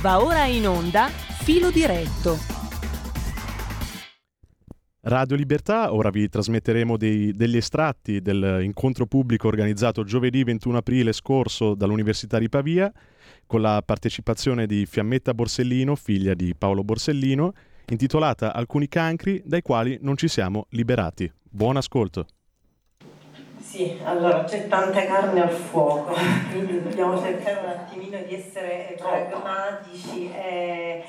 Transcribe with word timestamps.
Va 0.00 0.24
ora 0.24 0.46
in 0.46 0.66
onda 0.66 1.08
Filo 1.08 1.70
diretto. 1.70 2.38
Radio 5.02 5.36
Libertà, 5.36 5.92
ora 5.92 6.08
vi 6.08 6.26
trasmetteremo 6.26 6.96
dei, 6.96 7.32
degli 7.32 7.58
estratti 7.58 8.22
dell'incontro 8.22 9.04
pubblico 9.04 9.46
organizzato 9.46 10.02
giovedì 10.02 10.42
21 10.42 10.78
aprile 10.78 11.12
scorso 11.12 11.74
dall'Università 11.74 12.38
di 12.38 12.48
Pavia, 12.48 12.90
con 13.44 13.60
la 13.60 13.82
partecipazione 13.84 14.66
di 14.66 14.86
Fiammetta 14.86 15.34
Borsellino, 15.34 15.94
figlia 15.96 16.32
di 16.32 16.54
Paolo 16.56 16.82
Borsellino, 16.82 17.52
intitolata 17.88 18.54
Alcuni 18.54 18.88
cancri 18.88 19.42
dai 19.44 19.60
quali 19.60 19.98
non 20.00 20.16
ci 20.16 20.28
siamo 20.28 20.66
liberati. 20.70 21.30
Buon 21.42 21.76
ascolto! 21.76 22.26
Sì, 23.70 23.96
allora 24.02 24.42
c'è 24.42 24.66
tanta 24.66 25.06
carne 25.06 25.42
al 25.42 25.48
fuoco, 25.48 26.12
quindi 26.50 26.82
dobbiamo 26.82 27.16
cercare 27.16 27.60
un 27.60 27.68
attimino 27.68 28.18
di 28.18 28.34
essere 28.34 28.96
pragmatici 28.98 30.28
e 30.32 31.04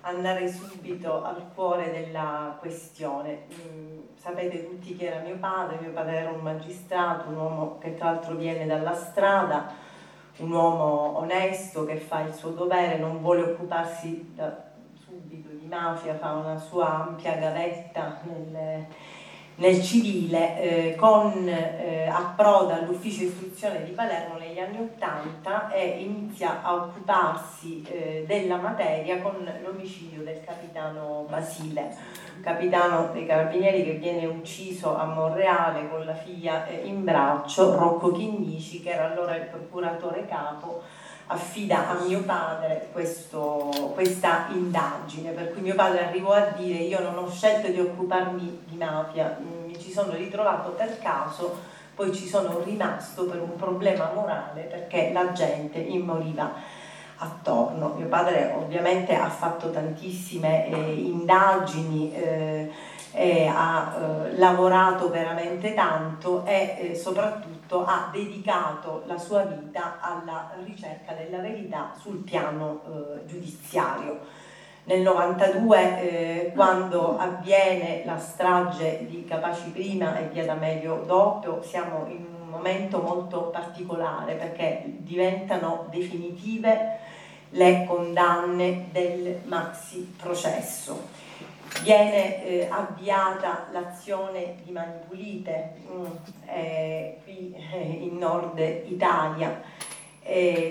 andare 0.00 0.48
subito 0.50 1.22
al 1.22 1.50
cuore 1.54 1.90
della 1.90 2.56
questione. 2.58 3.44
Mm, 3.52 3.98
sapete 4.14 4.66
tutti 4.66 4.96
chi 4.96 5.04
era 5.04 5.20
mio 5.20 5.36
padre, 5.36 5.76
mio 5.78 5.90
padre 5.90 6.16
era 6.16 6.30
un 6.30 6.40
magistrato, 6.40 7.28
un 7.28 7.36
uomo 7.36 7.78
che 7.78 7.94
tra 7.96 8.12
l'altro 8.12 8.34
viene 8.34 8.64
dalla 8.64 8.94
strada, 8.94 9.74
un 10.38 10.50
uomo 10.50 11.18
onesto 11.18 11.84
che 11.84 11.96
fa 11.96 12.22
il 12.22 12.32
suo 12.32 12.48
dovere, 12.48 12.96
non 12.96 13.20
vuole 13.20 13.42
occuparsi 13.42 14.32
da 14.34 14.56
subito 15.04 15.50
di 15.50 15.66
mafia, 15.66 16.14
fa 16.14 16.32
una 16.32 16.56
sua 16.56 17.08
ampia 17.08 17.36
gavetta 17.36 18.22
nelle 18.22 18.86
nel 19.56 19.82
civile 19.82 20.60
eh, 20.60 20.94
con 20.96 21.48
eh, 21.48 22.06
approda 22.08 22.74
all'ufficio 22.74 23.24
istruzione 23.24 23.84
di 23.84 23.92
Palermo 23.92 24.36
negli 24.36 24.58
anni 24.58 24.80
Ottanta 24.80 25.70
e 25.70 26.00
inizia 26.00 26.62
a 26.62 26.74
occuparsi 26.74 27.82
eh, 27.88 28.24
della 28.26 28.56
materia 28.56 29.20
con 29.20 29.48
l'omicidio 29.62 30.22
del 30.22 30.42
capitano 30.44 31.26
Basile, 31.28 31.94
capitano 32.42 33.10
dei 33.12 33.24
carabinieri 33.24 33.84
che 33.84 33.92
viene 33.92 34.26
ucciso 34.26 34.94
a 34.94 35.06
Monreale 35.06 35.88
con 35.88 36.04
la 36.04 36.14
figlia 36.14 36.66
eh, 36.66 36.86
in 36.86 37.02
braccio, 37.04 37.76
Rocco 37.76 38.12
Chinnici 38.12 38.82
che 38.82 38.90
era 38.90 39.10
allora 39.10 39.36
il 39.36 39.46
procuratore 39.46 40.26
capo 40.26 40.82
affida 41.28 41.88
a 41.88 42.04
mio 42.04 42.22
padre 42.22 42.88
questo, 42.92 43.70
questa 43.94 44.46
indagine, 44.50 45.32
per 45.32 45.52
cui 45.52 45.62
mio 45.62 45.74
padre 45.74 46.06
arrivò 46.06 46.32
a 46.32 46.52
dire 46.56 46.78
io 46.78 47.00
non 47.00 47.18
ho 47.18 47.28
scelto 47.28 47.68
di 47.68 47.80
occuparmi 47.80 48.60
di 48.66 48.76
mafia, 48.76 49.36
sono 49.96 50.12
ritrovato 50.12 50.72
per 50.72 50.98
caso, 50.98 51.58
poi 51.94 52.14
ci 52.14 52.28
sono 52.28 52.60
rimasto 52.62 53.24
per 53.24 53.40
un 53.40 53.56
problema 53.56 54.10
morale 54.12 54.62
perché 54.62 55.10
la 55.10 55.32
gente 55.32 55.78
mi 55.80 55.98
moriva 55.98 56.52
attorno. 57.16 57.94
Mio 57.96 58.06
padre 58.06 58.54
ovviamente 58.54 59.14
ha 59.14 59.30
fatto 59.30 59.70
tantissime 59.70 60.68
eh, 60.68 60.92
indagini, 60.92 62.12
eh, 62.12 62.70
eh, 63.12 63.46
ha 63.46 63.94
lavorato 64.36 65.08
veramente 65.08 65.72
tanto 65.72 66.44
e 66.44 66.76
eh, 66.78 66.94
soprattutto 66.94 67.86
ha 67.86 68.10
dedicato 68.12 69.04
la 69.06 69.16
sua 69.16 69.44
vita 69.44 69.96
alla 70.00 70.50
ricerca 70.62 71.14
della 71.14 71.38
verità 71.38 71.92
sul 71.98 72.18
piano 72.18 72.82
eh, 72.84 73.24
giudiziario. 73.24 74.44
Nel 74.88 75.00
92, 75.00 76.00
eh, 76.00 76.52
quando 76.54 77.18
avviene 77.18 78.04
la 78.04 78.18
strage 78.18 79.04
di 79.08 79.24
Capaci 79.24 79.70
prima 79.70 80.16
e 80.16 80.28
Via 80.28 80.44
D'Amelio 80.44 81.02
dopo, 81.04 81.60
siamo 81.60 82.06
in 82.06 82.24
un 82.24 82.48
momento 82.48 83.00
molto 83.02 83.50
particolare 83.50 84.34
perché 84.34 84.84
diventano 84.98 85.88
definitive 85.90 86.98
le 87.50 87.84
condanne 87.88 88.86
del 88.92 89.40
maxi 89.46 90.14
processo 90.22 91.24
viene 91.82 92.44
eh, 92.44 92.68
avviata 92.70 93.66
l'azione 93.72 94.54
di 94.62 94.70
Mani 94.70 95.00
Pulite 95.08 95.74
mm, 95.90 96.04
eh, 96.46 97.18
qui 97.24 97.54
eh, 97.72 97.98
in 98.02 98.18
nord 98.18 98.58
Italia. 98.86 99.60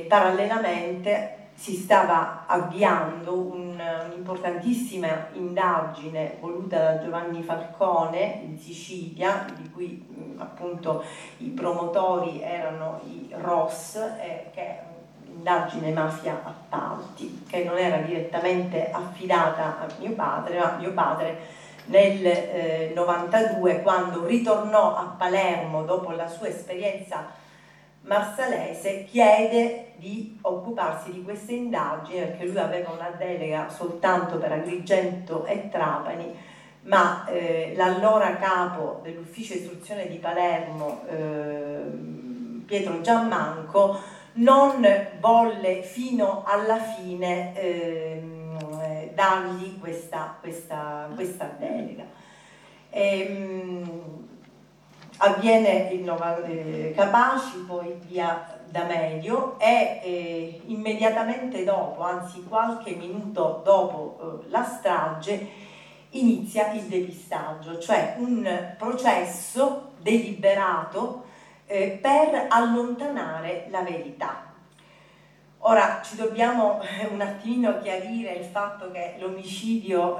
parallelamente 0.07 1.44
si 1.55 1.73
stava 1.75 2.43
avviando 2.45 3.33
un, 3.33 3.81
un'importantissima 4.07 5.27
indagine 5.33 6.37
voluta 6.39 6.77
da 6.77 7.01
Giovanni 7.01 7.41
Falcone 7.41 8.41
in 8.43 8.59
Sicilia, 8.59 9.45
di 9.57 9.71
cui 9.71 10.35
appunto 10.37 11.03
i 11.37 11.49
promotori 11.49 12.41
erano 12.41 12.99
i 13.05 13.29
ROS, 13.31 13.95
eh, 13.95 14.49
che 14.53 14.93
indagine 15.27 15.91
mafia 15.91 16.39
appalti, 16.43 17.43
che 17.47 17.63
non 17.63 17.77
era 17.77 17.97
direttamente 17.97 18.91
affidata 18.91 19.79
a 19.79 19.87
mio 19.99 20.11
padre, 20.11 20.59
ma 20.59 20.75
mio 20.77 20.91
padre 20.93 21.63
nel 21.85 22.25
eh, 22.25 22.91
92, 22.93 23.81
quando 23.81 24.25
ritornò 24.25 24.95
a 24.95 25.15
Palermo 25.17 25.83
dopo 25.83 26.11
la 26.11 26.27
sua 26.27 26.47
esperienza 26.47 27.43
marsalese, 28.05 29.05
chiede 29.05 29.93
di 29.97 30.37
occuparsi 30.41 31.11
di 31.11 31.23
queste 31.23 31.53
indagini 31.53 32.19
perché 32.19 32.45
lui 32.45 32.57
aveva 32.57 32.91
una 32.91 33.11
delega 33.17 33.69
soltanto 33.69 34.37
per 34.37 34.51
Agrigento 34.51 35.45
e 35.45 35.69
Trapani, 35.69 36.35
ma 36.83 37.25
eh, 37.25 37.73
l'allora 37.75 38.37
capo 38.37 38.99
dell'ufficio 39.03 39.55
istruzione 39.55 40.07
di 40.07 40.17
Palermo, 40.17 41.01
eh, 41.09 41.81
Pietro 42.65 43.01
Giammanco, 43.01 43.99
non 44.33 44.85
volle 45.19 45.81
fino 45.81 46.43
alla 46.45 46.77
fine 46.77 47.57
ehm, 47.57 49.13
dargli 49.13 49.79
questa, 49.79 50.37
questa, 50.39 51.09
questa 51.15 51.55
delega. 51.57 52.03
Ehm, 52.89 54.24
avviene 55.17 55.89
il 55.91 56.07
eh, 56.47 56.93
Capaci, 56.95 57.59
poi 57.67 57.97
via 58.01 58.59
D'Amelio 58.69 59.57
e 59.59 60.01
eh, 60.03 60.61
immediatamente 60.65 61.63
dopo, 61.63 62.03
anzi 62.03 62.43
qualche 62.43 62.91
minuto 62.91 63.61
dopo 63.63 64.41
eh, 64.45 64.49
la 64.49 64.63
strage, 64.63 65.63
inizia 66.09 66.71
il 66.71 66.83
depistaggio, 66.83 67.79
cioè 67.79 68.15
un 68.17 68.73
processo 68.77 69.91
deliberato 69.99 71.23
eh, 71.65 71.97
per 72.01 72.47
allontanare 72.49 73.67
la 73.69 73.81
verità. 73.81 74.43
Ora 75.59 76.01
ci 76.03 76.15
dobbiamo 76.15 76.79
eh, 76.81 77.07
un 77.07 77.21
attimino 77.21 77.79
chiarire 77.79 78.33
il 78.33 78.45
fatto 78.45 78.91
che 78.91 79.15
l'omicidio, 79.19 80.17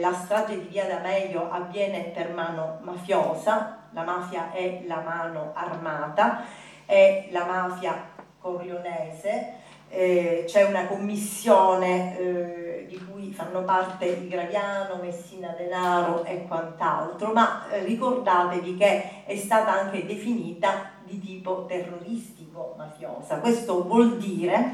la 0.00 0.12
strage 0.12 0.58
di 0.58 0.66
Via 0.66 0.86
D'Amelio 0.86 1.50
avviene 1.50 2.10
per 2.12 2.32
mano 2.32 2.78
mafiosa, 2.82 3.77
la 3.90 4.02
mafia 4.02 4.52
è 4.52 4.82
la 4.86 5.00
mano 5.00 5.52
armata, 5.54 6.42
è 6.84 7.28
la 7.30 7.44
mafia 7.44 8.16
corleonese, 8.40 9.54
eh, 9.90 10.44
c'è 10.46 10.64
una 10.64 10.86
commissione 10.86 12.18
eh, 12.18 12.86
di 12.88 12.98
cui 13.04 13.32
fanno 13.32 13.62
parte 13.62 14.28
Graviano, 14.28 14.96
Messina 15.00 15.54
Denaro 15.56 16.24
e 16.24 16.46
quant'altro, 16.46 17.32
ma 17.32 17.68
eh, 17.70 17.84
ricordatevi 17.84 18.76
che 18.76 19.24
è 19.24 19.36
stata 19.36 19.72
anche 19.72 20.04
definita 20.04 20.90
di 21.04 21.18
tipo 21.18 21.64
terroristico 21.66 22.74
mafiosa. 22.76 23.38
Questo 23.38 23.82
vuol 23.84 24.18
dire 24.18 24.72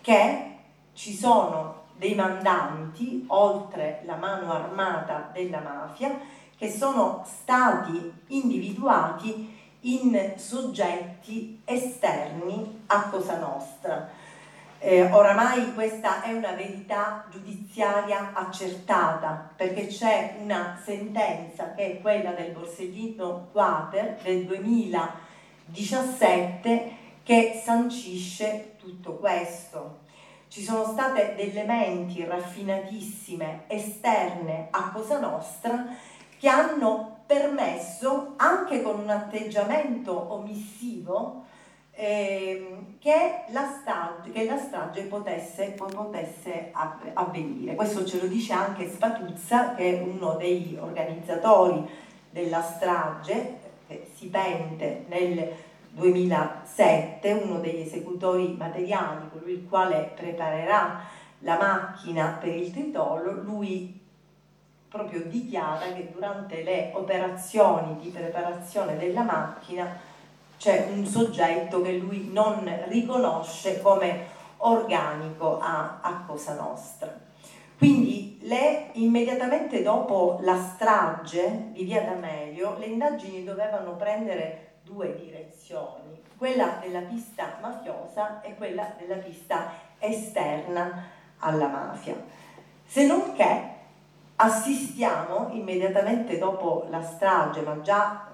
che 0.00 0.56
ci 0.92 1.14
sono 1.14 1.86
dei 1.96 2.14
mandanti, 2.14 3.24
oltre 3.28 4.02
la 4.04 4.16
mano 4.16 4.52
armata 4.52 5.30
della 5.32 5.60
mafia, 5.60 6.18
che 6.58 6.70
sono 6.70 7.24
stati 7.24 8.12
individuati 8.28 9.56
in 9.80 10.34
soggetti 10.36 11.62
esterni 11.64 12.82
a 12.86 13.04
Cosa 13.04 13.38
Nostra 13.38 14.26
eh, 14.80 15.10
oramai 15.10 15.74
questa 15.74 16.22
è 16.22 16.32
una 16.32 16.52
verità 16.52 17.24
giudiziaria 17.30 18.30
accertata 18.32 19.50
perché 19.56 19.88
c'è 19.88 20.36
una 20.40 20.80
sentenza 20.82 21.74
che 21.74 21.96
è 21.96 22.00
quella 22.00 22.30
del 22.30 22.52
Borsellino 22.52 23.48
Quater 23.50 24.20
del 24.22 24.44
2017 24.44 26.92
che 27.24 27.60
sancisce 27.62 28.76
tutto 28.78 29.16
questo. 29.16 30.06
Ci 30.46 30.62
sono 30.62 30.84
state 30.84 31.34
delle 31.36 31.64
menti 31.64 32.24
raffinatissime 32.24 33.64
esterne 33.66 34.68
a 34.70 34.92
Cosa 34.92 35.18
Nostra 35.18 35.86
che 36.38 36.48
hanno 36.48 37.18
permesso, 37.26 38.34
anche 38.36 38.80
con 38.82 39.00
un 39.00 39.10
atteggiamento 39.10 40.32
omissivo, 40.32 41.44
ehm, 41.92 42.98
che, 42.98 43.44
la 43.48 43.68
strage, 43.80 44.30
che, 44.30 44.44
la 44.44 44.56
strage, 44.56 45.02
potesse, 45.02 45.74
potesse 45.76 46.70
avvenire. 47.12 47.74
Questo 47.74 48.04
ce 48.04 48.20
lo 48.20 48.28
dice 48.28 48.52
anche 48.52 48.88
Spatuzza, 48.88 49.74
che 49.74 49.98
è 49.98 50.02
uno 50.02 50.36
degli 50.36 50.76
organizzatori 50.80 51.86
della 52.30 52.62
strage, 52.62 53.66
che 53.86 54.10
si 54.14 54.28
pente 54.28 55.04
nel 55.08 55.52
2007, 55.90 57.32
uno 57.32 57.58
degli 57.58 57.80
esecutori 57.80 58.54
materiali, 58.56 59.28
colui 59.32 59.52
il 59.52 59.66
quale 59.68 60.12
preparerà 60.14 61.00
la 61.40 61.56
macchina 61.56 62.38
per 62.40 62.54
il 62.54 62.70
tritolo, 62.70 63.32
lui 63.32 64.06
proprio 64.88 65.22
dichiara 65.24 65.92
che 65.92 66.10
durante 66.12 66.62
le 66.62 66.90
operazioni 66.94 67.98
di 68.00 68.08
preparazione 68.08 68.96
della 68.96 69.22
macchina 69.22 69.96
c'è 70.56 70.88
un 70.90 71.04
soggetto 71.04 71.82
che 71.82 71.92
lui 71.92 72.30
non 72.32 72.68
riconosce 72.88 73.80
come 73.80 74.36
organico 74.58 75.58
a, 75.60 76.00
a 76.00 76.24
Cosa 76.26 76.54
Nostra. 76.54 77.26
Quindi 77.76 78.38
le, 78.42 78.88
immediatamente 78.94 79.82
dopo 79.82 80.38
la 80.42 80.56
strage 80.56 81.68
di 81.72 81.84
Via 81.84 82.02
D'Amelio 82.02 82.76
le 82.78 82.86
indagini 82.86 83.44
dovevano 83.44 83.94
prendere 83.94 84.78
due 84.82 85.14
direzioni, 85.14 86.20
quella 86.36 86.78
della 86.80 87.02
pista 87.02 87.58
mafiosa 87.60 88.40
e 88.40 88.56
quella 88.56 88.94
della 88.98 89.16
pista 89.16 89.70
esterna 89.98 91.04
alla 91.38 91.68
mafia. 91.68 92.16
Se 92.84 93.06
non 93.06 93.34
che 93.34 93.76
assistiamo 94.40 95.48
immediatamente 95.50 96.38
dopo 96.38 96.86
la 96.90 97.02
strage, 97.02 97.60
ma 97.62 97.80
già 97.80 98.26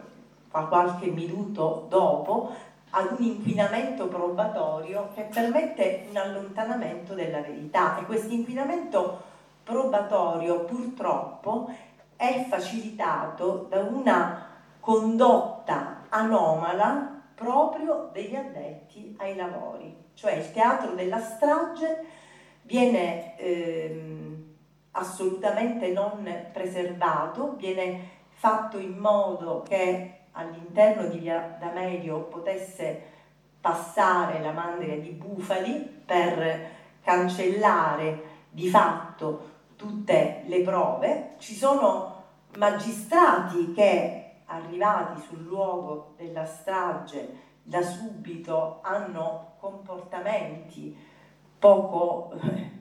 qualche 0.51 1.07
minuto 1.07 1.87
dopo, 1.89 2.53
ad 2.91 3.17
un 3.19 3.25
inquinamento 3.25 4.07
probatorio 4.07 5.11
che 5.15 5.23
permette 5.23 6.07
un 6.11 6.17
allontanamento 6.17 7.15
della 7.15 7.41
verità. 7.41 7.99
E 7.99 8.05
questo 8.05 8.33
inquinamento 8.33 9.23
probatorio 9.65 10.65
purtroppo 10.65 11.75
è 12.17 12.47
facilitato 12.49 13.67
da 13.69 13.81
una 13.81 14.47
condotta 14.81 16.03
anomala 16.11 17.23
proprio 17.35 18.11
degli 18.13 18.37
addetti 18.37 19.17
ai 19.19 19.35
lavori, 19.35 19.97
cioè 20.15 20.35
il 20.35 20.53
teatro 20.53 20.93
della 20.93 21.19
strage 21.19 22.05
viene 22.63 23.37
ehm, 23.37 24.24
assolutamente 24.97 25.89
non 25.93 26.29
preservato, 26.53 27.55
viene 27.57 28.11
fatto 28.31 28.79
in 28.79 28.97
modo 28.97 29.63
che 29.63 30.19
all'interno 30.33 31.07
di 31.09 31.19
Via 31.19 31.57
D'Amelio 31.59 32.23
potesse 32.23 33.13
passare 33.61 34.41
la 34.41 34.53
mandria 34.53 34.99
di 34.99 35.11
bufali 35.11 36.03
per 36.05 36.71
cancellare 37.03 38.33
di 38.51 38.69
fatto 38.69 39.53
tutte 39.77 40.43
le 40.47 40.61
prove, 40.63 41.35
ci 41.39 41.55
sono 41.55 42.23
magistrati 42.57 43.73
che 43.73 44.25
arrivati 44.47 45.21
sul 45.23 45.43
luogo 45.43 46.15
della 46.17 46.45
strage 46.45 47.43
da 47.63 47.83
subito 47.83 48.81
hanno 48.83 49.55
comportamenti 49.59 50.97
poco 51.59 52.33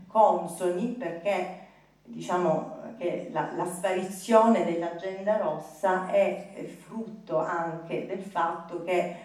consoni 0.08 0.90
perché 0.90 1.63
diciamo 2.04 2.82
che 2.98 3.30
la, 3.32 3.52
la 3.56 3.66
sparizione 3.66 4.66
dell'agenda 4.66 5.38
rossa 5.38 6.10
è 6.10 6.66
frutto 6.86 7.38
anche 7.38 8.06
del 8.06 8.22
fatto 8.22 8.84
che 8.84 9.16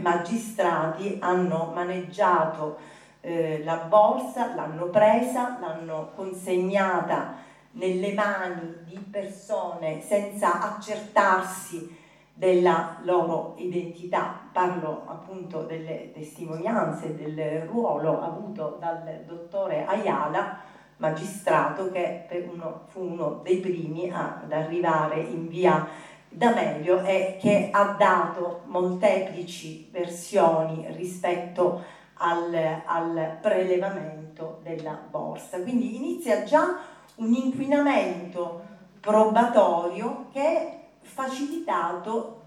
magistrati 0.00 1.18
hanno 1.20 1.70
maneggiato 1.74 2.78
eh, 3.20 3.62
la 3.64 3.76
borsa, 3.76 4.54
l'hanno 4.54 4.86
presa, 4.86 5.58
l'hanno 5.60 6.12
consegnata 6.14 7.34
nelle 7.72 8.12
mani 8.12 8.76
di 8.84 8.98
persone 8.98 10.00
senza 10.00 10.60
accertarsi 10.60 12.04
della 12.32 12.98
loro 13.02 13.54
identità. 13.58 14.48
Parlo 14.52 15.04
appunto 15.06 15.62
delle 15.62 16.12
testimonianze 16.12 17.14
del 17.14 17.62
ruolo 17.62 18.22
avuto 18.22 18.76
dal 18.78 19.24
dottore 19.26 19.84
Ayala, 19.86 20.60
magistrato 20.96 21.90
che 21.90 22.26
uno, 22.50 22.82
fu 22.88 23.02
uno 23.02 23.40
dei 23.42 23.58
primi 23.58 24.10
ad 24.10 24.50
arrivare 24.50 25.20
in 25.20 25.48
via 25.48 25.86
D'Amelio 26.28 27.02
e 27.02 27.38
che 27.40 27.70
ha 27.72 27.94
dato 27.98 28.62
molteplici 28.66 29.88
versioni 29.90 30.86
rispetto 30.90 31.76
a 31.76 32.04
al, 32.18 32.54
al 32.84 33.38
prelevamento 33.40 34.60
della 34.62 34.98
borsa. 35.10 35.60
Quindi 35.60 35.96
inizia 35.96 36.44
già 36.44 36.78
un 37.16 37.32
inquinamento 37.32 38.64
probatorio 39.00 40.26
che 40.32 40.40
è 40.40 40.80
facilitato 41.00 42.42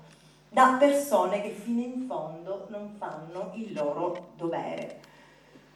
da 0.50 0.78
persone 0.80 1.42
che 1.42 1.50
fino 1.50 1.81
in 1.81 2.06
fondo 2.07 2.66
non 2.69 2.95
fanno 2.98 3.52
il 3.54 3.74
loro 3.74 4.30
dovere. 4.36 5.00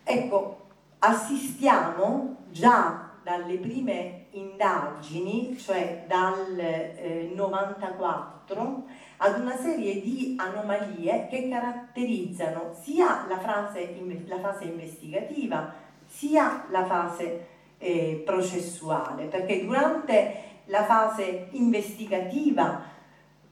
Ecco, 0.03 0.62
assistiamo 1.05 2.45
già 2.49 3.11
dalle 3.23 3.57
prime 3.57 4.25
indagini, 4.31 5.57
cioè 5.57 6.05
dal 6.07 6.57
eh, 6.57 7.31
94, 7.33 8.83
ad 9.17 9.39
una 9.39 9.55
serie 9.57 10.01
di 10.01 10.35
anomalie 10.37 11.27
che 11.29 11.49
caratterizzano 11.49 12.73
sia 12.81 13.25
la 13.27 13.37
fase, 13.39 13.95
la 14.25 14.39
fase 14.39 14.65
investigativa 14.65 15.73
sia 16.05 16.65
la 16.69 16.85
fase 16.85 17.47
eh, 17.77 18.21
processuale, 18.25 19.25
perché 19.25 19.65
durante 19.65 20.41
la 20.65 20.85
fase 20.85 21.47
investigativa, 21.51 22.81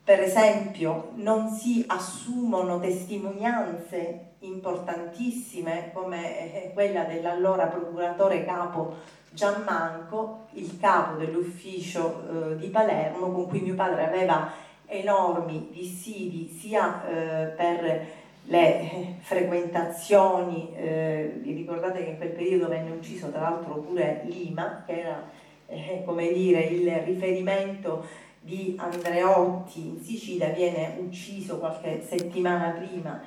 per 0.04 0.22
esempio, 0.22 1.12
non 1.16 1.50
si 1.50 1.84
assumono 1.88 2.80
testimonianze 2.80 4.31
importantissime 4.42 5.92
come 5.94 6.54
eh, 6.54 6.72
quella 6.74 7.04
dell'allora 7.04 7.68
procuratore 7.68 8.46
capo 8.46 8.96
Gianmanco, 9.30 10.48
il 10.54 10.78
capo 10.80 11.18
dell'ufficio 11.18 12.52
eh, 12.52 12.58
di 12.58 12.68
Palermo 12.68 13.32
con 13.32 13.48
cui 13.48 13.62
mio 13.62 13.76
padre 13.76 14.06
aveva 14.06 14.52
enormi 14.86 15.70
dissidi 15.72 16.50
sia 16.50 17.06
eh, 17.08 17.46
per 17.48 18.06
le 18.46 19.16
frequentazioni, 19.20 20.74
eh, 20.76 21.40
vi 21.42 21.54
ricordate 21.54 22.04
che 22.04 22.10
in 22.10 22.18
quel 22.18 22.32
periodo 22.32 22.68
venne 22.68 22.92
ucciso 22.92 23.30
tra 23.30 23.42
l'altro 23.42 23.76
pure 23.76 24.24
Lima, 24.26 24.84
che 24.86 25.00
era 25.00 25.30
eh, 25.68 26.02
come 26.04 26.34
dire 26.34 26.62
il 26.64 26.92
riferimento 27.06 28.06
di 28.40 28.76
Andreotti 28.78 29.88
in 29.88 30.04
Sicilia, 30.04 30.50
viene 30.50 30.98
ucciso 31.00 31.60
qualche 31.60 32.04
settimana 32.04 32.72
prima 32.72 33.22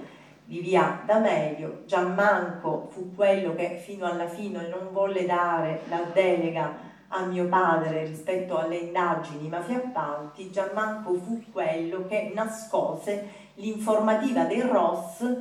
di 0.45 0.61
via 0.61 1.01
D'Amelio, 1.05 1.83
Gianmanco 1.87 2.89
fu 2.91 3.15
quello 3.15 3.55
che 3.55 3.81
fino 3.83 4.07
alla 4.07 4.29
fine 4.29 4.69
non 4.69 4.89
volle 4.93 5.25
dare 5.25 5.81
la 5.89 6.03
delega 6.13 6.93
a 7.09 7.25
mio 7.25 7.47
padre 7.47 8.05
rispetto 8.05 8.59
alle 8.59 8.77
indagini 8.77 9.49
mafia 9.49 9.77
appalti, 9.77 10.51
Gianmanco 10.51 11.15
fu 11.15 11.43
quello 11.51 12.07
che 12.07 12.33
nascose 12.35 13.43
l'informativa 13.55 14.45
del 14.45 14.65
ROS 14.65 15.37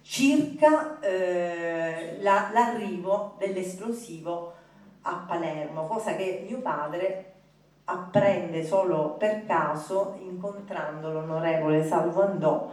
circa 0.00 1.00
eh, 1.00 2.18
la, 2.20 2.50
l'arrivo 2.52 3.34
dell'esplosivo 3.38 4.52
a 5.02 5.24
Palermo, 5.26 5.86
cosa 5.86 6.14
che 6.14 6.44
mio 6.48 6.60
padre 6.60 7.32
apprende 7.84 8.64
solo 8.64 9.16
per 9.18 9.44
caso 9.46 10.16
incontrando 10.20 11.12
l'onorevole 11.12 11.84
Salvo 11.84 12.22
Andò 12.22 12.70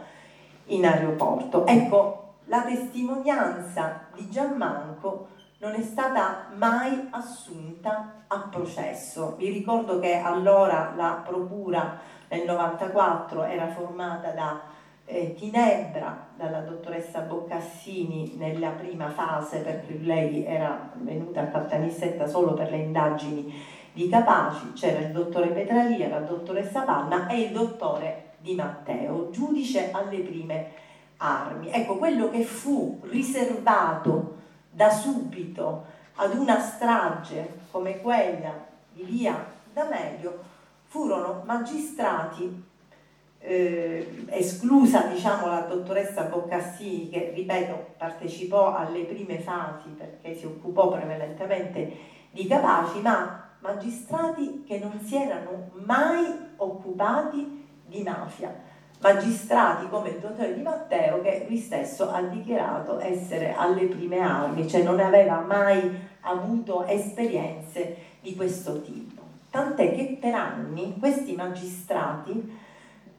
in 0.66 0.86
aeroporto. 0.86 1.66
Ecco, 1.66 2.34
la 2.46 2.62
testimonianza 2.62 4.06
di 4.14 4.28
Gianmanco 4.30 5.28
non 5.58 5.74
è 5.74 5.82
stata 5.82 6.48
mai 6.54 7.08
assunta 7.10 8.24
a 8.26 8.48
processo. 8.50 9.34
Vi 9.38 9.48
ricordo 9.48 9.98
che 9.98 10.16
allora 10.16 10.92
la 10.94 11.22
procura 11.24 11.98
nel 12.28 12.44
94 12.44 13.44
era 13.44 13.68
formata 13.68 14.30
da 14.30 14.60
eh, 15.06 15.34
Tinebra, 15.34 16.28
dalla 16.36 16.60
dottoressa 16.60 17.20
Boccassini 17.20 18.34
nella 18.36 18.70
prima 18.70 19.10
fase 19.10 19.58
perché 19.58 19.98
lei 20.00 20.44
era 20.44 20.90
venuta 20.94 21.42
a 21.42 21.46
Caltanissetta 21.46 22.26
solo 22.26 22.54
per 22.54 22.70
le 22.70 22.78
indagini 22.78 23.54
di 23.92 24.08
Capaci, 24.08 24.72
c'era 24.72 25.00
il 25.00 25.12
dottore 25.12 25.48
Petralia, 25.48 26.08
la 26.08 26.18
dottoressa 26.18 26.82
Panna 26.82 27.28
e 27.28 27.42
il 27.42 27.52
dottore 27.52 28.23
Di 28.44 28.54
Matteo, 28.54 29.30
giudice 29.30 29.90
alle 29.90 30.18
prime 30.18 30.72
armi. 31.16 31.70
Ecco, 31.70 31.96
quello 31.96 32.28
che 32.28 32.44
fu 32.44 33.00
riservato 33.04 34.36
da 34.70 34.90
subito 34.90 35.86
ad 36.16 36.34
una 36.34 36.60
strage 36.60 37.60
come 37.70 38.02
quella 38.02 38.66
di 38.92 39.02
via 39.02 39.42
D'Amelio 39.72 40.38
furono 40.84 41.42
magistrati, 41.46 42.64
eh, 43.38 44.26
esclusa 44.28 45.06
diciamo, 45.06 45.46
la 45.46 45.60
dottoressa 45.60 46.24
Boccassini 46.24 47.08
che, 47.08 47.32
ripeto, 47.34 47.94
partecipò 47.96 48.76
alle 48.76 49.04
prime 49.04 49.40
fasi 49.40 49.88
perché 49.88 50.34
si 50.34 50.44
occupò 50.44 50.90
prevalentemente 50.90 51.96
di 52.30 52.46
Capaci, 52.46 53.00
ma 53.00 53.52
magistrati 53.60 54.64
che 54.66 54.78
non 54.78 55.00
si 55.00 55.16
erano 55.16 55.70
mai 55.72 56.26
occupati 56.56 57.62
di 57.86 58.02
mafia 58.02 58.72
magistrati 59.04 59.86
come 59.90 60.08
il 60.08 60.18
dottore 60.18 60.54
Di 60.54 60.62
Matteo 60.62 61.20
che 61.20 61.44
lui 61.46 61.58
stesso 61.58 62.10
ha 62.10 62.22
dichiarato 62.22 62.98
essere 63.00 63.54
alle 63.54 63.84
prime 63.84 64.18
armi, 64.18 64.66
cioè 64.66 64.82
non 64.82 64.98
aveva 64.98 65.40
mai 65.40 65.94
avuto 66.22 66.84
esperienze 66.86 67.96
di 68.20 68.34
questo 68.34 68.80
tipo. 68.80 69.20
Tant'è 69.50 69.94
che 69.94 70.16
per 70.18 70.34
anni 70.34 70.96
questi 70.98 71.34
magistrati 71.34 72.58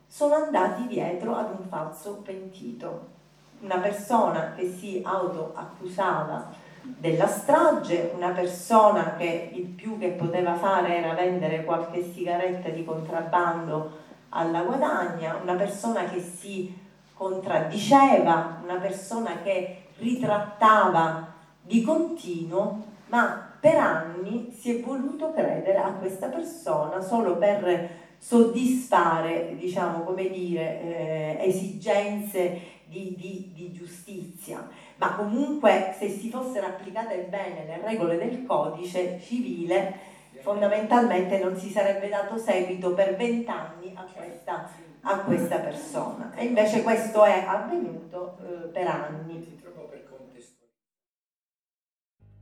sono 0.08 0.34
andati 0.34 0.88
dietro 0.88 1.36
ad 1.36 1.52
un 1.52 1.68
falso 1.68 2.22
pentito, 2.24 3.14
una 3.60 3.78
persona 3.78 4.54
che 4.56 4.68
si 4.68 5.02
autoaccusava 5.06 6.64
della 6.82 7.28
strage, 7.28 8.12
una 8.16 8.30
persona 8.30 9.16
che 9.16 9.52
il 9.54 9.68
più 9.68 10.00
che 10.00 10.10
poteva 10.10 10.56
fare 10.56 10.98
era 10.98 11.14
vendere 11.14 11.64
qualche 11.64 12.12
sigaretta 12.12 12.70
di 12.70 12.84
contrabbando 12.84 14.04
alla 14.36 14.62
guadagna, 14.63 15.39
una 15.42 15.56
persona 15.56 16.06
che 16.06 16.20
si 16.20 16.77
contraddiceva, 17.13 18.60
una 18.63 18.75
persona 18.75 19.42
che 19.42 19.84
ritrattava 19.98 21.34
di 21.62 21.82
continuo, 21.82 22.84
ma 23.08 23.54
per 23.60 23.77
anni 23.77 24.54
si 24.58 24.77
è 24.77 24.84
voluto 24.84 25.32
credere 25.32 25.77
a 25.77 25.92
questa 25.94 26.27
persona 26.27 27.01
solo 27.01 27.38
per 27.38 27.89
soddisfare, 28.18 29.56
diciamo, 29.58 30.01
come 30.01 30.30
dire, 30.30 30.82
eh, 30.82 31.38
esigenze 31.48 32.74
di, 32.86 33.15
di, 33.18 33.51
di 33.54 33.72
giustizia. 33.72 34.68
Ma 34.98 35.15
comunque 35.15 35.96
se 35.98 36.10
si 36.10 36.30
fossero 36.30 36.68
applicate 36.68 37.27
bene 37.30 37.65
le 37.65 37.82
regole 37.84 38.18
del 38.18 38.46
codice 38.46 39.20
civile 39.22 40.13
fondamentalmente 40.42 41.39
non 41.39 41.58
si 41.58 41.70
sarebbe 41.70 42.08
dato 42.08 42.38
seguito 42.38 42.94
per 42.94 43.15
vent'anni 43.15 43.75
a 43.96 44.04
questa, 44.04 44.70
a 45.02 45.20
questa 45.20 45.58
persona 45.58 46.34
e 46.36 46.46
invece 46.46 46.84
questo 46.84 47.24
è 47.24 47.46
avvenuto 47.48 48.38
eh, 48.42 48.68
per 48.68 48.88
anni. 48.88 49.64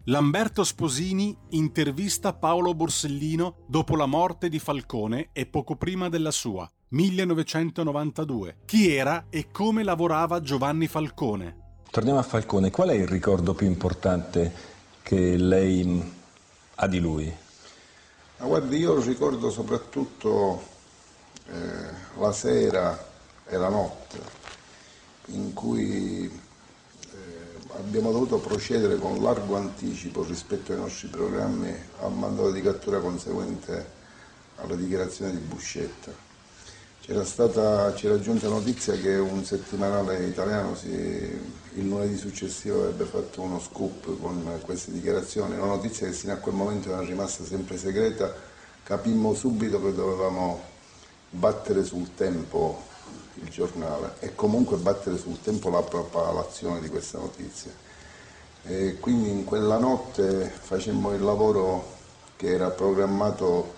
Lamberto 0.08 0.66
Sposini 0.66 1.34
intervista 1.52 2.34
Paolo 2.34 2.76
Borsellino 2.76 3.60
dopo 3.68 3.96
la 3.96 4.06
morte 4.06 4.50
di 4.50 4.60
Falcone 4.60 5.30
e 5.32 5.46
poco 5.46 5.78
prima 5.78 6.10
della 6.10 6.32
sua, 6.32 6.70
1992. 6.90 8.58
Chi 8.66 8.94
era 8.94 9.28
e 9.30 9.50
come 9.50 9.82
lavorava 9.82 10.42
Giovanni 10.42 10.88
Falcone? 10.88 11.80
Torniamo 11.90 12.20
a 12.20 12.24
Falcone, 12.24 12.70
qual 12.70 12.90
è 12.90 12.96
il 12.96 13.08
ricordo 13.08 13.54
più 13.54 13.66
importante 13.66 14.52
che 15.04 15.38
lei 15.38 16.14
ha 16.76 16.88
di 16.88 17.00
lui? 17.00 17.34
Ma 18.40 18.46
guardi, 18.46 18.76
io 18.76 19.00
ricordo 19.00 19.50
soprattutto 19.50 20.72
eh, 21.48 22.20
la 22.20 22.32
sera 22.32 23.12
e 23.46 23.58
la 23.58 23.70
notte 23.70 24.42
in 25.28 25.54
cui 25.54 26.26
eh, 26.26 27.78
abbiamo 27.78 28.12
dovuto 28.12 28.40
procedere 28.40 28.98
con 28.98 29.22
largo 29.22 29.56
anticipo 29.56 30.24
rispetto 30.24 30.74
ai 30.74 30.80
nostri 30.80 31.08
programmi 31.08 31.74
al 32.02 32.12
mandato 32.14 32.52
di 32.52 32.62
cattura 32.62 33.00
conseguente 33.00 34.02
alla 34.58 34.76
dichiarazione 34.76 35.32
di 35.32 35.38
Buscetta. 35.38 36.12
C'era, 37.00 37.26
stata, 37.26 37.92
c'era 37.94 38.18
giunta 38.20 38.48
notizia 38.48 38.94
che 38.94 39.16
un 39.18 39.44
settimanale 39.44 40.26
italiano 40.26 40.74
si, 40.74 40.88
il 40.90 41.88
lunedì 41.88 42.16
successivo 42.16 42.80
avrebbe 42.80 43.04
fatto 43.04 43.42
uno 43.42 43.60
scoop 43.60 44.22
con 44.22 44.60
queste 44.62 44.94
dichiarazioni, 44.94 45.56
una 45.56 45.66
notizia 45.66 46.08
che 46.08 46.14
fino 46.14 46.32
a 46.32 46.38
quel 46.38 46.56
momento 46.56 46.90
era 46.90 47.02
rimasta 47.02 47.44
sempre 47.44 47.78
segreta, 47.78 48.34
capimmo 48.84 49.34
subito 49.34 49.82
che 49.82 49.94
dovevamo 49.94 50.72
battere 51.34 51.84
sul 51.84 52.14
tempo 52.14 52.92
il 53.36 53.50
giornale 53.50 54.16
e 54.20 54.36
comunque 54.36 54.78
battere 54.78 55.18
sul 55.18 55.42
tempo 55.42 55.70
la 55.70 55.82
propalazione 55.82 56.80
di 56.80 56.90
questa 56.90 57.18
notizia. 57.18 57.72
E 58.66 58.98
quindi 59.00 59.30
in 59.30 59.44
quella 59.44 59.78
notte 59.78 60.50
facemmo 60.50 61.14
il 61.14 61.22
lavoro 61.22 61.92
che 62.36 62.48
era 62.48 62.70
programmato 62.70 63.74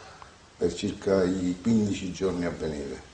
per 0.58 0.74
circa 0.74 1.24
i 1.24 1.58
15 1.62 2.12
giorni 2.12 2.46
a 2.46 2.50
venire. 2.52 3.14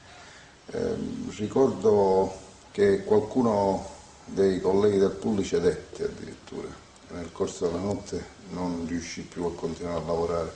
Eh, 0.68 0.96
ricordo 1.38 2.34
che 2.72 3.04
qualcuno 3.04 3.86
dei 4.26 4.60
colleghi 4.60 4.98
del 4.98 5.12
pool 5.12 5.44
cedette 5.44 6.06
addirittura, 6.06 6.68
nel 7.10 7.32
corso 7.32 7.68
della 7.68 7.80
notte 7.80 8.40
non 8.50 8.86
riuscì 8.88 9.22
più 9.22 9.46
a 9.46 9.54
continuare 9.54 10.00
a 10.00 10.06
lavorare. 10.06 10.54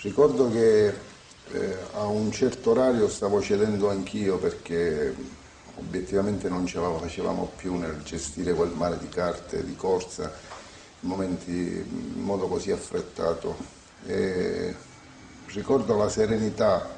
Ricordo 0.00 0.50
che 0.50 0.94
eh, 1.52 1.76
a 1.94 2.04
un 2.06 2.30
certo 2.30 2.70
orario 2.70 3.08
stavo 3.08 3.40
cedendo 3.40 3.88
anch'io 3.88 4.38
perché 4.38 5.14
obiettivamente 5.76 6.48
non 6.48 6.66
ce 6.66 6.80
la 6.80 6.90
facevamo 6.98 7.52
più 7.56 7.76
nel 7.76 8.02
gestire 8.02 8.52
quel 8.52 8.70
mare 8.70 8.98
di 8.98 9.08
carte, 9.08 9.64
di 9.64 9.76
corsa, 9.76 10.32
in 11.00 11.08
momenti 11.08 11.50
in 11.50 12.22
modo 12.22 12.48
così 12.48 12.70
affrettato. 12.70 13.56
E 14.04 14.74
ricordo 15.46 15.96
la 15.96 16.08
serenità 16.08 16.96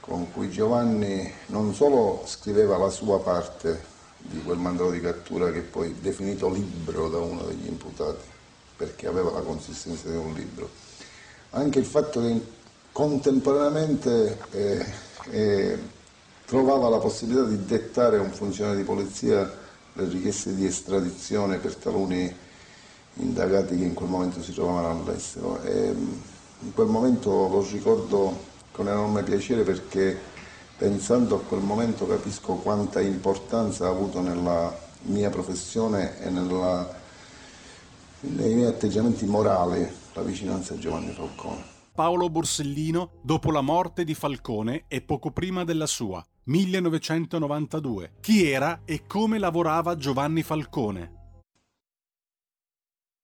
con 0.00 0.30
cui 0.32 0.50
Giovanni 0.50 1.32
non 1.46 1.74
solo 1.74 2.24
scriveva 2.26 2.76
la 2.76 2.90
sua 2.90 3.20
parte 3.20 3.90
di 4.18 4.42
quel 4.42 4.58
mandato 4.58 4.90
di 4.90 5.00
cattura 5.00 5.50
che 5.50 5.60
poi 5.60 5.96
definito 6.00 6.48
libro 6.50 7.08
da 7.08 7.18
uno 7.18 7.42
degli 7.42 7.66
imputati, 7.66 8.24
perché 8.76 9.06
aveva 9.06 9.30
la 9.32 9.40
consistenza 9.40 10.08
di 10.08 10.16
un 10.16 10.32
libro, 10.32 10.68
anche 11.50 11.78
il 11.78 11.84
fatto 11.84 12.20
che 12.20 12.40
contemporaneamente 12.92 14.38
eh, 14.52 14.86
eh, 15.30 15.78
trovava 16.44 16.88
la 16.88 16.98
possibilità 16.98 17.44
di 17.44 17.64
dettare 17.64 18.18
a 18.18 18.20
un 18.20 18.30
funzionario 18.30 18.78
di 18.78 18.84
polizia 18.84 19.60
le 19.94 20.08
richieste 20.08 20.54
di 20.54 20.66
estradizione 20.66 21.58
per 21.58 21.74
taluni 21.76 22.34
indagati 23.14 23.76
che 23.76 23.84
in 23.84 23.94
quel 23.94 24.08
momento 24.08 24.42
si 24.42 24.52
trovavano 24.52 24.90
all'estero. 24.90 25.60
E 25.62 25.94
in 26.60 26.74
quel 26.74 26.86
momento 26.86 27.30
lo 27.48 27.66
ricordo 27.70 28.50
con 28.72 28.88
enorme 28.88 29.22
piacere 29.22 29.62
perché 29.62 30.18
pensando 30.76 31.36
a 31.36 31.40
quel 31.40 31.60
momento 31.60 32.06
capisco 32.06 32.54
quanta 32.54 33.00
importanza 33.00 33.86
ha 33.86 33.90
avuto 33.90 34.20
nella 34.20 34.74
mia 35.02 35.30
professione 35.30 36.20
e 36.20 36.30
nella, 36.30 36.88
nei 38.20 38.54
miei 38.54 38.68
atteggiamenti 38.68 39.26
morali 39.26 39.86
la 40.14 40.22
vicinanza 40.22 40.74
a 40.74 40.78
Giovanni 40.78 41.12
Falcone. 41.12 41.71
Paolo 41.94 42.30
Borsellino 42.30 43.20
dopo 43.22 43.50
la 43.50 43.60
morte 43.60 44.04
di 44.04 44.14
Falcone 44.14 44.84
e 44.88 45.02
poco 45.02 45.30
prima 45.30 45.62
della 45.62 45.84
sua, 45.84 46.24
1992. 46.44 48.12
Chi 48.20 48.50
era 48.50 48.80
e 48.86 49.06
come 49.06 49.38
lavorava 49.38 49.94
Giovanni 49.96 50.42
Falcone? 50.42 51.20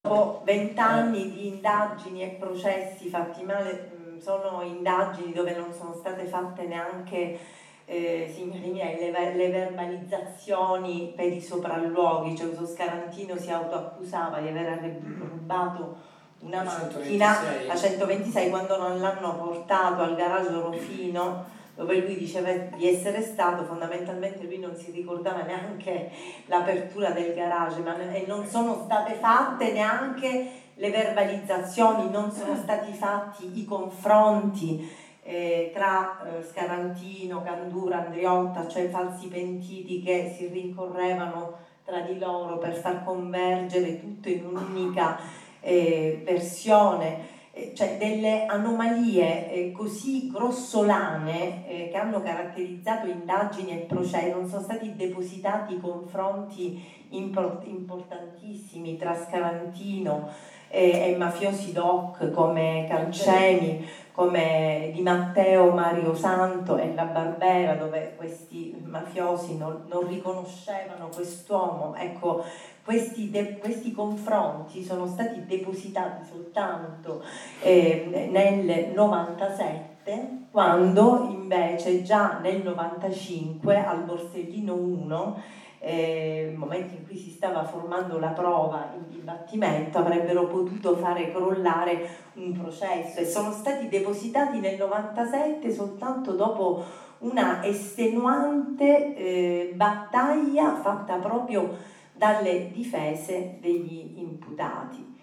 Dopo 0.02 0.42
vent'anni 0.44 1.32
di 1.32 1.46
indagini 1.46 2.22
e 2.22 2.36
processi 2.38 3.08
fatti 3.08 3.42
male 3.42 4.18
sono 4.20 4.60
indagini 4.60 5.32
dove 5.32 5.56
non 5.56 5.72
sono 5.72 5.94
state 5.94 6.26
fatte 6.26 6.66
neanche 6.66 7.38
eh, 7.86 8.30
signori 8.34 8.68
miei, 8.68 8.98
le, 8.98 9.34
le, 9.34 9.48
verbalizzazioni 9.48 11.14
per 11.16 11.32
i 11.32 11.40
sopralluoghi, 11.40 12.36
cioè 12.36 12.48
questo 12.48 12.66
Scarantino 12.66 13.34
si 13.36 13.50
autoaccusava 13.50 14.40
di 14.40 14.48
aver 14.48 15.00
rubato 15.18 16.16
una 16.40 16.62
macchina 16.62 17.38
a 17.68 17.76
126 17.76 18.50
quando 18.50 18.76
non 18.76 19.00
l'hanno 19.00 19.34
portato 19.36 20.02
al 20.02 20.14
garage 20.14 20.50
Rofino 20.50 21.56
dove 21.74 22.00
lui 22.00 22.16
diceva 22.16 22.50
di 22.50 22.88
essere 22.88 23.22
stato, 23.22 23.62
fondamentalmente 23.62 24.42
lui 24.42 24.58
non 24.58 24.74
si 24.74 24.90
ricordava 24.90 25.42
neanche 25.42 26.10
l'apertura 26.46 27.10
del 27.10 27.34
garage 27.34 27.80
ma, 27.82 27.96
e 27.96 28.24
non 28.26 28.44
sono 28.46 28.82
state 28.82 29.14
fatte 29.14 29.70
neanche 29.72 30.50
le 30.74 30.90
verbalizzazioni, 30.90 32.10
non 32.10 32.32
sono 32.32 32.56
stati 32.56 32.92
fatti 32.92 33.60
i 33.60 33.64
confronti 33.64 34.90
eh, 35.22 35.70
tra 35.72 36.18
eh, 36.24 36.42
Scarantino, 36.42 37.42
Candura, 37.42 38.06
Andriotta, 38.06 38.66
cioè 38.66 38.82
i 38.82 38.88
falsi 38.88 39.28
pentiti 39.28 40.02
che 40.02 40.34
si 40.36 40.48
rincorrevano 40.48 41.66
tra 41.84 42.00
di 42.00 42.18
loro 42.18 42.58
per 42.58 42.74
far 42.74 43.04
convergere 43.04 44.00
tutto 44.00 44.28
in 44.28 44.46
un'unica 44.46 45.18
eh, 45.60 46.22
versione 46.24 47.36
eh, 47.58 47.72
cioè 47.74 47.96
delle 47.98 48.46
anomalie 48.46 49.50
eh, 49.50 49.72
così 49.72 50.30
grossolane 50.30 51.66
eh, 51.66 51.88
che 51.90 51.96
hanno 51.96 52.22
caratterizzato 52.22 53.08
indagini 53.08 53.72
e 53.72 53.84
processi, 53.84 54.30
non 54.30 54.48
sono 54.48 54.62
stati 54.62 54.94
depositati 54.94 55.76
confronti 55.80 56.80
import- 57.10 57.66
importantissimi 57.66 58.96
tra 58.96 59.14
Scarantino, 59.14 60.28
e, 60.68 61.12
e 61.12 61.16
mafiosi 61.16 61.72
doc 61.72 62.30
come 62.30 62.86
Cancemi, 62.88 63.88
come 64.12 64.90
Di 64.92 65.00
Matteo 65.00 65.70
Mario 65.70 66.14
Santo 66.14 66.76
e 66.76 66.92
La 66.94 67.04
Barbera, 67.04 67.74
dove 67.74 68.14
questi 68.16 68.76
mafiosi 68.84 69.56
non, 69.56 69.84
non 69.88 70.06
riconoscevano 70.06 71.08
quest'uomo. 71.08 71.94
Ecco, 71.96 72.44
questi, 72.88 73.28
de, 73.28 73.58
questi, 73.58 73.92
confronti 73.92 74.82
sono 74.82 75.06
stati 75.06 75.44
depositati 75.44 76.24
soltanto 76.24 77.22
eh, 77.60 78.30
nel 78.30 78.94
97, 78.94 80.46
quando 80.50 81.28
invece 81.30 82.02
già 82.02 82.38
nel 82.40 82.62
95 82.62 83.84
al 83.84 84.04
Borsellino 84.04 84.72
1 84.72 85.42
eh, 85.80 86.54
momento 86.56 86.94
in 86.94 87.06
cui 87.06 87.18
si 87.18 87.28
stava 87.28 87.62
formando 87.64 88.18
la 88.18 88.30
prova 88.30 88.94
in 88.96 89.14
dibattimento, 89.14 89.98
avrebbero 89.98 90.46
potuto 90.46 90.96
fare 90.96 91.30
crollare 91.30 92.08
un 92.36 92.58
processo. 92.58 93.20
E 93.20 93.26
sono 93.26 93.52
stati 93.52 93.88
depositati 93.88 94.60
nel 94.60 94.78
97 94.78 95.70
soltanto 95.70 96.32
dopo 96.32 96.82
una 97.18 97.62
estenuante 97.62 99.14
eh, 99.14 99.72
battaglia 99.74 100.74
fatta 100.76 101.16
proprio 101.16 101.96
dalle 102.18 102.70
difese 102.72 103.58
degli 103.60 104.14
imputati. 104.16 105.16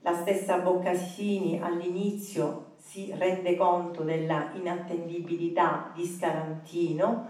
La 0.00 0.14
stessa 0.14 0.58
Boccasini 0.58 1.60
all'inizio 1.60 2.72
si 2.78 3.12
rende 3.16 3.54
conto 3.56 4.02
della 4.02 4.50
inattendibilità 4.54 5.92
di 5.94 6.06
Scarantino, 6.06 7.28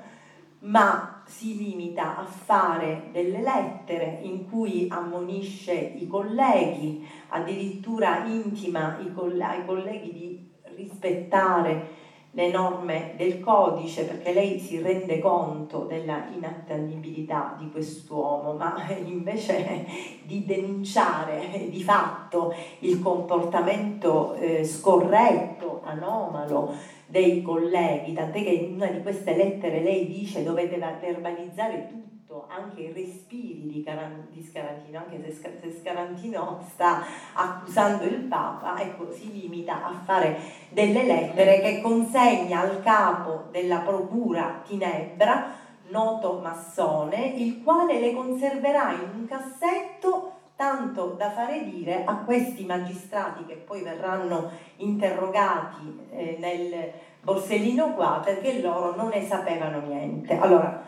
ma 0.61 1.23
si 1.27 1.57
limita 1.57 2.19
a 2.19 2.25
fare 2.25 3.09
delle 3.13 3.43
lettere 3.43 4.21
in 4.23 4.49
cui 4.49 4.87
ammonisce 4.89 5.75
i 5.75 6.07
colleghi, 6.07 7.05
addirittura 7.29 8.25
intima 8.27 8.97
ai 8.99 9.13
colleghi 9.13 10.13
di 10.13 10.51
rispettare 10.77 12.09
le 12.33 12.51
norme 12.51 13.15
del 13.17 13.41
codice 13.41 14.05
perché 14.05 14.33
lei 14.33 14.61
si 14.61 14.81
rende 14.81 15.19
conto 15.19 15.81
della 15.81 16.29
inattendibilità 16.33 17.57
di 17.59 17.71
quest'uomo, 17.71 18.53
ma 18.53 18.87
invece 19.05 19.87
di 20.23 20.45
denunciare 20.45 21.69
di 21.69 21.83
fatto 21.83 22.55
il 22.81 23.01
comportamento 23.01 24.35
eh, 24.35 24.65
scorretto, 24.65 25.81
anomalo 25.85 26.75
dei 27.07 27.43
colleghi, 27.43 28.13
tant'è 28.13 28.43
che 28.43 28.51
in 28.51 28.75
una 28.75 28.87
di 28.87 29.03
queste 29.03 29.35
lettere 29.35 29.83
lei 29.83 30.07
dice 30.07 30.45
dovete 30.45 30.79
verbalizzare 30.79 31.89
tutto 31.89 32.20
anche 32.49 32.83
i 32.83 32.93
respiri 32.93 33.67
di, 33.67 33.83
Caran- 33.83 34.29
di 34.31 34.43
Scarantino, 34.43 34.99
anche 34.99 35.21
se, 35.25 35.33
Sc- 35.33 35.61
se, 35.61 35.79
Scarantino 35.81 36.65
sta 36.73 37.03
accusando 37.35 38.05
il 38.05 38.21
Papa, 38.23 38.81
ecco, 38.81 39.13
si 39.13 39.33
limita 39.33 39.85
a 39.85 40.01
fare 40.05 40.39
delle 40.69 41.05
lettere 41.05 41.61
che 41.61 41.81
consegna 41.81 42.61
al 42.61 42.83
capo 42.83 43.45
della 43.51 43.79
procura 43.79 44.63
Tinebra, 44.65 45.59
noto 45.89 46.39
massone, 46.41 47.27
il 47.37 47.63
quale 47.65 47.99
le 47.99 48.15
conserverà 48.15 48.93
in 48.93 49.09
un 49.13 49.27
cassetto 49.27 50.35
tanto 50.55 51.15
da 51.17 51.31
fare 51.31 51.65
dire 51.65 52.05
a 52.05 52.17
questi 52.17 52.65
magistrati 52.65 53.47
che 53.47 53.55
poi 53.55 53.83
verranno 53.83 54.51
interrogati 54.77 56.07
eh, 56.11 56.37
nel 56.39 56.93
Borsellino 57.23 57.95
qua 57.95 58.21
perché 58.23 58.61
loro 58.61 58.95
non 58.95 59.09
ne 59.09 59.27
sapevano 59.27 59.81
niente. 59.81 60.39
Allora, 60.39 60.85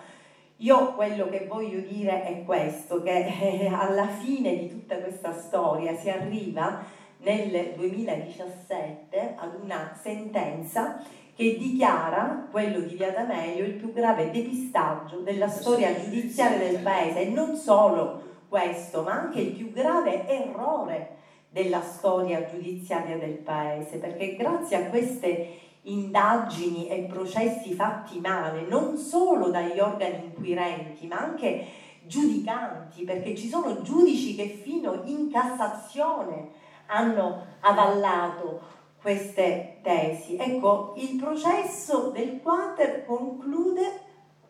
io 0.62 0.94
quello 0.94 1.28
che 1.28 1.46
voglio 1.48 1.80
dire 1.80 2.22
è 2.22 2.44
questo, 2.44 3.02
che 3.02 3.26
eh, 3.26 3.66
alla 3.66 4.06
fine 4.06 4.56
di 4.56 4.68
tutta 4.68 4.96
questa 4.96 5.32
storia 5.32 5.96
si 5.96 6.08
arriva 6.08 6.84
nel 7.18 7.72
2017 7.74 9.34
ad 9.36 9.58
una 9.60 9.98
sentenza 10.00 11.02
che 11.34 11.56
dichiara 11.58 12.46
quello 12.50 12.78
di 12.80 12.94
Via 12.94 13.10
D'Amelio 13.10 13.64
il 13.64 13.74
più 13.74 13.92
grave 13.92 14.30
depistaggio 14.30 15.18
della 15.18 15.48
storia 15.48 15.98
giudiziaria 16.00 16.58
del 16.58 16.80
paese. 16.80 17.22
E 17.22 17.28
non 17.30 17.56
solo 17.56 18.22
questo, 18.48 19.02
ma 19.02 19.12
anche 19.12 19.40
il 19.40 19.52
più 19.52 19.72
grave 19.72 20.28
errore 20.28 21.16
della 21.48 21.82
storia 21.82 22.46
giudiziaria 22.48 23.18
del 23.18 23.38
paese, 23.38 23.98
perché 23.98 24.36
grazie 24.36 24.76
a 24.76 24.88
queste 24.90 25.61
indagini 25.82 26.88
e 26.88 27.08
processi 27.10 27.74
fatti 27.74 28.20
male, 28.20 28.66
non 28.68 28.96
solo 28.96 29.50
dagli 29.50 29.78
organi 29.80 30.26
inquirenti, 30.26 31.06
ma 31.06 31.18
anche 31.18 31.66
giudicanti, 32.04 33.04
perché 33.04 33.34
ci 33.34 33.48
sono 33.48 33.82
giudici 33.82 34.34
che 34.34 34.60
fino 34.62 35.02
in 35.04 35.30
Cassazione 35.30 36.50
hanno 36.86 37.46
avallato 37.60 38.60
queste 39.00 39.78
tesi. 39.82 40.36
Ecco, 40.36 40.94
il 40.96 41.16
processo 41.16 42.10
del 42.10 42.40
Quater 42.40 43.04
conclude 43.04 44.00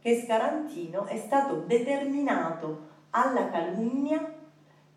che 0.00 0.20
Scarantino 0.20 1.06
è 1.06 1.16
stato 1.16 1.62
determinato 1.66 2.90
alla 3.10 3.48
calunnia 3.50 4.40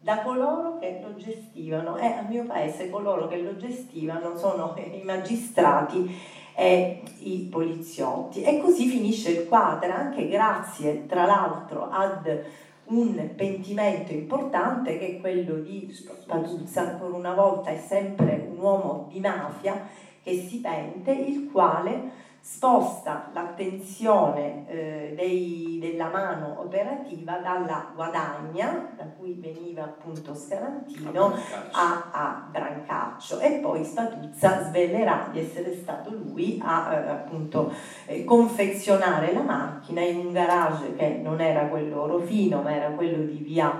da 0.05 0.21
coloro 0.21 0.77
che 0.77 0.99
lo 1.01 1.15
gestivano. 1.15 1.97
E 1.97 2.05
a 2.05 2.21
mio 2.29 2.43
paese 2.43 2.91
coloro 2.91 3.27
che 3.27 3.37
lo 3.37 3.57
gestivano 3.57 4.37
sono 4.37 4.75
i 4.77 5.01
magistrati 5.03 6.15
e 6.53 7.01
i 7.21 7.47
poliziotti. 7.51 8.43
E 8.43 8.61
così 8.61 8.87
finisce 8.87 9.31
il 9.31 9.47
quadro 9.47 9.91
anche 9.91 10.27
grazie 10.27 11.07
tra 11.07 11.25
l'altro 11.25 11.89
ad 11.89 12.43
un 12.85 13.31
pentimento 13.35 14.13
importante 14.13 14.99
che 14.99 15.07
è 15.07 15.19
quello 15.19 15.55
di 15.55 15.91
Spatuzza, 15.91 16.81
ancora 16.81 17.15
una 17.15 17.33
volta 17.33 17.71
è 17.71 17.79
sempre 17.79 18.47
un 18.47 18.59
uomo 18.59 19.07
di 19.09 19.19
mafia 19.19 19.87
che 20.21 20.33
si 20.33 20.59
pente, 20.59 21.11
il 21.13 21.49
quale 21.51 22.11
sposta 22.47 23.31
l'attenzione 23.33 24.67
eh, 24.67 25.13
dei, 25.15 25.79
della 25.81 26.09
mano 26.09 26.59
operativa 26.59 27.39
dalla 27.39 27.91
guadagna, 27.95 28.91
da 28.95 29.05
cui 29.17 29.33
veniva 29.33 29.85
appunto 29.85 30.35
Scarantino, 30.35 31.33
a, 31.71 32.09
a 32.11 32.47
Brancaccio 32.51 33.39
e 33.39 33.53
poi 33.53 33.83
Spatuzza 33.83 34.63
svelerà 34.65 35.29
di 35.31 35.39
essere 35.39 35.75
stato 35.75 36.11
lui 36.11 36.61
a 36.63 36.93
eh, 36.93 37.09
appunto 37.09 37.73
eh, 38.05 38.23
confezionare 38.23 39.33
la 39.33 39.41
macchina 39.41 40.01
in 40.01 40.27
un 40.27 40.31
garage 40.31 40.95
che 40.95 41.19
non 41.23 41.41
era 41.41 41.65
quello 41.65 42.03
Orofino 42.03 42.61
ma 42.61 42.75
era 42.75 42.89
quello 42.89 43.23
di 43.25 43.37
via 43.37 43.75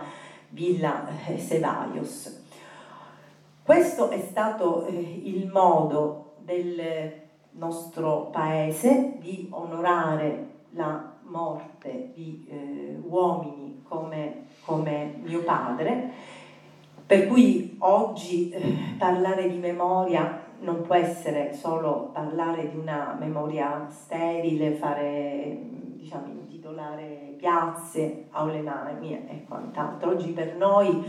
Villa 0.50 1.06
eh, 1.28 1.38
Sevaios. 1.38 2.42
Questo 3.62 4.10
è 4.10 4.20
stato 4.22 4.88
eh, 4.88 5.22
il 5.24 5.52
modo 5.52 6.34
del 6.40 7.24
nostro 7.58 8.30
paese 8.32 9.16
di 9.20 9.48
onorare 9.52 10.54
la 10.72 11.14
morte 11.24 12.12
di 12.14 12.46
eh, 12.50 12.98
uomini 13.02 13.82
come, 13.84 14.46
come, 14.64 15.16
mio 15.24 15.44
padre, 15.44 16.12
per 17.06 17.28
cui 17.28 17.76
oggi 17.80 18.50
eh, 18.50 18.96
parlare 18.98 19.50
di 19.50 19.58
memoria 19.58 20.44
non 20.60 20.82
può 20.82 20.96
essere 20.96 21.54
solo 21.54 22.10
parlare 22.14 22.70
di 22.70 22.78
una 22.78 23.16
memoria 23.20 23.88
sterile, 23.90 24.72
fare, 24.72 25.58
diciamo, 25.96 26.28
intitolare 26.28 27.36
piazze, 27.38 28.28
aule 28.32 28.62
mani 28.62 29.14
e 29.14 29.46
quant'altro. 29.48 30.12
Oggi 30.12 30.30
per 30.32 30.56
noi 30.56 31.04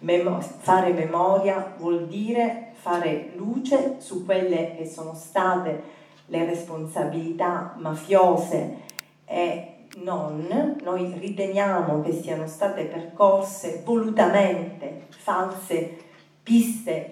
mem- 0.00 0.40
fare 0.40 0.92
memoria 0.92 1.74
vuol 1.76 2.06
dire 2.06 2.72
fare 2.84 3.32
luce 3.36 3.96
su 3.96 4.26
quelle 4.26 4.74
che 4.76 4.84
sono 4.84 5.14
state 5.14 5.82
le 6.26 6.44
responsabilità 6.44 7.72
mafiose 7.78 8.82
e 9.24 9.86
non, 10.02 10.76
noi 10.82 11.14
riteniamo 11.18 12.02
che 12.02 12.12
siano 12.12 12.46
state 12.46 12.84
percorse 12.84 13.80
volutamente 13.86 15.06
false 15.08 15.96
piste 16.42 17.10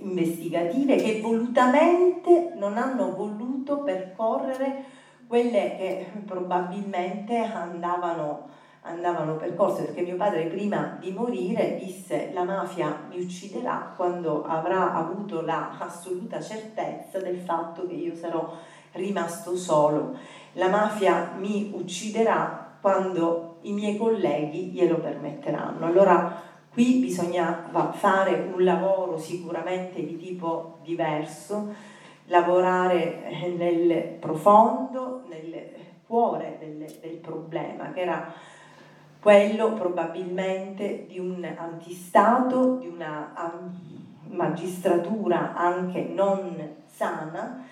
investigative 0.00 0.96
che 0.96 1.20
volutamente 1.20 2.54
non 2.56 2.76
hanno 2.76 3.14
voluto 3.14 3.78
percorrere 3.78 4.84
quelle 5.28 5.76
che 5.76 6.06
probabilmente 6.26 7.36
andavano 7.36 8.48
andavano 8.82 9.36
percorse 9.36 9.84
perché 9.84 10.02
mio 10.02 10.16
padre 10.16 10.46
prima 10.46 10.96
di 10.98 11.12
morire 11.12 11.78
disse 11.82 12.30
la 12.32 12.42
mafia 12.42 13.04
mi 13.08 13.20
ucciderà 13.20 13.92
quando 13.94 14.44
avrà 14.44 14.92
avuto 14.94 15.40
l'assoluta 15.40 16.40
certezza 16.40 17.18
del 17.18 17.38
fatto 17.38 17.86
che 17.86 17.94
io 17.94 18.14
sarò 18.14 18.52
rimasto 18.92 19.56
solo. 19.56 20.16
La 20.54 20.68
mafia 20.68 21.32
mi 21.38 21.70
ucciderà 21.74 22.76
quando 22.80 23.58
i 23.62 23.72
miei 23.72 23.96
colleghi 23.96 24.70
glielo 24.70 24.96
permetteranno. 24.96 25.86
Allora 25.86 26.42
qui 26.72 26.98
bisognava 26.98 27.92
fare 27.92 28.50
un 28.52 28.64
lavoro 28.64 29.16
sicuramente 29.16 30.04
di 30.04 30.16
tipo 30.16 30.78
diverso, 30.82 31.72
lavorare 32.26 33.52
nel 33.56 34.16
profondo, 34.18 35.22
nel 35.28 35.70
cuore 36.04 36.56
del, 36.58 36.84
del 37.00 37.16
problema 37.18 37.92
che 37.92 38.00
era 38.00 38.34
quello 39.22 39.74
probabilmente 39.74 41.06
di 41.06 41.20
un 41.20 41.44
antistato, 41.44 42.74
di 42.74 42.88
una 42.88 43.32
magistratura 44.30 45.54
anche 45.54 46.00
non 46.02 46.78
sana, 46.84 47.64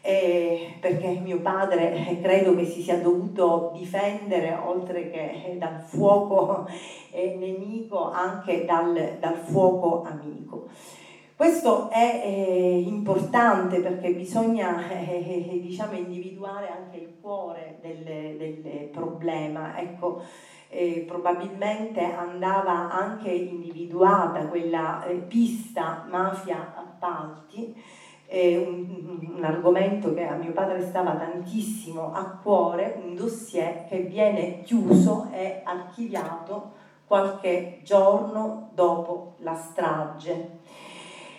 eh, 0.00 0.74
perché 0.80 1.20
mio 1.22 1.38
padre 1.38 2.08
eh, 2.08 2.20
credo 2.20 2.56
che 2.56 2.64
si 2.64 2.82
sia 2.82 2.98
dovuto 2.98 3.70
difendere 3.76 4.52
oltre 4.52 5.08
che 5.10 5.56
dal 5.58 5.80
fuoco 5.80 6.66
eh, 7.12 7.36
nemico 7.38 8.10
anche 8.10 8.64
dal, 8.64 9.16
dal, 9.20 9.36
fuoco 9.36 10.02
amico. 10.02 10.66
Questo 11.36 11.88
è 11.90 12.22
eh, 12.24 12.80
importante 12.84 13.78
perché 13.78 14.12
bisogna 14.12 14.88
eh, 14.88 15.60
diciamo, 15.62 15.92
individuare 15.92 16.68
anche 16.68 16.96
il 16.96 17.14
cuore 17.20 17.78
del, 17.80 18.02
del 18.62 18.88
problema. 18.90 19.78
Ecco, 19.78 20.22
eh, 20.68 21.04
probabilmente 21.06 22.02
andava 22.02 22.90
anche 22.90 23.30
individuata 23.30 24.46
quella 24.46 25.04
eh, 25.04 25.14
pista 25.14 26.04
mafia 26.08 26.74
appalti, 26.76 27.74
eh, 28.26 28.56
un, 28.56 29.28
un, 29.36 29.44
argomento 29.44 30.12
che 30.12 30.26
a 30.26 30.34
mio 30.34 30.52
padre 30.52 30.82
stava 30.82 31.12
tantissimo 31.12 32.12
a 32.12 32.38
cuore, 32.42 32.98
un 33.00 33.14
dossier 33.14 33.86
che 33.88 34.00
viene 34.00 34.62
chiuso 34.62 35.28
e 35.32 35.60
archiviato 35.62 36.72
qualche 37.06 37.80
giorno 37.84 38.70
dopo 38.74 39.34
la 39.38 39.54
strage. 39.54 40.58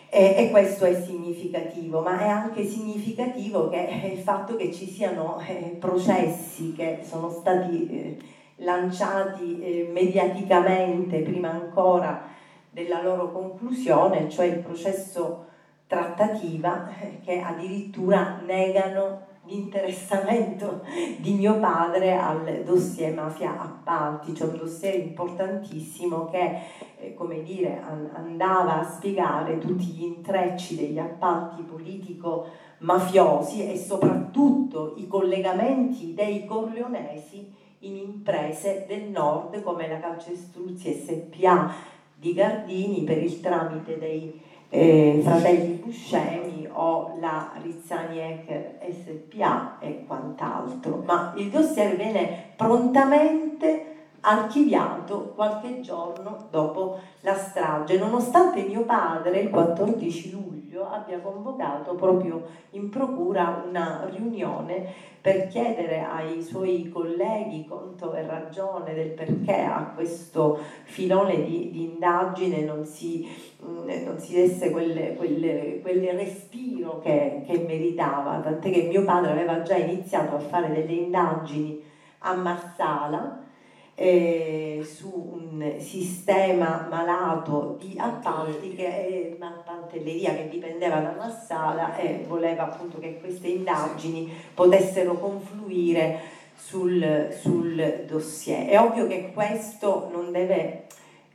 E, 0.09 0.35
e, 0.37 0.49
questo 0.51 0.85
è 0.85 1.01
significativo, 1.01 1.99
ma 1.99 2.19
è 2.19 2.27
anche 2.29 2.63
significativo 2.63 3.67
che 3.67 4.11
il 4.13 4.19
fatto 4.19 4.55
che 4.55 4.71
ci 4.71 4.87
siano 4.87 5.37
eh, 5.45 5.75
processi 5.77 6.71
che 6.71 6.99
sono 7.03 7.29
stati 7.29 7.89
eh, 7.89 8.17
lanciati 8.57 9.61
eh, 9.61 9.89
mediaticamente 9.91 11.19
prima 11.19 11.51
ancora 11.51 12.23
della 12.69 13.01
loro 13.01 13.31
conclusione, 13.31 14.29
cioè 14.29 14.45
il 14.45 14.59
processo 14.59 15.45
trattativa, 15.87 16.89
eh, 16.99 17.19
che 17.23 17.41
addirittura 17.41 18.39
negano 18.45 19.25
l'interessamento 19.47 20.83
di 21.17 21.33
mio 21.33 21.59
padre 21.59 22.15
al 22.17 22.63
dossier 22.65 23.13
mafia 23.13 23.57
appalti, 23.59 24.33
cioè 24.35 24.49
un 24.49 24.57
dossier 24.57 24.95
importantissimo 24.95 26.25
che, 26.25 26.59
eh, 26.99 27.13
come 27.13 27.43
dire, 27.43 27.81
an- 27.81 28.09
andava 28.13 28.81
a 28.81 28.83
spiegare 28.83 29.57
tutti 29.57 29.85
gli 29.85 30.03
intrecci 30.03 30.75
degli 30.75 30.99
appalti 30.99 31.61
politico-mafiosi 31.63 33.71
e 33.71 33.77
soprattutto 33.77 34.95
i 34.97 35.07
collegamenti 35.07 36.13
dei 36.13 36.45
corleonesi 36.45 37.56
in 37.79 37.95
imprese 37.95 38.85
del 38.87 39.09
nord 39.09 39.61
come 39.61 39.87
la 39.87 39.99
Calcestruzzi 39.99 40.93
SPA 40.93 41.73
di 42.15 42.33
Gardini 42.33 43.03
per 43.03 43.21
il 43.21 43.39
tramite 43.39 43.97
dei 43.99 44.41
eh, 44.69 45.21
Fratelli 45.23 45.73
Buscemi 45.73 46.67
o 46.71 47.15
la 47.19 47.51
Rizzani 47.61 48.19
Ecker 48.19 48.79
SPA 48.89 49.77
e 49.79 50.03
quant'altro, 50.05 51.03
ma 51.05 51.33
il 51.37 51.49
dossier 51.49 51.95
viene 51.95 52.53
prontamente 52.55 53.95
archiviato 54.21 55.31
qualche 55.35 55.79
giorno 55.81 56.47
dopo 56.49 56.99
la 57.21 57.35
strage, 57.35 57.97
nonostante 57.97 58.63
mio 58.63 58.81
padre 58.81 59.39
il 59.39 59.49
14 59.49 60.31
luglio 60.31 60.56
abbia 60.85 61.19
convocato 61.19 61.95
proprio 61.95 62.45
in 62.71 62.89
procura 62.89 63.63
una 63.67 64.07
riunione 64.11 64.85
per 65.21 65.47
chiedere 65.47 66.03
ai 66.03 66.41
suoi 66.41 66.89
colleghi 66.89 67.65
conto 67.65 68.13
e 68.13 68.25
ragione 68.25 68.93
del 68.93 69.09
perché 69.09 69.61
a 69.61 69.91
questo 69.93 70.59
filone 70.83 71.43
di, 71.43 71.69
di 71.71 71.83
indagine 71.83 72.61
non 72.61 72.85
si, 72.85 73.27
mm, 73.63 74.03
non 74.05 74.19
si 74.19 74.35
desse 74.35 74.71
quel, 74.71 75.15
quel, 75.15 75.81
quel 75.81 76.03
respiro 76.15 76.99
che, 76.99 77.43
che 77.45 77.57
meritava, 77.59 78.39
tant'è 78.39 78.69
che 78.69 78.83
mio 78.83 79.03
padre 79.03 79.31
aveva 79.31 79.61
già 79.63 79.75
iniziato 79.75 80.35
a 80.35 80.39
fare 80.39 80.69
delle 80.69 80.93
indagini 80.93 81.83
a 82.19 82.33
Marsala 82.33 83.45
eh, 83.99 84.81
su 84.83 85.09
un 85.09 85.46
sistema 85.79 86.87
malato 86.89 87.77
di 87.79 87.95
appalti 87.97 88.75
che 88.75 88.85
è 88.85 89.35
una 89.35 89.61
pantelleria 89.65 90.35
che 90.35 90.49
dipendeva 90.49 90.99
da 90.99 91.15
Massala 91.17 91.95
e 91.97 92.23
voleva 92.27 92.63
appunto 92.63 92.99
che 92.99 93.19
queste 93.19 93.47
indagini 93.47 94.31
potessero 94.53 95.13
confluire 95.13 96.19
sul, 96.55 97.29
sul 97.39 98.03
dossier. 98.07 98.67
È 98.67 98.79
ovvio 98.79 99.07
che 99.07 99.31
questo 99.33 100.09
non 100.11 100.31
deve 100.31 100.87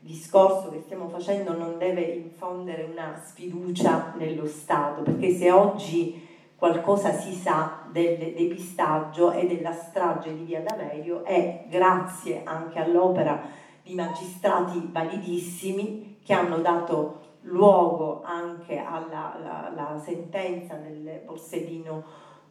discorso 0.03 0.69
che 0.71 0.81
stiamo 0.85 1.09
facendo 1.09 1.57
non 1.57 1.79
deve 1.79 2.01
infondere 2.01 2.89
una 2.91 3.23
sfiducia 3.25 4.15
nello 4.19 4.47
Stato, 4.47 5.03
perché 5.03 5.33
se 5.33 5.51
oggi 5.53 6.29
qualcosa 6.57 7.13
si 7.13 7.33
sa 7.33 7.83
del 7.91 8.19
depistaggio 8.19 9.33
e 9.33 9.47
della 9.47 9.73
strage 9.73 10.35
di 10.35 10.45
Via 10.45 10.61
D'Amelio 10.61 11.25
e 11.25 11.65
grazie 11.69 12.43
anche 12.45 12.79
all'opera 12.79 13.41
di 13.83 13.95
magistrati 13.95 14.89
validissimi 14.91 16.19
che 16.25 16.33
hanno 16.33 16.59
dato 16.59 17.21
luogo 17.43 18.23
anche 18.25 18.79
alla 18.79 19.37
la, 19.43 19.73
la 19.75 19.99
sentenza 19.99 20.75
del 20.75 21.23
Borsellino 21.25 22.05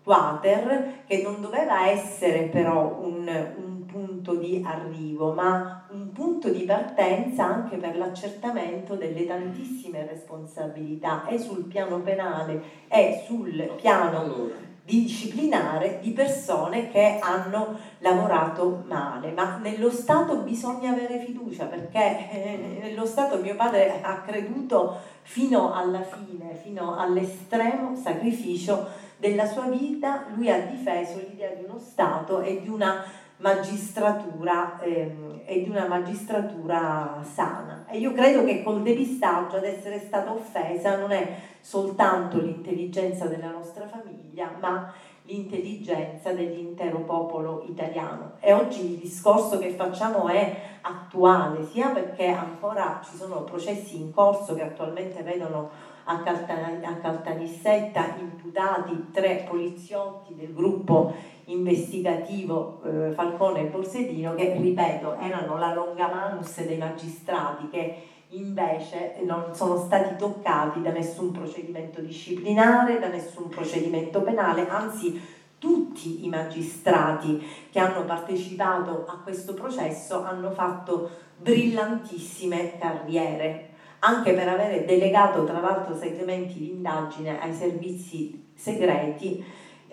Quater, 0.03 1.03
che 1.05 1.21
non 1.21 1.41
doveva 1.41 1.87
essere 1.87 2.43
però 2.43 2.97
un, 3.01 3.27
un, 3.57 3.85
punto 3.85 4.35
di 4.35 4.63
arrivo, 4.65 5.33
ma 5.33 5.85
un 5.89 6.11
punto 6.13 6.49
di 6.49 6.63
partenza 6.63 7.43
anche 7.45 7.75
per 7.75 7.97
l'accertamento 7.97 8.95
delle 8.95 9.25
tantissime 9.25 10.07
responsabilità 10.07 11.25
e 11.27 11.37
sul 11.37 11.65
piano 11.65 11.99
penale 11.99 12.61
e 12.87 13.21
sul 13.25 13.73
piano 13.75 14.49
disciplinare 14.83 15.99
di 16.01 16.11
persone 16.11 16.89
che 16.89 17.19
hanno 17.21 17.77
lavorato 17.99 18.83
male, 18.87 19.31
ma 19.31 19.57
nello 19.57 19.91
Stato 19.91 20.37
bisogna 20.37 20.91
avere 20.91 21.19
fiducia 21.19 21.65
perché 21.65 22.29
eh, 22.31 22.79
nello 22.81 23.05
Stato 23.05 23.37
mio 23.37 23.55
padre 23.55 24.01
ha 24.01 24.21
creduto 24.21 24.99
fino 25.21 25.73
alla 25.73 26.01
fine, 26.01 26.55
fino 26.55 26.97
all'estremo 26.97 27.95
sacrificio 27.95 28.87
della 29.17 29.45
sua 29.45 29.67
vita. 29.67 30.25
Lui 30.33 30.49
ha 30.49 30.59
difeso 30.61 31.19
l'idea 31.19 31.51
di 31.51 31.63
uno 31.63 31.77
Stato 31.77 32.41
e 32.41 32.61
di 32.61 32.69
una 32.69 33.03
magistratura, 33.41 34.79
ehm, 34.81 35.41
e 35.45 35.63
di 35.63 35.69
una 35.69 35.87
magistratura 35.87 37.21
sana. 37.23 37.85
E 37.89 37.97
io 37.97 38.13
credo 38.13 38.45
che 38.45 38.63
col 38.63 38.81
depistaggio 38.81 39.57
ad 39.57 39.65
essere 39.65 39.99
stata 39.99 40.31
offesa 40.31 40.97
non 40.97 41.11
è 41.11 41.35
soltanto 41.59 42.39
l'intelligenza 42.39 43.25
della 43.25 43.49
nostra 43.49 43.85
famiglia, 43.87 44.51
ma 44.59 44.93
l'intelligenza 45.23 46.31
dell'intero 46.31 46.99
popolo 46.99 47.65
italiano. 47.67 48.33
E 48.39 48.53
oggi 48.53 48.93
il 48.93 48.97
discorso 48.97 49.59
che 49.59 49.71
facciamo 49.71 50.27
è 50.27 50.55
attuale, 50.81 51.65
sia 51.65 51.89
perché 51.89 52.27
ancora 52.27 53.01
ci 53.03 53.15
sono 53.15 53.43
processi 53.43 53.99
in 53.99 54.11
corso 54.11 54.55
che 54.55 54.63
attualmente 54.63 55.21
vedono 55.21 55.69
a, 56.05 56.23
a 56.23 56.95
Caltanissetta 56.95 58.15
imputati 58.19 59.09
tre 59.11 59.45
poliziotti 59.47 60.35
del 60.35 60.53
gruppo 60.53 61.13
investigativo 61.51 62.81
eh, 62.83 63.11
Falcone 63.11 63.61
e 63.61 63.65
Borsellino 63.65 64.35
che, 64.35 64.55
ripeto, 64.57 65.17
erano 65.19 65.57
la 65.57 65.73
longa 65.73 66.07
manus 66.07 66.63
dei 66.63 66.77
magistrati 66.77 67.69
che 67.69 67.95
invece 68.29 69.17
non 69.23 69.53
sono 69.53 69.77
stati 69.77 70.15
toccati 70.15 70.81
da 70.81 70.91
nessun 70.91 71.31
procedimento 71.31 72.01
disciplinare, 72.01 72.99
da 72.99 73.07
nessun 73.07 73.49
procedimento 73.49 74.21
penale, 74.21 74.67
anzi 74.69 75.21
tutti 75.57 76.25
i 76.25 76.29
magistrati 76.29 77.45
che 77.69 77.79
hanno 77.79 78.05
partecipato 78.05 79.05
a 79.07 79.19
questo 79.21 79.53
processo 79.53 80.23
hanno 80.23 80.49
fatto 80.51 81.09
brillantissime 81.37 82.77
carriere 82.79 83.69
anche 84.03 84.33
per 84.33 84.47
avere 84.47 84.85
delegato 84.85 85.43
tra 85.43 85.59
l'altro 85.59 85.95
segmenti 85.95 86.57
di 86.57 86.69
indagine 86.71 87.39
ai 87.39 87.53
servizi 87.53 88.49
segreti, 88.55 89.43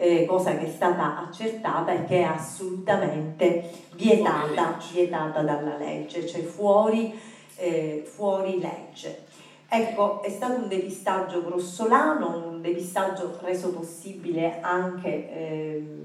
eh, 0.00 0.24
cosa 0.26 0.56
che 0.56 0.66
è 0.66 0.70
stata 0.70 1.26
accertata 1.26 1.92
e 1.92 2.04
che 2.04 2.18
è 2.20 2.22
assolutamente 2.22 3.68
vietata, 3.96 4.78
vietata 4.92 5.42
dalla 5.42 5.76
legge, 5.76 6.24
cioè 6.24 6.40
fuori, 6.42 7.18
eh, 7.56 8.04
fuori 8.06 8.60
legge. 8.60 9.26
Ecco, 9.68 10.22
è 10.22 10.30
stato 10.30 10.54
un 10.62 10.68
depistaggio 10.68 11.44
grossolano, 11.44 12.48
un 12.48 12.62
depistaggio 12.62 13.38
reso 13.42 13.72
possibile 13.72 14.60
anche 14.60 15.08
eh, 15.08 16.02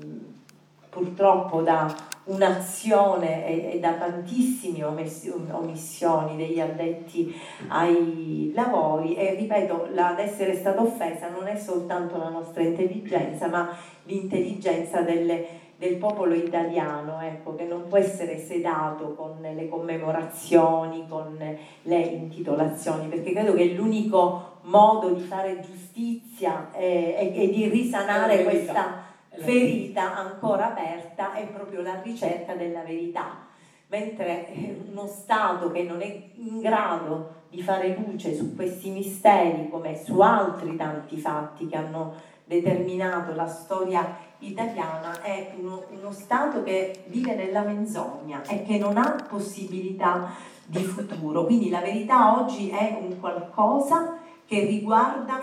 purtroppo 0.93 1.61
da 1.61 2.11
un'azione 2.25 3.45
e, 3.45 3.75
e 3.75 3.79
da 3.79 3.93
tantissime 3.93 4.83
omissioni 4.83 6.37
degli 6.37 6.59
addetti 6.59 7.35
ai 7.67 8.51
lavori 8.55 9.15
e 9.15 9.35
ripeto, 9.35 9.89
ad 9.95 10.19
essere 10.19 10.55
stata 10.55 10.81
offesa 10.81 11.29
non 11.29 11.47
è 11.47 11.57
soltanto 11.57 12.17
la 12.17 12.29
nostra 12.29 12.63
intelligenza 12.63 13.47
ma 13.47 13.75
l'intelligenza 14.03 15.01
delle, 15.01 15.45
del 15.77 15.97
popolo 15.97 16.33
italiano, 16.33 17.19
ecco, 17.19 17.55
che 17.55 17.65
non 17.65 17.87
può 17.89 17.97
essere 17.97 18.37
sedato 18.37 19.15
con 19.15 19.39
le 19.41 19.67
commemorazioni, 19.67 21.05
con 21.09 21.37
le 21.81 21.99
intitolazioni, 21.99 23.07
perché 23.07 23.33
credo 23.33 23.53
che 23.53 23.73
l'unico 23.73 24.51
modo 24.61 25.09
di 25.09 25.21
fare 25.21 25.59
giustizia 25.59 26.69
e, 26.71 27.33
e, 27.33 27.43
e 27.43 27.49
di 27.49 27.67
risanare 27.67 28.43
questa 28.43 29.02
ferita 29.37 30.15
ancora 30.15 30.67
aperta 30.67 31.33
è 31.33 31.47
proprio 31.47 31.81
la 31.81 31.99
ricerca 32.01 32.53
della 32.53 32.81
verità, 32.81 33.45
mentre 33.87 34.47
eh, 34.53 34.77
uno 34.89 35.07
Stato 35.07 35.71
che 35.71 35.83
non 35.83 36.01
è 36.01 36.29
in 36.35 36.59
grado 36.59 37.41
di 37.49 37.61
fare 37.61 37.95
luce 37.95 38.35
su 38.35 38.55
questi 38.55 38.89
misteri 38.89 39.69
come 39.69 40.01
su 40.03 40.19
altri 40.19 40.75
tanti 40.75 41.17
fatti 41.17 41.67
che 41.67 41.75
hanno 41.75 42.13
determinato 42.45 43.33
la 43.33 43.47
storia 43.47 44.17
italiana 44.39 45.21
è 45.21 45.53
uno, 45.57 45.83
uno 45.89 46.11
Stato 46.11 46.63
che 46.63 47.03
vive 47.07 47.35
nella 47.35 47.61
menzogna 47.61 48.41
e 48.43 48.63
che 48.63 48.77
non 48.77 48.97
ha 48.97 49.25
possibilità 49.27 50.31
di 50.65 50.83
futuro. 50.83 51.45
Quindi 51.45 51.69
la 51.69 51.81
verità 51.81 52.39
oggi 52.39 52.69
è 52.69 52.97
un 52.99 53.19
qualcosa 53.19 54.17
che 54.45 54.65
riguarda 54.65 55.39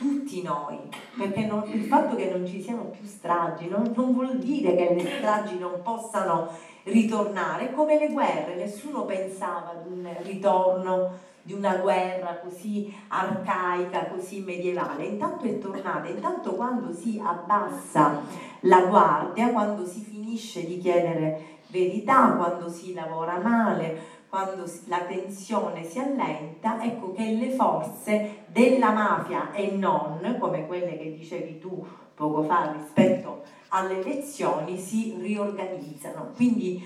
tutti 0.00 0.40
noi, 0.42 0.78
perché 1.14 1.44
non, 1.44 1.62
il 1.70 1.84
fatto 1.84 2.16
che 2.16 2.30
non 2.30 2.46
ci 2.46 2.62
siano 2.62 2.84
più 2.84 3.06
stragi 3.06 3.68
non, 3.68 3.92
non 3.94 4.14
vuol 4.14 4.38
dire 4.38 4.74
che 4.74 4.94
le 4.94 5.16
stragi 5.18 5.58
non 5.58 5.82
possano 5.82 6.48
ritornare, 6.84 7.74
come 7.74 7.98
le 7.98 8.08
guerre, 8.08 8.54
nessuno 8.54 9.04
pensava 9.04 9.72
ad 9.72 9.86
un 9.86 10.08
ritorno 10.22 11.28
di 11.42 11.52
una 11.52 11.76
guerra 11.76 12.38
così 12.42 12.94
arcaica, 13.08 14.06
così 14.06 14.40
medievale, 14.40 15.04
intanto 15.04 15.44
è 15.44 15.58
tornata, 15.58 16.08
intanto 16.08 16.54
quando 16.54 16.94
si 16.94 17.20
abbassa 17.22 18.22
la 18.60 18.80
guardia, 18.86 19.48
quando 19.48 19.84
si 19.84 20.00
finisce 20.00 20.64
di 20.64 20.78
chiedere 20.78 21.58
verità, 21.68 22.32
quando 22.32 22.70
si 22.70 22.94
lavora 22.94 23.38
male, 23.38 24.18
quando 24.30 24.64
la 24.86 25.00
tensione 25.00 25.84
si 25.84 25.98
allenta, 25.98 26.80
ecco 26.82 27.12
che 27.12 27.32
le 27.32 27.50
forze 27.50 28.44
della 28.46 28.92
mafia 28.92 29.52
e 29.52 29.72
non, 29.72 30.36
come 30.38 30.68
quelle 30.68 30.96
che 30.96 31.16
dicevi 31.16 31.58
tu 31.58 31.84
poco 32.14 32.44
fa 32.44 32.70
rispetto 32.72 33.42
alle 33.68 34.00
elezioni, 34.00 34.78
si 34.78 35.16
riorganizzano. 35.18 36.30
Quindi 36.36 36.80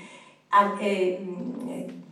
eh, 0.78 2.02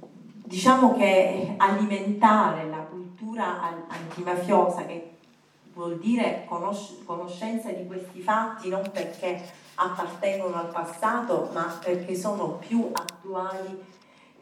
diciamo 0.45 0.95
che 0.95 1.55
alimentare 1.57 2.69
la 2.69 2.81
cultura 2.81 3.87
antimafiosa, 3.89 4.85
che 4.85 5.17
vuol 5.73 5.99
dire 5.99 6.45
conosc- 6.47 7.05
conoscenza 7.07 7.71
di 7.71 7.87
questi 7.87 8.21
fatti 8.21 8.69
non 8.69 8.83
perché 8.93 9.41
appartengono 9.77 10.57
al 10.57 10.69
passato, 10.69 11.49
ma 11.55 11.79
perché 11.83 12.15
sono 12.15 12.59
più 12.59 12.91
attuali 12.93 13.83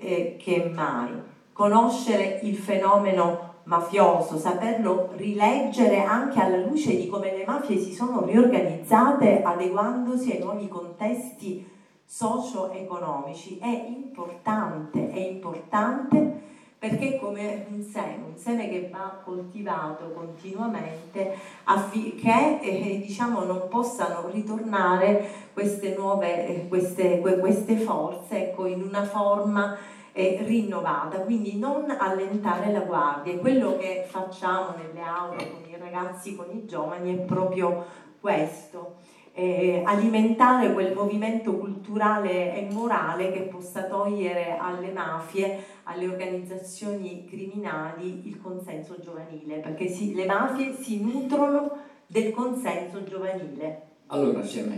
eh, 0.00 0.36
che 0.38 0.70
mai. 0.74 1.10
Conoscere 1.52 2.40
il 2.42 2.56
fenomeno 2.56 3.48
mafioso, 3.64 4.38
saperlo 4.38 5.10
rileggere 5.14 6.02
anche 6.02 6.40
alla 6.40 6.56
luce 6.56 6.96
di 6.96 7.06
come 7.06 7.36
le 7.36 7.44
mafie 7.44 7.78
si 7.78 7.92
sono 7.92 8.24
riorganizzate 8.24 9.42
adeguandosi 9.42 10.32
ai 10.32 10.40
nuovi 10.40 10.66
contesti 10.66 11.78
socio-economici 12.04 13.58
è 13.58 13.68
importante, 13.86 15.10
è 15.10 15.20
importante 15.20 16.40
perché 16.80 17.18
come 17.18 17.66
un 17.68 17.82
seme, 17.82 18.24
un 18.26 18.38
seme 18.38 18.70
che 18.70 18.88
va 18.90 19.20
coltivato 19.22 20.12
continuamente 20.14 21.36
affinché 21.64 22.58
eh, 22.62 23.02
diciamo, 23.06 23.44
non 23.44 23.68
possano 23.68 24.30
ritornare 24.30 25.28
queste 25.52 25.94
nuove 25.94 26.46
eh, 26.46 26.68
queste, 26.68 27.20
queste 27.20 27.76
forze 27.76 28.48
ecco, 28.48 28.64
in 28.64 28.80
una 28.80 29.04
forma 29.04 29.76
eh, 30.12 30.40
rinnovata, 30.42 31.18
quindi 31.18 31.58
non 31.58 31.94
allentare 31.98 32.72
la 32.72 32.80
guardia. 32.80 33.36
Quello 33.36 33.76
che 33.76 34.06
facciamo 34.08 34.74
nelle 34.78 35.02
aule 35.02 35.50
con 35.50 35.68
i 35.68 35.76
ragazzi, 35.78 36.34
con 36.34 36.46
i 36.50 36.64
giovani 36.64 37.14
è 37.14 37.20
proprio 37.20 37.84
questo 38.20 38.89
eh, 39.32 39.82
alimentare 39.84 40.72
quel 40.72 40.94
movimento 40.94 41.56
culturale 41.56 42.54
e 42.56 42.72
morale 42.72 43.32
che 43.32 43.42
possa 43.42 43.84
togliere 43.84 44.56
alle 44.56 44.90
mafie, 44.92 45.64
alle 45.84 46.08
organizzazioni 46.08 47.24
criminali 47.26 48.26
il 48.26 48.40
consenso 48.40 48.98
giovanile, 49.00 49.58
perché 49.58 49.88
si, 49.88 50.14
le 50.14 50.26
mafie 50.26 50.74
si 50.74 51.00
nutrono 51.02 51.78
del 52.06 52.32
consenso 52.32 53.04
giovanile. 53.04 53.82
Allora, 54.06 54.42
Gemma, 54.42 54.74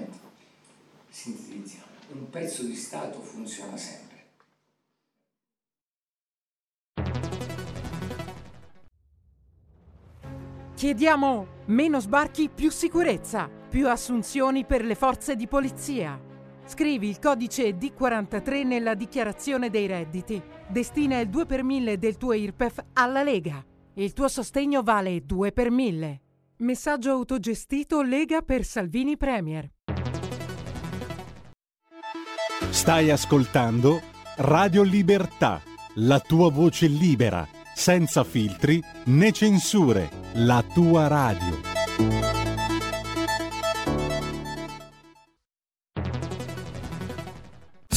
sintetizziamo, 1.08 1.86
un 2.12 2.28
pezzo 2.28 2.62
di 2.64 2.74
Stato 2.74 3.20
funziona 3.20 3.76
sempre. 3.76 4.10
Chiediamo 10.74 11.46
meno 11.66 12.00
sbarchi, 12.00 12.50
più 12.52 12.70
sicurezza 12.70 13.60
più 13.72 13.88
assunzioni 13.88 14.66
per 14.66 14.84
le 14.84 14.94
forze 14.94 15.34
di 15.34 15.48
polizia. 15.48 16.20
Scrivi 16.66 17.08
il 17.08 17.18
codice 17.18 17.70
D43 17.78 18.66
nella 18.66 18.92
dichiarazione 18.92 19.70
dei 19.70 19.86
redditi. 19.86 20.42
Destina 20.68 21.18
il 21.20 21.30
2 21.30 21.46
per 21.46 21.62
1000 21.62 21.96
del 21.96 22.18
tuo 22.18 22.34
IRPEF 22.34 22.84
alla 22.92 23.22
Lega. 23.22 23.64
Il 23.94 24.12
tuo 24.12 24.28
sostegno 24.28 24.82
vale 24.82 25.24
2 25.24 25.52
per 25.52 25.70
1000. 25.70 26.20
Messaggio 26.58 27.12
autogestito 27.12 28.02
Lega 28.02 28.42
per 28.42 28.62
Salvini 28.62 29.16
Premier. 29.16 29.70
Stai 32.68 33.10
ascoltando 33.10 34.02
Radio 34.36 34.82
Libertà, 34.82 35.62
la 35.94 36.20
tua 36.20 36.50
voce 36.50 36.88
libera, 36.88 37.48
senza 37.74 38.22
filtri 38.22 38.82
né 39.06 39.32
censure, 39.32 40.10
la 40.34 40.62
tua 40.62 41.06
radio. 41.06 42.51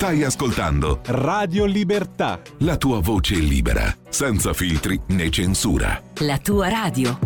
Stai 0.00 0.22
ascoltando 0.22 1.00
Radio 1.08 1.66
Libertà. 1.66 2.40
La 2.60 2.78
tua 2.78 3.00
voce 3.00 3.34
libera, 3.34 3.94
senza 4.08 4.54
filtri 4.54 4.98
né 5.08 5.28
censura. 5.28 6.02
La 6.20 6.38
tua 6.38 6.70
radio. 6.70 7.18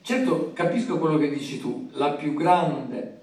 Certo, 0.00 0.52
capisco 0.54 0.98
quello 0.98 1.18
che 1.18 1.28
dici 1.28 1.60
tu. 1.60 1.90
La 1.92 2.12
più 2.12 2.32
grande, 2.32 3.20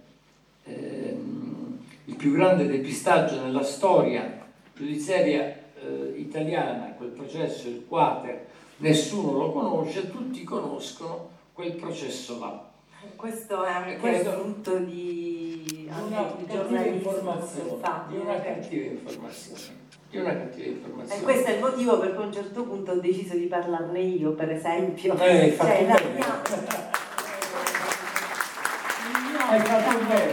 ehm, 0.65 1.79
il 2.05 2.15
più 2.15 2.31
grande 2.31 2.67
depistaggio 2.67 3.41
nella 3.41 3.63
storia 3.63 4.45
giudiziaria 4.75 5.45
eh, 5.81 6.13
italiana, 6.15 6.93
quel 6.95 7.09
processo, 7.09 7.67
il 7.69 7.83
Quater, 7.87 8.49
nessuno 8.77 9.31
lo 9.31 9.51
conosce, 9.51 10.11
tutti 10.11 10.43
conoscono 10.43 11.29
quel 11.53 11.71
processo 11.71 12.37
là 12.37 12.73
questo 13.15 13.63
è 13.63 13.71
anche 13.71 13.97
questo 13.97 14.31
frutto 14.31 14.77
di 14.77 15.89
una 15.89 16.35
cattiva 16.45 16.85
informazione, 16.85 17.79
di 18.09 18.17
una 18.17 18.41
cattiva 18.41 18.85
informazione. 18.85 19.83
Di 20.09 20.17
una 20.17 20.33
cattiva 20.33 20.67
informazione. 20.67 21.21
E 21.21 21.23
questo 21.23 21.49
è 21.49 21.53
il 21.53 21.59
motivo 21.59 21.99
per 21.99 22.13
cui 22.13 22.23
a 22.23 22.25
un 22.27 22.33
certo 22.33 22.63
punto 22.63 22.91
ho 22.91 22.99
deciso 22.99 23.35
di 23.35 23.45
parlarne 23.45 23.99
io, 23.99 24.31
per 24.33 24.51
esempio. 24.51 25.13
Eh, 25.19 25.55
cioè, 25.57 25.85
la 25.85 26.01
mia... 26.13 26.41
Hai 29.47 29.59
fatto 29.59 30.05
bene. 30.05 30.31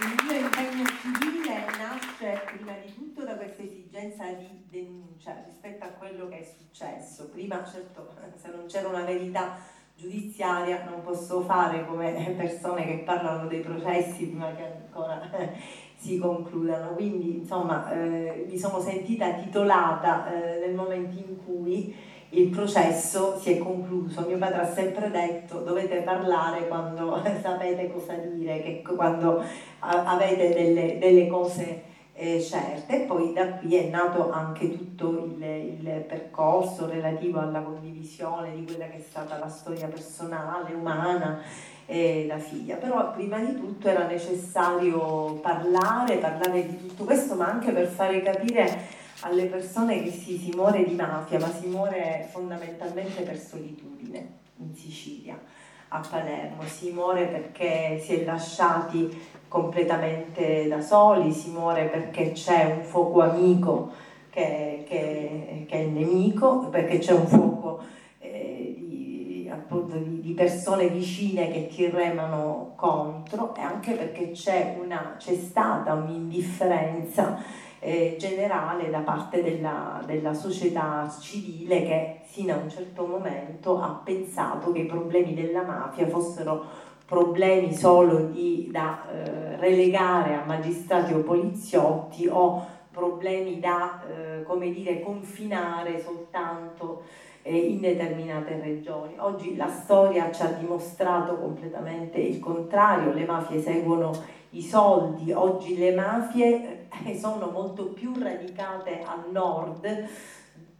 Il 0.00 0.24
mio 0.24 0.38
impegno 0.38 0.84
civile 1.00 1.64
nasce 1.78 2.42
prima 2.46 2.72
di 2.84 2.94
tutto 2.94 3.24
da 3.24 3.34
questa 3.34 3.62
esigenza 3.62 4.24
di 4.32 4.64
denuncia 4.68 5.42
rispetto 5.46 5.84
a 5.84 5.88
quello 5.88 6.28
che 6.28 6.40
è 6.40 6.54
successo. 6.58 7.28
Prima, 7.28 7.64
certo, 7.64 8.14
se 8.36 8.48
non 8.48 8.66
c'era 8.66 8.88
una 8.88 9.04
verità 9.04 9.58
giudiziaria 10.00 10.84
non 10.88 11.02
posso 11.02 11.42
fare 11.42 11.84
come 11.86 12.12
persone 12.36 12.86
che 12.86 13.02
parlano 13.04 13.46
dei 13.46 13.60
processi 13.60 14.28
prima 14.28 14.54
che 14.54 14.64
ancora 14.64 15.20
si 15.96 16.18
concludano. 16.18 16.94
Quindi 16.94 17.38
insomma 17.38 17.92
eh, 17.92 18.46
mi 18.48 18.58
sono 18.58 18.80
sentita 18.80 19.32
titolata 19.34 20.32
eh, 20.32 20.60
nel 20.66 20.74
momento 20.74 21.18
in 21.18 21.36
cui 21.44 21.94
il 22.30 22.48
processo 22.48 23.38
si 23.38 23.52
è 23.52 23.58
concluso. 23.58 24.24
Mio 24.26 24.38
padre 24.38 24.62
ha 24.62 24.72
sempre 24.72 25.10
detto 25.10 25.60
dovete 25.60 26.00
parlare 26.00 26.66
quando 26.68 27.22
sapete 27.42 27.92
cosa 27.92 28.14
dire, 28.14 28.62
che 28.62 28.82
quando 28.82 29.42
avete 29.80 30.54
delle, 30.54 30.98
delle 30.98 31.26
cose 31.26 31.88
eh, 32.20 32.38
certe 32.42 33.06
poi 33.06 33.32
da 33.32 33.54
qui 33.54 33.76
è 33.76 33.88
nato 33.88 34.30
anche 34.30 34.70
tutto 34.70 35.24
il, 35.24 35.42
il, 35.42 36.04
percorso 36.06 36.86
relativo 36.86 37.40
alla 37.40 37.62
condivisione 37.62 38.54
di 38.54 38.64
quella 38.64 38.88
che 38.88 38.98
è 38.98 39.00
stata 39.00 39.38
la 39.38 39.48
storia 39.48 39.86
personale, 39.86 40.74
umana 40.74 41.40
e 41.86 42.26
la 42.26 42.36
figlia. 42.36 42.76
Però 42.76 43.10
prima 43.12 43.38
di 43.38 43.54
tutto 43.54 43.88
era 43.88 44.06
necessario 44.06 45.38
parlare, 45.40 46.18
parlare 46.18 46.66
di 46.66 46.88
tutto 46.88 47.04
questo, 47.04 47.36
ma 47.36 47.46
anche 47.46 47.72
per 47.72 47.86
fare 47.86 48.20
capire 48.20 48.98
alle 49.20 49.46
persone 49.46 50.02
che 50.02 50.10
sì, 50.10 50.36
si 50.36 50.50
muore 50.54 50.84
di 50.84 50.94
mafia, 50.94 51.38
ma 51.38 51.50
si 51.50 51.68
muore 51.68 52.28
fondamentalmente 52.30 53.22
per 53.22 53.38
solitudine 53.38 54.38
in 54.58 54.74
Sicilia 54.74 55.40
a 55.88 56.06
Palermo, 56.08 56.62
si 56.64 56.90
muore 56.90 57.24
perché 57.24 57.98
si 58.04 58.20
è 58.20 58.24
lasciati 58.24 59.38
completamente 59.50 60.68
da 60.68 60.80
soli, 60.80 61.32
si 61.32 61.50
muore 61.50 61.86
perché 61.86 62.30
c'è 62.30 62.72
un 62.76 62.84
fuoco 62.84 63.20
amico 63.20 63.90
che, 64.30 64.84
che, 64.86 65.66
che 65.68 65.76
è 65.76 65.80
il 65.80 65.90
nemico, 65.90 66.68
perché 66.68 66.98
c'è 66.98 67.12
un 67.12 67.26
fuoco 67.26 67.82
eh, 68.20 68.76
di, 68.78 69.50
appunto, 69.52 69.96
di, 69.96 70.20
di, 70.20 70.32
persone 70.34 70.88
vicine 70.88 71.50
che 71.50 71.66
ti 71.66 71.90
remano 71.90 72.74
contro 72.76 73.52
e 73.56 73.60
anche 73.60 73.94
perché 73.94 74.30
c'è, 74.30 74.78
una, 74.80 75.16
c'è 75.18 75.34
stata 75.34 75.94
un'indifferenza 75.94 77.42
eh, 77.80 78.14
generale 78.20 78.88
da 78.88 79.00
parte 79.00 79.42
della, 79.42 80.00
della, 80.06 80.32
società 80.32 81.12
civile 81.20 81.82
che 81.82 82.20
fino 82.22 82.54
a 82.54 82.58
un 82.58 82.70
certo 82.70 83.04
momento 83.04 83.80
ha 83.80 84.00
pensato 84.04 84.70
che 84.70 84.80
i 84.80 84.86
problemi 84.86 85.34
della 85.34 85.62
mafia 85.62 86.06
fossero 86.06 86.88
problemi 87.10 87.74
solo 87.74 88.26
di, 88.26 88.68
da 88.70 89.04
eh, 89.10 89.56
relegare 89.56 90.34
a 90.34 90.44
magistrati 90.46 91.12
o 91.12 91.24
poliziotti 91.24 92.28
o 92.28 92.64
problemi 92.88 93.58
da 93.58 94.00
eh, 94.06 94.44
come 94.44 94.70
dire, 94.70 95.00
confinare 95.00 96.00
soltanto 96.00 97.02
eh, 97.42 97.56
in 97.56 97.80
determinate 97.80 98.60
regioni. 98.62 99.14
Oggi 99.18 99.56
la 99.56 99.66
storia 99.66 100.30
ci 100.30 100.42
ha 100.42 100.52
dimostrato 100.52 101.34
completamente 101.34 102.18
il 102.18 102.38
contrario, 102.38 103.12
le 103.12 103.24
mafie 103.24 103.60
seguono 103.60 104.12
i 104.50 104.62
soldi, 104.62 105.32
oggi 105.32 105.76
le 105.76 105.92
mafie 105.92 106.86
eh, 107.06 107.18
sono 107.18 107.50
molto 107.50 107.86
più 107.86 108.12
radicate 108.16 109.02
al 109.02 109.32
nord 109.32 109.84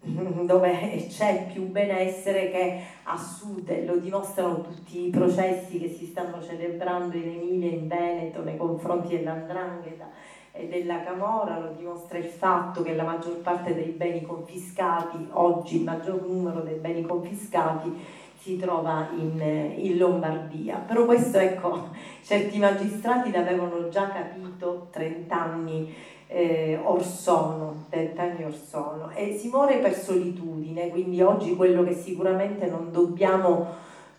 dove 0.47 1.07
c'è 1.09 1.47
più 1.53 1.69
benessere 1.69 2.51
che 2.51 2.81
a 3.05 3.19
sud 3.19 3.85
lo 3.85 3.99
dimostrano 3.99 4.63
tutti 4.63 5.07
i 5.07 5.11
processi 5.11 5.79
che 5.79 5.89
si 5.91 6.07
stanno 6.07 6.43
celebrando 6.43 7.17
in 7.17 7.29
Emilia 7.29 7.71
in 7.71 7.87
Veneto 7.87 8.43
nei 8.43 8.57
confronti 8.57 9.17
dell'Andrangheta 9.17 10.09
e 10.53 10.67
della 10.69 11.03
Camora, 11.03 11.59
lo 11.59 11.75
dimostra 11.77 12.19
il 12.19 12.25
fatto 12.25 12.83
che 12.83 12.95
la 12.95 13.05
maggior 13.05 13.37
parte 13.37 13.75
dei 13.75 13.91
beni 13.91 14.23
confiscati, 14.23 15.29
oggi 15.33 15.77
il 15.77 15.85
maggior 15.85 16.27
numero 16.27 16.61
dei 16.61 16.79
beni 16.79 17.03
confiscati 17.03 17.95
si 18.41 18.57
trova 18.57 19.09
in, 19.17 19.41
in, 19.77 19.99
Lombardia. 19.99 20.77
Però 20.77 21.05
questo, 21.05 21.39
ecco, 21.39 21.91
certi 22.25 22.59
magistrati 22.59 23.31
l'avevano 23.31 23.89
già 23.91 24.09
capito 24.09 24.89
30 24.91 25.41
anni 25.41 25.95
eh, 26.27 26.79
or 26.83 27.05
sono, 27.05 27.85
30 27.91 28.23
anni 28.23 28.45
or 28.45 28.55
sono, 28.55 29.11
e 29.11 29.37
si 29.37 29.49
muore 29.49 29.79
per 29.79 29.95
solitudine, 29.95 30.89
quindi 30.89 31.21
oggi 31.21 31.55
quello 31.55 31.83
che 31.83 31.95
sicuramente 31.95 32.67
non 32.67 32.91
dobbiamo 32.91 33.67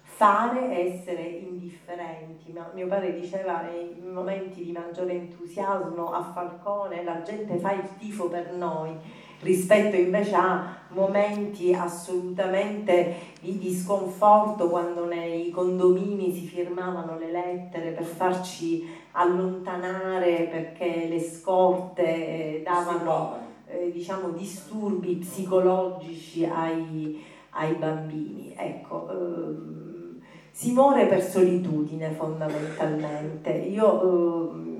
fare 0.03 0.69
è 0.69 0.85
essere 0.85 1.23
indifferenti. 1.23 2.51
Ma 2.51 2.69
mio 2.75 2.85
padre 2.85 3.19
diceva 3.19 3.61
nei 3.61 3.99
momenti 4.03 4.63
di 4.63 4.71
maggiore 4.71 5.13
entusiasmo 5.13 6.11
a 6.11 6.21
Falcone 6.31 7.03
la 7.03 7.23
gente 7.23 7.57
fa 7.57 7.71
il 7.71 7.87
tifo 7.97 8.27
per 8.27 8.51
noi 8.53 8.95
rispetto 9.41 9.95
invece 9.95 10.35
a 10.35 10.77
momenti 10.89 11.73
assolutamente 11.73 13.15
di, 13.39 13.57
di 13.57 13.73
sconforto 13.73 14.69
quando 14.69 15.05
nei 15.05 15.49
condomini 15.49 16.33
si 16.33 16.45
firmavano 16.45 17.17
le 17.17 17.31
lettere 17.31 17.91
per 17.91 18.03
farci 18.03 18.87
allontanare 19.11 20.47
perché 20.51 21.07
le 21.07 21.21
scorte 21.21 22.03
eh, 22.03 22.61
davano 22.63 23.49
eh, 23.67 23.91
diciamo, 23.91 24.29
disturbi 24.29 25.15
psicologici 25.15 26.45
ai, 26.45 27.23
ai 27.51 27.73
bambini. 27.75 28.53
Ecco, 28.55 29.09
ehm, 29.09 30.19
si 30.51 30.73
muore 30.73 31.05
per 31.05 31.23
solitudine 31.23 32.11
fondamentalmente. 32.11 33.51
Io 33.51 34.51
ehm, 34.51 34.70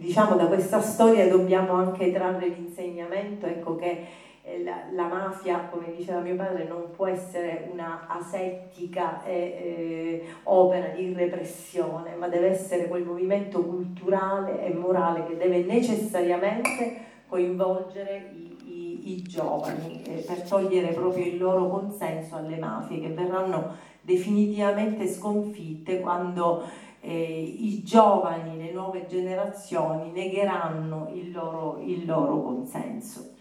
diciamo 0.00 0.34
da 0.34 0.46
questa 0.46 0.80
storia 0.80 1.28
dobbiamo 1.28 1.74
anche 1.74 2.10
trarre 2.10 2.48
l'insegnamento 2.48 3.46
ecco, 3.46 3.76
che 3.76 4.06
eh, 4.42 4.62
la, 4.64 4.84
la, 4.92 5.06
mafia, 5.06 5.68
come 5.70 5.94
diceva 5.94 6.20
mio 6.20 6.36
padre, 6.36 6.64
non 6.64 6.90
può 6.96 7.06
essere 7.06 7.68
una 7.70 8.06
asettica 8.08 9.22
e, 9.24 9.32
eh, 9.34 10.24
opera 10.44 10.88
di 10.88 11.12
repressione, 11.12 12.14
ma 12.14 12.28
deve 12.28 12.48
essere 12.48 12.88
quel 12.88 13.04
movimento 13.04 13.62
culturale 13.62 14.64
e 14.64 14.72
morale 14.72 15.26
che 15.26 15.36
deve 15.36 15.62
necessariamente 15.64 17.08
coinvolgere 17.28 18.30
i, 18.32 18.56
i, 18.64 19.12
i 19.12 19.22
giovani 19.22 20.02
eh, 20.04 20.24
per 20.26 20.40
togliere 20.42 20.94
proprio 20.94 21.26
il 21.26 21.36
loro 21.36 21.68
consenso 21.68 22.36
alle 22.36 22.56
mafie 22.56 23.00
che 23.00 23.08
verranno 23.08 23.88
definitivamente 24.00 25.06
sconfitte 25.06 26.00
quando 26.00 26.64
eh, 27.00 27.42
i 27.42 27.82
giovani, 27.82 28.62
le 28.62 28.72
nuove 28.72 29.06
generazioni 29.06 30.12
negheranno 30.12 31.10
il 31.14 31.32
loro, 31.32 31.80
il 31.82 32.04
loro 32.04 32.42
consenso. 32.42 33.32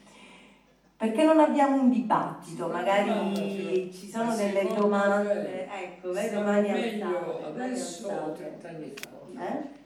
Perché 0.95 1.23
non 1.23 1.39
abbiamo 1.39 1.81
un 1.81 1.89
dibattito? 1.89 2.67
Magari 2.67 3.89
ci 3.93 4.09
sono 4.09 4.35
delle 4.35 4.67
domande. 4.73 5.65
Ecco, 5.67 6.11
vai 6.11 6.29
domani 6.29 6.71
meglio 6.71 7.07
adesso 7.45 8.07
o 8.07 8.31
30 8.33 8.67
anni 8.67 8.93
fa? 8.93 9.45
Eh? 9.45 9.77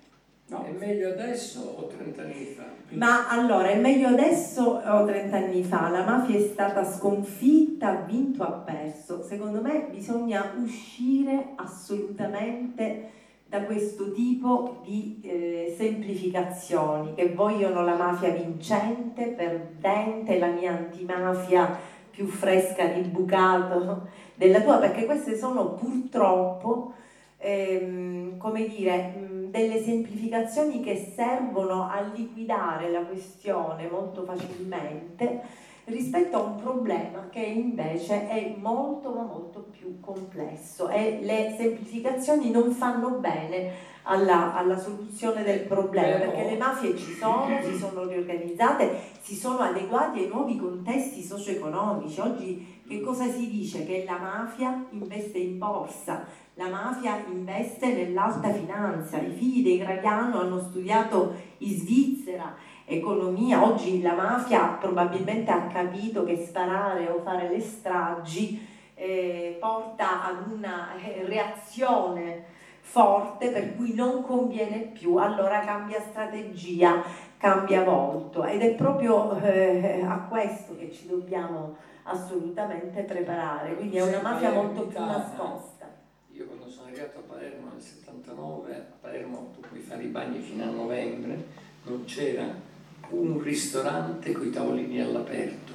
No, 0.48 0.66
è 0.66 0.72
meglio 0.72 1.10
adesso 1.10 1.76
o 1.78 1.86
30 1.86 2.22
anni 2.22 2.46
fa? 2.46 2.64
Ma 2.90 3.30
allora, 3.30 3.70
è 3.70 3.78
meglio 3.78 4.08
adesso 4.08 4.82
o 4.84 5.06
30 5.06 5.38
anni 5.38 5.64
fa? 5.64 5.90
La 5.90 6.04
mafia 6.04 6.36
è 6.36 6.42
stata 6.42 6.84
sconfitta, 6.84 7.90
ha 7.90 8.02
vinto, 8.02 8.44
ha 8.44 8.52
perso. 8.52 9.24
Secondo 9.24 9.62
me 9.62 9.88
bisogna 9.92 10.54
uscire 10.60 11.54
assolutamente 11.56 13.22
da 13.54 13.62
questo 13.66 14.12
tipo 14.12 14.78
di 14.84 15.20
eh, 15.22 15.76
semplificazioni 15.78 17.13
che 17.13 17.34
vogliono 17.36 17.84
la 17.84 17.94
mafia 17.96 18.30
vincente, 18.30 19.28
perdente, 19.28 20.39
la 20.39 20.48
mia 20.48 20.72
antimafia 20.72 21.78
più 22.10 22.26
fresca 22.26 22.88
di 22.88 23.02
bucato 23.02 24.08
della 24.34 24.60
tua, 24.60 24.78
perché 24.78 25.06
queste 25.06 25.38
sono 25.38 25.74
purtroppo, 25.74 26.94
ehm, 27.38 28.38
come 28.38 28.68
dire, 28.68 29.13
delle 29.52 29.84
semplificazioni 29.84 30.82
che 30.82 31.12
servono 31.16 31.88
a 31.88 32.02
liquidare 32.12 32.89
la 32.89 33.02
questione 33.02 33.88
molto 33.88 34.24
facilmente 34.24 35.42
rispetto 35.86 36.38
a 36.38 36.41
un 36.41 36.56
problema 36.62 37.28
che 37.30 37.41
invece 37.41 38.28
è 38.28 38.56
molto 38.58 39.12
ma 39.12 39.24
molto 39.24 39.65
più 39.72 40.00
complesso 40.00 40.88
e 40.89 41.19
le 41.22 41.56
semplificazioni 41.58 42.52
non 42.52 42.72
fanno 42.72 43.10
bene 43.19 43.91
alla, 44.04 44.56
alla 44.56 44.78
soluzione 44.78 45.43
del 45.43 45.62
problema 45.62 46.17
perché 46.17 46.43
le 46.43 46.58
mafie 46.58 46.96
ci 46.98 47.13
sono, 47.13 47.48
si 47.62 47.78
sono 47.78 48.06
riorganizzate, 48.06 48.98
si 49.22 49.36
sono 49.36 49.60
adeguate 49.60 50.19
ai 50.19 50.28
nuovi 50.28 50.58
contesti 50.58 51.22
socio-economici. 51.22 52.19
Oggi 52.19 52.82
che 52.88 53.02
cosa 53.02 53.30
si 53.30 53.50
dice? 53.50 53.86
Che 53.86 54.04
la 54.06 54.17
mafia 54.17 54.86
investe 54.91 55.38
in 55.38 55.58
borsa, 55.58 56.26
la 56.56 56.67
mafia 56.67 57.24
investe 57.28 57.93
nell'alta 57.93 58.52
finanza, 58.52 59.19
i 59.19 59.32
figli 59.32 59.63
dei 59.63 59.78
Graviano 59.78 60.41
hanno 60.41 60.60
studiato 60.60 61.34
in 61.60 61.76
Svizzera 61.78 62.56
economia. 62.86 63.63
Oggi 63.63 64.02
la 64.02 64.13
mafia 64.13 64.78
probabilmente 64.80 65.52
ha 65.52 65.67
capito 65.67 66.24
che 66.24 66.46
sparare 66.46 67.08
o 67.08 67.22
fare 67.22 67.50
le 67.50 67.60
stragi 67.62 68.67
eh, 68.96 69.58
porta 69.60 70.26
ad 70.26 70.52
una 70.52 70.96
eh, 70.96 71.26
reazione 71.26 72.52
forte 72.82 73.50
per 73.50 73.76
cui 73.76 73.93
non 73.93 74.24
conviene 74.24 74.80
più, 74.80 75.15
allora 75.15 75.62
cambia 75.62 76.02
strategia, 76.02 77.02
cambia 77.38 77.84
volto 77.84 78.43
ed 78.43 78.62
è 78.62 78.76
proprio 78.76 79.36
eh, 79.39 80.04
a 80.06 80.19
questo 80.30 80.76
che 80.78 80.91
ci 80.91 81.08
dobbiamo 81.08 81.76
assolutamente 82.04 83.02
preparare, 83.04 83.76
quindi 83.76 83.98
è 83.98 84.02
una 84.02 84.22
mafia 84.22 84.52
molto 84.52 84.84
più 84.84 85.00
nascosta. 85.00 85.89
Io 86.34 86.46
quando 86.46 86.67
sono 86.67 86.88
arrivato 86.88 87.19
a 87.19 87.22
Palermo 87.22 87.69
nel 87.72 87.82
79, 87.82 88.76
a 88.76 88.96
Palermo 89.00 89.48
tu 89.54 89.62
puoi 89.62 89.80
fare 89.80 90.04
i 90.04 90.08
bagni 90.08 90.39
fino 90.39 90.63
a 90.63 90.67
novembre, 90.67 91.46
non 91.86 92.04
c'era 92.06 92.72
un 93.13 93.41
ristorante 93.41 94.32
con 94.32 94.45
i 94.45 94.49
tavolini 94.49 95.01
all'aperto. 95.01 95.74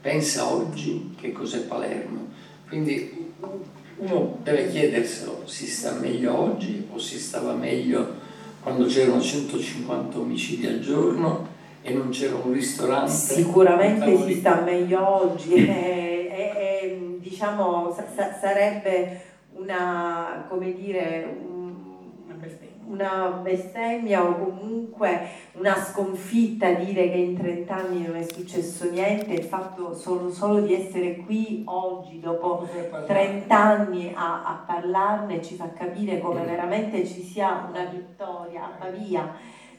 Pensa 0.00 0.52
oggi 0.52 1.14
che 1.18 1.32
cos'è 1.32 1.60
Palermo. 1.60 2.28
Quindi 2.68 3.32
uno 3.96 4.38
deve 4.42 4.70
chiederselo, 4.70 5.42
si 5.46 5.66
sta 5.66 5.92
meglio 5.92 6.38
oggi 6.38 6.86
o 6.92 6.98
si 6.98 7.18
stava 7.18 7.54
meglio 7.54 8.22
quando 8.60 8.86
c'erano 8.86 9.20
150 9.20 10.18
omicidi 10.18 10.66
al 10.66 10.80
giorno 10.80 11.46
e 11.82 11.92
non 11.92 12.08
c'era 12.08 12.34
un 12.34 12.52
ristorante? 12.52 13.10
Sicuramente 13.12 14.16
si 14.24 14.34
sta 14.36 14.62
meglio 14.62 15.06
oggi, 15.06 15.52
e, 15.52 16.30
e, 16.30 16.52
e, 16.56 17.16
diciamo 17.20 17.94
sa, 17.94 18.34
sarebbe 18.40 19.20
una, 19.52 20.46
come 20.48 20.74
dire, 20.74 21.36
un, 21.46 21.53
una 22.86 23.40
bestemmia. 23.42 24.24
O 24.24 24.36
comunque 24.36 25.28
una 25.52 25.74
sconfitta 25.76 26.72
dire 26.72 27.10
che 27.10 27.16
in 27.16 27.36
30 27.36 27.74
anni 27.74 28.06
non 28.06 28.16
è 28.16 28.22
successo 28.22 28.90
niente, 28.90 29.32
il 29.34 29.44
fatto 29.44 29.94
solo, 29.94 30.30
solo 30.30 30.60
di 30.60 30.74
essere 30.74 31.16
qui 31.16 31.62
oggi 31.66 32.20
dopo 32.20 32.68
30 33.06 33.56
anni 33.56 34.12
a, 34.14 34.44
a 34.44 34.64
parlarne 34.66 35.42
ci 35.42 35.54
fa 35.54 35.70
capire 35.72 36.20
come 36.20 36.42
mm. 36.42 36.46
veramente 36.46 37.06
ci 37.06 37.22
sia 37.22 37.66
una 37.68 37.84
vittoria 37.84 38.64
a 38.64 38.68
Pavia, 38.78 39.32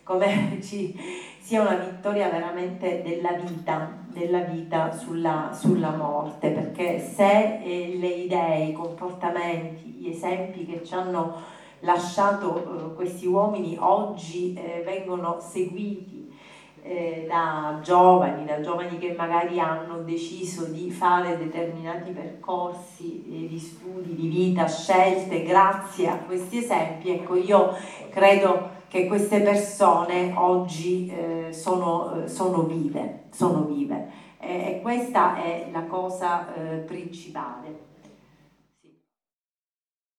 come 0.04 0.60
ci 0.64 0.98
sia 1.40 1.62
una 1.62 1.76
vittoria 1.76 2.30
veramente 2.30 3.04
della 3.04 3.34
vita, 3.34 3.92
della 4.08 4.40
vita 4.40 4.92
sulla, 4.92 5.52
sulla 5.54 5.92
morte, 5.92 6.50
perché 6.50 7.00
se 7.00 7.60
eh, 7.62 7.96
le 8.00 8.08
idee, 8.08 8.66
i 8.66 8.74
comportamenti, 8.74 9.90
gli 9.90 10.10
esempi 10.10 10.66
che 10.66 10.84
ci 10.84 10.96
hanno 10.96 11.54
lasciato 11.86 12.58
eh, 12.92 12.96
questi 12.96 13.28
uomini 13.28 13.78
oggi 13.80 14.54
eh, 14.54 14.82
vengono 14.84 15.38
seguiti 15.40 16.34
eh, 16.82 17.26
da 17.28 17.80
giovani, 17.82 18.46
da 18.46 18.62
giovani 18.62 18.98
che 18.98 19.16
magari 19.18 19.60
hanno 19.60 20.04
deciso 20.04 20.66
di 20.66 20.92
fare 20.92 21.38
determinati 21.38 22.12
percorsi 22.12 23.24
eh, 23.28 23.48
di 23.48 23.58
studi, 23.58 24.14
di 24.14 24.28
vita, 24.28 24.68
scelte, 24.68 25.44
grazie 25.44 26.10
a 26.10 26.18
questi 26.18 26.58
esempi, 26.58 27.12
ecco 27.12 27.36
io 27.36 27.76
credo 28.10 28.74
che 28.88 29.08
queste 29.08 29.42
persone 29.42 30.34
oggi 30.36 31.08
eh, 31.08 31.52
sono, 31.54 32.24
eh, 32.24 32.28
sono, 32.28 32.64
vive, 32.64 33.24
sono 33.32 33.64
vive 33.64 34.24
e 34.40 34.80
questa 34.84 35.42
è 35.42 35.70
la 35.72 35.86
cosa 35.86 36.48
principale. 36.86 37.85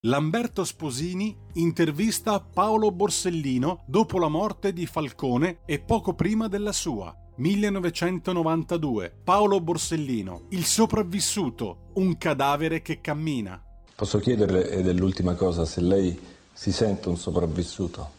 Lamberto 0.01 0.63
Sposini 0.63 1.35
intervista 1.53 2.39
Paolo 2.39 2.91
Borsellino 2.91 3.81
dopo 3.87 4.19
la 4.19 4.27
morte 4.27 4.71
di 4.71 4.85
Falcone 4.85 5.61
e 5.65 5.79
poco 5.79 6.13
prima 6.13 6.47
della 6.47 6.71
sua. 6.71 7.11
1992. 7.37 9.11
Paolo 9.23 9.59
Borsellino, 9.59 10.43
il 10.49 10.65
sopravvissuto, 10.65 11.89
un 11.93 12.15
cadavere 12.19 12.83
che 12.83 13.01
cammina. 13.01 13.59
Posso 13.95 14.19
chiederle, 14.19 14.69
ed 14.69 14.87
è 14.87 14.93
l'ultima 14.93 15.33
cosa, 15.33 15.65
se 15.65 15.81
lei 15.81 16.15
si 16.53 16.71
sente 16.71 17.09
un 17.09 17.17
sopravvissuto? 17.17 18.11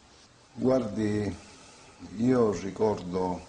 Guardi, 0.54 1.32
io 2.16 2.50
ricordo 2.60 3.40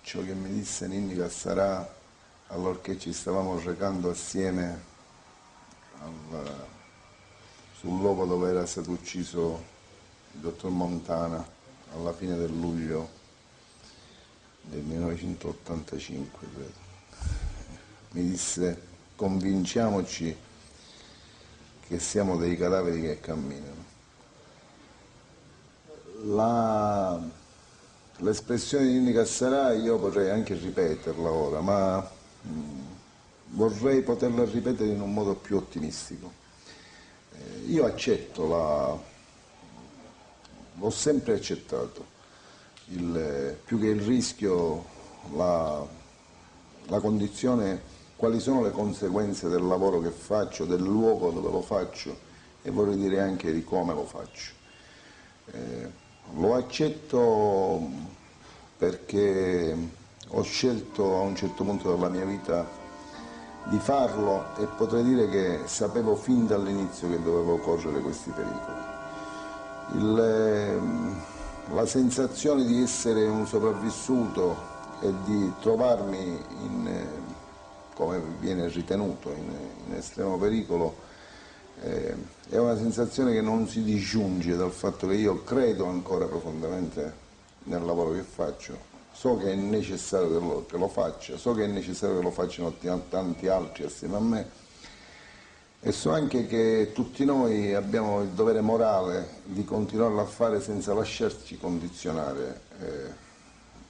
ciò 0.00 0.24
che 0.24 0.34
mi 0.34 0.52
disse 0.52 0.88
Ninni 0.88 1.14
Cassarà 1.14 1.88
allorché 2.48 2.98
ci 2.98 3.12
stavamo 3.12 3.60
recando 3.60 4.10
assieme 4.10 4.82
al 6.00 6.71
sul 7.82 7.98
luogo 7.98 8.26
dove 8.26 8.48
era 8.48 8.64
stato 8.64 8.92
ucciso 8.92 9.60
il 10.34 10.40
dottor 10.40 10.70
Montana 10.70 11.44
alla 11.94 12.12
fine 12.12 12.36
del 12.36 12.52
luglio 12.52 13.08
del 14.60 14.82
1985, 14.82 16.46
credo. 16.54 16.80
Mi 18.12 18.22
disse 18.22 18.80
convinciamoci 19.16 20.36
che 21.80 21.98
siamo 21.98 22.36
dei 22.36 22.56
cadaveri 22.56 23.00
che 23.00 23.18
camminano. 23.18 23.84
La, 26.22 27.20
l'espressione 28.18 28.86
di 28.86 28.92
Nini 28.92 29.12
Cassarà 29.12 29.72
io 29.72 29.98
potrei 29.98 30.30
anche 30.30 30.54
ripeterla 30.54 31.30
ora, 31.32 31.60
ma 31.60 32.10
mm, 32.46 32.80
vorrei 33.54 34.02
poterla 34.02 34.44
ripetere 34.44 34.90
in 34.90 35.00
un 35.00 35.12
modo 35.12 35.34
più 35.34 35.56
ottimistico 35.56 36.41
io 37.66 37.84
accetto 37.84 38.46
la... 38.46 38.98
l'ho 40.74 40.90
sempre 40.90 41.34
accettato, 41.34 42.06
il, 42.86 43.56
più 43.64 43.78
che 43.80 43.86
il 43.86 44.00
rischio, 44.00 44.84
la, 45.34 45.84
la 46.86 47.00
condizione, 47.00 47.80
quali 48.16 48.40
sono 48.40 48.62
le 48.62 48.70
conseguenze 48.70 49.48
del 49.48 49.66
lavoro 49.66 50.00
che 50.00 50.10
faccio, 50.10 50.64
del 50.64 50.82
luogo 50.82 51.30
dove 51.30 51.50
lo 51.50 51.62
faccio 51.62 52.30
e 52.62 52.70
vorrei 52.70 52.96
dire 52.96 53.20
anche 53.20 53.52
di 53.52 53.64
come 53.64 53.94
lo 53.94 54.04
faccio. 54.04 54.52
Eh, 55.52 55.90
lo 56.34 56.54
accetto 56.54 57.80
perché 58.76 59.76
ho 60.28 60.42
scelto 60.42 61.16
a 61.16 61.20
un 61.20 61.36
certo 61.36 61.64
punto 61.64 61.92
della 61.94 62.08
mia 62.08 62.24
vita 62.24 62.80
di 63.64 63.78
farlo 63.78 64.56
e 64.58 64.66
potrei 64.66 65.04
dire 65.04 65.28
che 65.28 65.60
sapevo 65.66 66.16
fin 66.16 66.46
dall'inizio 66.46 67.08
che 67.08 67.22
dovevo 67.22 67.58
correre 67.58 68.00
questi 68.00 68.30
pericoli. 68.30 68.80
Il, 69.94 70.18
ehm, 70.18 71.22
la 71.74 71.86
sensazione 71.86 72.64
di 72.64 72.82
essere 72.82 73.26
un 73.26 73.46
sopravvissuto 73.46 74.70
e 75.00 75.12
di 75.24 75.52
trovarmi 75.60 76.40
in, 76.60 76.86
eh, 76.86 77.06
come 77.94 78.20
viene 78.40 78.68
ritenuto, 78.68 79.30
in, 79.30 79.50
in 79.86 79.94
estremo 79.94 80.38
pericolo, 80.38 80.94
eh, 81.82 82.14
è 82.48 82.58
una 82.58 82.76
sensazione 82.76 83.32
che 83.32 83.40
non 83.40 83.68
si 83.68 83.82
disgiunge 83.82 84.56
dal 84.56 84.72
fatto 84.72 85.06
che 85.06 85.14
io 85.14 85.42
credo 85.44 85.86
ancora 85.86 86.26
profondamente 86.26 87.20
nel 87.64 87.84
lavoro 87.84 88.12
che 88.12 88.22
faccio 88.22 88.90
so 89.22 89.36
che 89.36 89.52
è 89.52 89.54
necessario 89.54 90.26
che 90.26 90.44
lo, 90.44 90.66
che 90.66 90.76
lo, 90.76 90.88
faccia, 90.88 91.36
so 91.36 91.54
che 91.54 91.62
è 91.62 91.68
necessario 91.68 92.16
che 92.16 92.24
lo 92.24 92.32
facciano 92.32 92.74
tanti 93.08 93.46
altri 93.46 93.84
assieme 93.84 94.16
a 94.16 94.18
me 94.18 94.50
e 95.78 95.92
so 95.92 96.10
anche 96.10 96.48
che 96.48 96.90
tutti 96.92 97.24
noi 97.24 97.72
abbiamo 97.72 98.22
il 98.22 98.30
dovere 98.30 98.60
morale 98.60 99.42
di 99.44 99.64
continuarlo 99.64 100.20
a 100.20 100.24
fare 100.24 100.60
senza 100.60 100.92
lasciarci 100.92 101.56
condizionare 101.56 102.62
eh, 102.80 103.10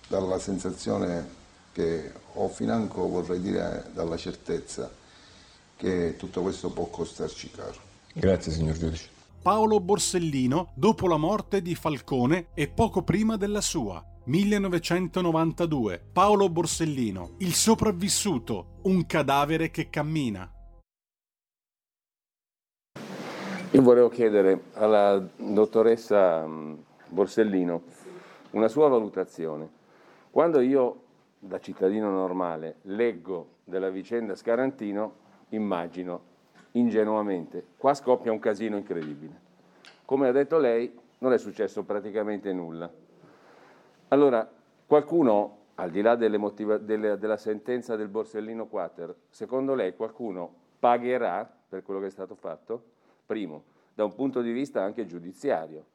dalla 0.07 0.39
sensazione 0.39 1.27
che 1.73 2.13
ho 2.35 2.49
financo, 2.49 3.09
vorrei 3.09 3.41
dire, 3.41 3.87
dalla 3.95 4.19
certezza 4.19 4.91
che 5.79 6.15
tutto 6.19 6.43
questo 6.43 6.69
può 6.69 6.89
costarci 6.89 7.51
caro. 7.51 7.81
Grazie 8.13 8.53
signor 8.53 8.77
giudice. 8.77 9.09
Paolo 9.41 9.81
Borsellino 9.81 10.73
dopo 10.75 11.09
la 11.09 11.17
morte 11.17 11.63
di 11.63 11.75
Falcone 11.75 12.49
e 12.53 12.69
poco 12.69 13.01
prima 13.01 13.39
della 13.39 13.63
sua. 13.63 14.12
1992. 14.25 16.01
Paolo 16.13 16.49
Borsellino. 16.49 17.35
Il 17.39 17.55
sopravvissuto. 17.55 18.79
Un 18.83 19.05
cadavere 19.05 19.71
che 19.73 19.91
cammina. 19.91 20.49
Io 23.73 23.83
volevo 23.83 24.09
chiedere 24.09 24.67
alla 24.75 25.21
dottoressa 25.37 26.47
mm, 26.47 26.75
Borsellino 27.09 27.83
una 28.51 28.69
sua 28.69 28.87
valutazione. 28.87 29.69
Quando 30.31 30.61
io, 30.61 31.03
da 31.41 31.59
cittadino 31.59 32.09
normale, 32.11 32.77
leggo 32.83 33.57
della 33.65 33.91
vicenda 33.91 34.37
Scarantino, 34.37 35.15
immagino 35.49 36.31
ingenuamente, 36.73 37.65
qua 37.77 37.93
scoppia 37.95 38.31
un 38.31 38.39
casino 38.39 38.77
incredibile. 38.77 39.41
Come 40.05 40.29
ha 40.29 40.33
detto 40.33 40.59
lei, 40.59 40.97
non 41.19 41.33
è 41.33 41.39
successo 41.39 41.83
praticamente 41.83 42.53
nulla 42.53 43.02
allora, 44.13 44.47
qualcuno, 44.87 45.61
al 45.77 45.91
di 45.91 46.03
là 46.03 46.17
motiva- 46.37 46.77
delle, 46.77 47.17
della 47.17 47.39
sentenza 47.39 47.97
del 47.97 48.09
Borsellino 48.09 48.67
Quater, 48.67 49.15
secondo 49.31 49.75
lei 49.75 49.97
qualcuno 49.97 50.55
pagherà 50.79 51.51
per 51.69 51.83
quello 51.83 51.99
che 51.99 52.07
è 52.07 52.11
stato 52.11 52.35
fatto? 52.35 52.85
Primo, 53.25 53.65
da 53.95 54.05
un 54.05 54.15
punto 54.15 54.43
di 54.43 54.53
vista 54.53 54.83
anche 54.83 55.07
giudiziario. 55.07 55.87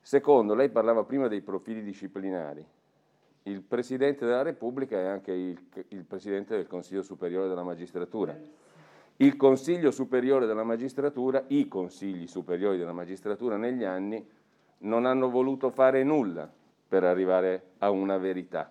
Secondo, 0.00 0.54
lei 0.54 0.68
parlava 0.68 1.02
prima 1.02 1.26
dei 1.26 1.40
profili 1.40 1.82
disciplinari. 1.82 2.64
Il 3.44 3.60
Presidente 3.62 4.24
della 4.24 4.42
Repubblica 4.42 4.96
è 4.96 5.06
anche 5.06 5.32
il, 5.32 5.58
il 5.88 6.04
Presidente 6.04 6.54
del 6.54 6.68
Consiglio 6.68 7.02
Superiore 7.02 7.48
della 7.48 7.64
Magistratura. 7.64 8.38
Il 9.16 9.36
Consiglio 9.36 9.90
Superiore 9.90 10.46
della 10.46 10.62
Magistratura, 10.62 11.42
i 11.48 11.66
Consigli 11.66 12.28
Superiori 12.28 12.78
della 12.78 12.92
Magistratura 12.92 13.56
negli 13.56 13.82
anni 13.82 14.24
non 14.78 15.06
hanno 15.06 15.28
voluto 15.28 15.70
fare 15.70 16.04
nulla 16.04 16.48
per 16.92 17.04
arrivare 17.04 17.68
a 17.78 17.88
una 17.88 18.18
verità. 18.18 18.70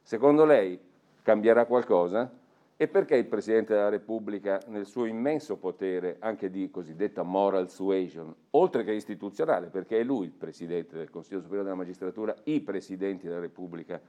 Secondo 0.00 0.46
lei 0.46 0.80
cambierà 1.20 1.66
qualcosa? 1.66 2.32
E 2.74 2.88
perché 2.88 3.16
il 3.16 3.26
Presidente 3.26 3.74
della 3.74 3.90
Repubblica, 3.90 4.62
nel 4.68 4.86
suo 4.86 5.04
immenso 5.04 5.58
potere 5.58 6.16
anche 6.20 6.48
di 6.48 6.70
cosiddetta 6.70 7.22
moral 7.22 7.68
suasion, 7.68 8.34
oltre 8.52 8.82
che 8.82 8.92
istituzionale, 8.92 9.66
perché 9.66 10.00
è 10.00 10.02
lui 10.02 10.24
il 10.24 10.30
Presidente 10.30 10.96
del 10.96 11.10
Consiglio 11.10 11.40
Superiore 11.40 11.64
della 11.64 11.76
Magistratura, 11.76 12.34
i 12.44 12.62
Presidenti 12.62 13.26
della 13.26 13.40
Repubblica 13.40 14.00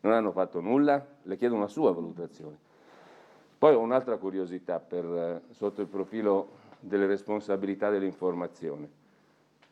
non 0.00 0.12
hanno 0.12 0.32
fatto 0.32 0.58
nulla? 0.58 1.06
Le 1.22 1.36
chiedo 1.36 1.54
una 1.54 1.68
sua 1.68 1.92
valutazione. 1.92 2.58
Poi 3.58 3.74
ho 3.74 3.78
un'altra 3.78 4.16
curiosità 4.16 4.80
per, 4.80 5.04
eh, 5.04 5.54
sotto 5.54 5.82
il 5.82 5.86
profilo 5.86 6.48
delle 6.80 7.06
responsabilità 7.06 7.90
dell'informazione. 7.90 9.06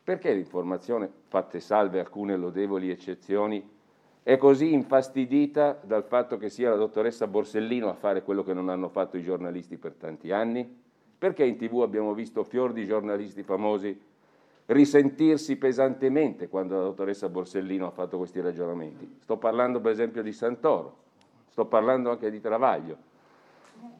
Perché 0.07 0.31
l'informazione, 0.31 1.11
fatte 1.27 1.59
salve 1.59 1.99
alcune 1.99 2.37
lodevoli 2.37 2.89
eccezioni, 2.89 3.61
è 4.23 4.37
così 4.37 4.71
infastidita 4.71 5.77
dal 5.83 6.05
fatto 6.05 6.37
che 6.37 6.47
sia 6.47 6.69
la 6.69 6.77
dottoressa 6.77 7.27
Borsellino 7.27 7.89
a 7.89 7.93
fare 7.93 8.23
quello 8.23 8.41
che 8.41 8.53
non 8.53 8.69
hanno 8.69 8.87
fatto 8.87 9.17
i 9.17 9.21
giornalisti 9.21 9.75
per 9.75 9.95
tanti 9.95 10.31
anni? 10.31 10.65
Perché 11.17 11.43
in 11.43 11.57
tv 11.57 11.81
abbiamo 11.81 12.13
visto 12.13 12.45
fior 12.45 12.71
di 12.71 12.85
giornalisti 12.85 13.43
famosi 13.43 13.99
risentirsi 14.67 15.57
pesantemente 15.57 16.47
quando 16.47 16.77
la 16.77 16.83
dottoressa 16.83 17.27
Borsellino 17.27 17.87
ha 17.87 17.91
fatto 17.91 18.15
questi 18.17 18.39
ragionamenti. 18.39 19.17
Sto 19.19 19.35
parlando 19.35 19.81
per 19.81 19.91
esempio 19.91 20.23
di 20.23 20.31
Santoro, 20.31 20.95
sto 21.49 21.65
parlando 21.65 22.11
anche 22.11 22.31
di 22.31 22.39
Travaglio. 22.39 22.95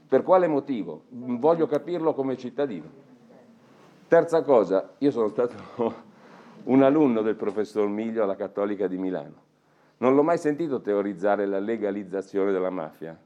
Per 0.08 0.24
quale 0.24 0.48
motivo? 0.48 1.04
Voglio 1.10 1.68
capirlo 1.68 2.14
come 2.14 2.38
cittadino. 2.38 3.08
Terza 4.08 4.42
cosa, 4.42 4.94
io 5.00 5.12
sono 5.12 5.28
stato 5.28 5.56
un 6.64 6.82
alunno 6.82 7.22
del 7.22 7.36
professor 7.36 7.90
Miglio 7.90 8.24
alla 8.24 8.38
Cattolica 8.38 8.88
di 8.88 8.98
Milano. 8.98 9.46
Non 9.98 10.16
l'ho 10.16 10.24
mai 10.24 10.38
sentito 10.38 10.80
teorizzare 10.80 11.46
la 11.46 11.60
legalizzazione 11.60 12.54
della 12.54 12.70
mafia. 12.70 13.20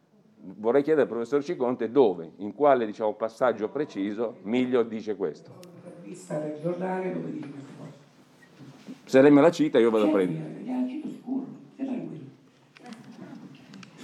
Vorrei 0.44 0.82
chiedere 0.82 1.04
al 1.04 1.12
professor 1.12 1.44
Ciconte 1.44 1.92
dove, 1.92 2.32
in 2.38 2.56
quale 2.56 2.88
diciamo, 2.88 3.14
passaggio 3.14 3.70
preciso 3.70 4.38
Miglio 4.42 4.82
dice 4.82 5.16
questo. 5.16 5.52
Vista 6.02 6.40
del 6.40 6.60
giornale 6.60 7.14
dove 7.14 7.32
dice 7.32 7.48
queste 7.48 7.72
cose. 7.78 9.00
Se 9.06 9.22
lei 9.22 9.32
me 9.32 9.42
la 9.42 9.52
cita 9.52 9.78
io 9.78 9.92
vado 9.92 10.06
a 10.06 10.10
prendere. 10.10 10.81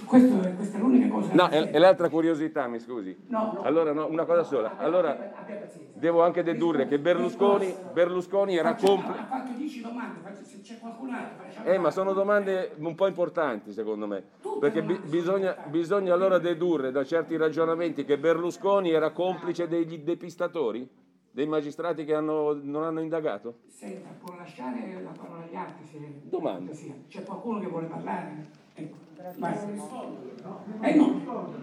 Questo, 0.08 0.38
questa 0.56 0.78
è 0.78 0.80
l'unica 0.80 1.08
cosa. 1.08 1.34
No, 1.34 1.48
è, 1.48 1.70
è 1.70 1.78
l'altra 1.78 2.08
curiosità, 2.08 2.66
mi 2.66 2.80
scusi. 2.80 3.14
No, 3.26 3.52
no. 3.52 3.62
Allora, 3.62 3.92
no, 3.92 4.06
una 4.08 4.24
cosa 4.24 4.42
sola. 4.42 4.78
Allora, 4.78 5.16
devo 5.92 6.22
anche 6.22 6.42
dedurre 6.42 6.88
che 6.88 6.98
Berlusconi, 6.98 7.74
Berlusconi 7.92 8.56
era 8.56 8.74
complice. 8.74 9.18
Ha 9.20 9.26
fatto 9.26 9.52
10 9.52 9.80
domande, 9.82 10.20
se 10.42 10.60
c'è 10.62 10.78
qualcun 10.78 11.12
altro. 11.12 11.44
Eh, 11.64 11.76
ma 11.76 11.90
sono 11.90 12.14
domande 12.14 12.72
un 12.78 12.94
po' 12.94 13.06
importanti 13.06 13.72
secondo 13.72 14.06
me, 14.06 14.22
perché 14.60 14.82
bi- 14.82 14.98
bisogna, 15.04 15.54
bisogna 15.66 16.14
allora 16.14 16.38
dedurre 16.38 16.90
da 16.90 17.04
certi 17.04 17.36
ragionamenti 17.36 18.04
che 18.04 18.16
Berlusconi 18.16 18.90
era 18.90 19.10
complice 19.10 19.68
degli 19.68 19.98
depistatori, 19.98 20.88
dei 21.30 21.46
magistrati 21.46 22.04
che 22.06 22.14
hanno, 22.14 22.58
non 22.62 22.84
hanno 22.84 23.00
indagato. 23.00 23.58
Senta, 23.68 24.08
può 24.24 24.34
lasciare 24.36 25.00
la 25.02 25.10
parola 25.10 25.42
agli 25.44 25.54
altri 25.54 25.84
se 25.84 25.98
Domanda. 26.24 26.72
c'è 27.08 27.22
qualcuno 27.24 27.58
che 27.60 27.66
vuole 27.66 27.86
parlare. 27.86 28.66
Ecco. 28.78 28.96
Vai. 29.38 29.54
Eh 30.80 30.94
no. 30.94 31.56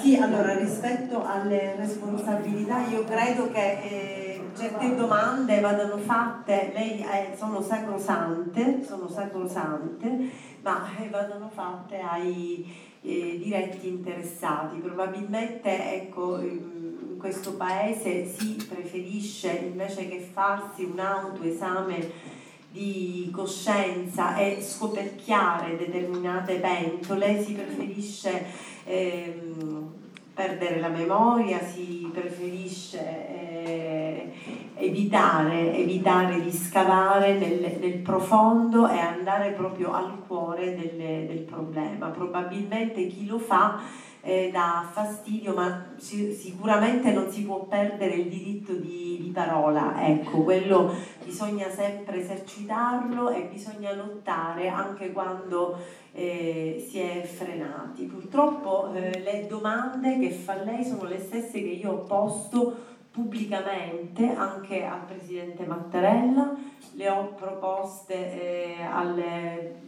Sì, 0.00 0.16
allora 0.16 0.54
rispetto 0.58 1.24
alle 1.24 1.74
responsabilità 1.76 2.86
io 2.86 3.04
credo 3.04 3.50
che 3.50 3.80
eh, 3.82 4.40
certe 4.56 4.94
domande 4.94 5.60
vadano 5.60 5.96
fatte, 5.96 6.70
lei 6.74 7.00
eh, 7.00 7.34
sono 7.36 7.60
sacrosante, 7.60 8.84
sono 8.84 9.08
sacrosante, 9.08 10.30
ma 10.62 10.86
eh, 10.98 11.08
vadano 11.08 11.48
fatte 11.52 11.98
ai 11.98 12.64
eh, 13.02 13.40
diretti 13.42 13.88
interessati. 13.88 14.78
Probabilmente 14.78 15.94
ecco, 15.94 16.38
in 16.40 17.16
questo 17.18 17.54
paese 17.54 18.26
si 18.26 18.64
preferisce 18.68 19.50
invece 19.50 20.08
che 20.08 20.20
farsi 20.20 20.84
un 20.84 20.98
autoesame 20.98 22.34
di 22.76 23.30
coscienza 23.32 24.36
e 24.36 24.58
scoperchiare 24.60 25.78
determinate 25.78 26.56
pentole, 26.56 27.42
si 27.42 27.54
preferisce 27.54 28.44
ehm, 28.84 29.92
perdere 30.34 30.78
la 30.80 30.88
memoria, 30.88 31.58
si 31.64 32.10
preferisce 32.12 32.98
eh, 32.98 34.32
evitare, 34.74 35.74
evitare, 35.74 36.42
di 36.42 36.52
scavare 36.52 37.38
nel, 37.38 37.78
nel, 37.80 37.98
profondo 38.00 38.86
e 38.86 38.98
andare 38.98 39.52
proprio 39.52 39.94
al 39.94 40.18
cuore 40.26 40.76
del, 40.76 41.26
del 41.26 41.40
problema. 41.40 42.08
Probabilmente 42.08 43.06
chi 43.06 43.24
lo 43.24 43.38
fa 43.38 43.80
eh, 44.26 44.50
dà 44.50 44.88
fastidio, 44.90 45.54
ma 45.54 45.86
si, 45.96 46.32
sicuramente 46.32 47.12
non 47.12 47.30
si 47.30 47.44
può 47.44 47.62
perdere 47.62 48.14
il 48.14 48.28
diritto 48.28 48.72
di, 48.72 49.20
di, 49.22 49.30
parola, 49.30 50.04
ecco, 50.04 50.42
quello 50.42 50.92
bisogna 51.24 51.70
sempre 51.70 52.22
esercitarlo 52.22 53.30
e 53.30 53.42
bisogna 53.42 53.94
lottare 53.94 54.68
anche 54.68 55.12
quando 55.12 55.78
eh, 56.12 56.84
si 56.88 56.98
è 56.98 57.22
frenati. 57.22 58.04
Purtroppo 58.06 58.92
eh, 58.94 59.20
le 59.20 59.46
domande 59.46 60.18
che 60.18 60.30
fa 60.30 60.60
lei 60.60 60.84
sono 60.84 61.04
le 61.04 61.20
stesse 61.20 61.62
che 61.62 61.78
io 61.80 61.92
ho 61.92 61.98
posto 61.98 62.94
pubblicamente 63.12 64.34
anche 64.34 64.84
al 64.84 65.04
Presidente 65.06 65.64
Mattarella, 65.64 66.54
le 66.94 67.08
ho 67.08 67.32
proposte 67.34 68.14
eh, 68.14 68.82
al 68.82 69.22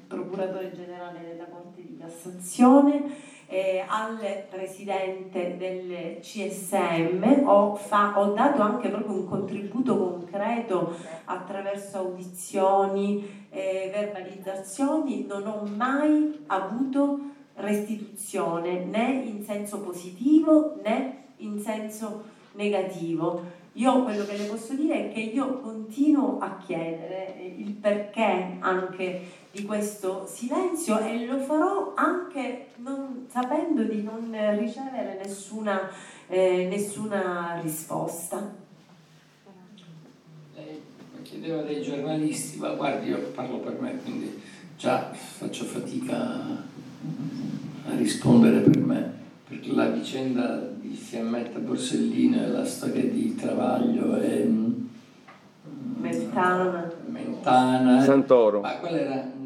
Procuratore 0.07 0.73
Generale 0.73 1.21
della 1.27 1.45
Corte 1.45 1.83
di 1.83 1.99
Cassazione 1.99 3.37
eh, 3.51 3.83
al 3.87 4.19
presidente 4.51 5.57
del 5.57 6.19
CSM, 6.21 7.47
ho, 7.47 7.75
fa, 7.75 8.19
ho, 8.21 8.33
dato 8.35 8.61
anche 8.61 8.91
proprio 8.91 9.15
un 9.15 9.27
contributo 9.27 9.97
concreto 9.97 10.95
attraverso 11.25 11.97
audizioni, 11.97 13.47
eh, 13.49 13.91
verbalizzazioni, 13.91 15.25
non 15.27 15.47
ho 15.47 15.67
mai 15.75 16.45
avuto 16.49 17.21
restituzione 17.55 18.85
né 18.85 19.23
in 19.25 19.43
senso 19.43 19.81
positivo 19.81 20.77
né 20.83 21.25
in 21.39 21.59
senso 21.59 22.25
negativo. 22.53 23.57
Io 23.75 24.03
quello 24.03 24.27
che 24.27 24.37
le 24.37 24.45
posso 24.45 24.75
dire 24.75 25.09
è 25.09 25.13
che 25.13 25.21
io 25.21 25.61
continuo 25.61 26.39
a 26.41 26.59
chiedere 26.59 27.35
il 27.57 27.73
perché 27.73 28.57
anche 28.59 29.21
di 29.51 29.65
questo 29.65 30.27
silenzio 30.31 30.99
e 31.01 31.25
lo 31.27 31.39
farò 31.39 31.93
anche 31.95 32.67
non, 32.77 33.27
sapendo 33.31 33.83
di 33.83 34.03
non 34.03 34.31
ricevere 34.57 35.19
nessuna, 35.23 35.89
eh, 36.29 36.67
nessuna 36.71 37.59
risposta. 37.63 38.55
Lei 40.55 40.81
chiedeva 41.23 41.63
dei 41.63 41.83
giornalisti, 41.83 42.59
ma 42.59 42.75
guardi, 42.75 43.09
io 43.09 43.19
parlo 43.35 43.59
per 43.59 43.81
me, 43.81 43.99
quindi 44.03 44.41
già 44.77 45.11
faccio 45.13 45.65
fatica 45.65 46.17
a 46.17 47.97
rispondere 47.97 48.61
per 48.61 48.79
me, 48.79 49.13
perché 49.49 49.73
la 49.73 49.89
vicenda 49.89 50.57
di 50.57 50.95
Fiammetta 50.95 51.59
Borsellino 51.59 52.43
e 52.43 52.49
la 52.49 52.65
storia 52.65 53.05
di 53.05 53.35
Travaglio 53.35 54.17
e 54.21 54.47
Mentana. 56.01 56.91
Mentana. 57.07 58.03
Santoro. 58.03 58.61
Ma 58.61 58.77
quella 58.77 58.99
era 58.99 59.37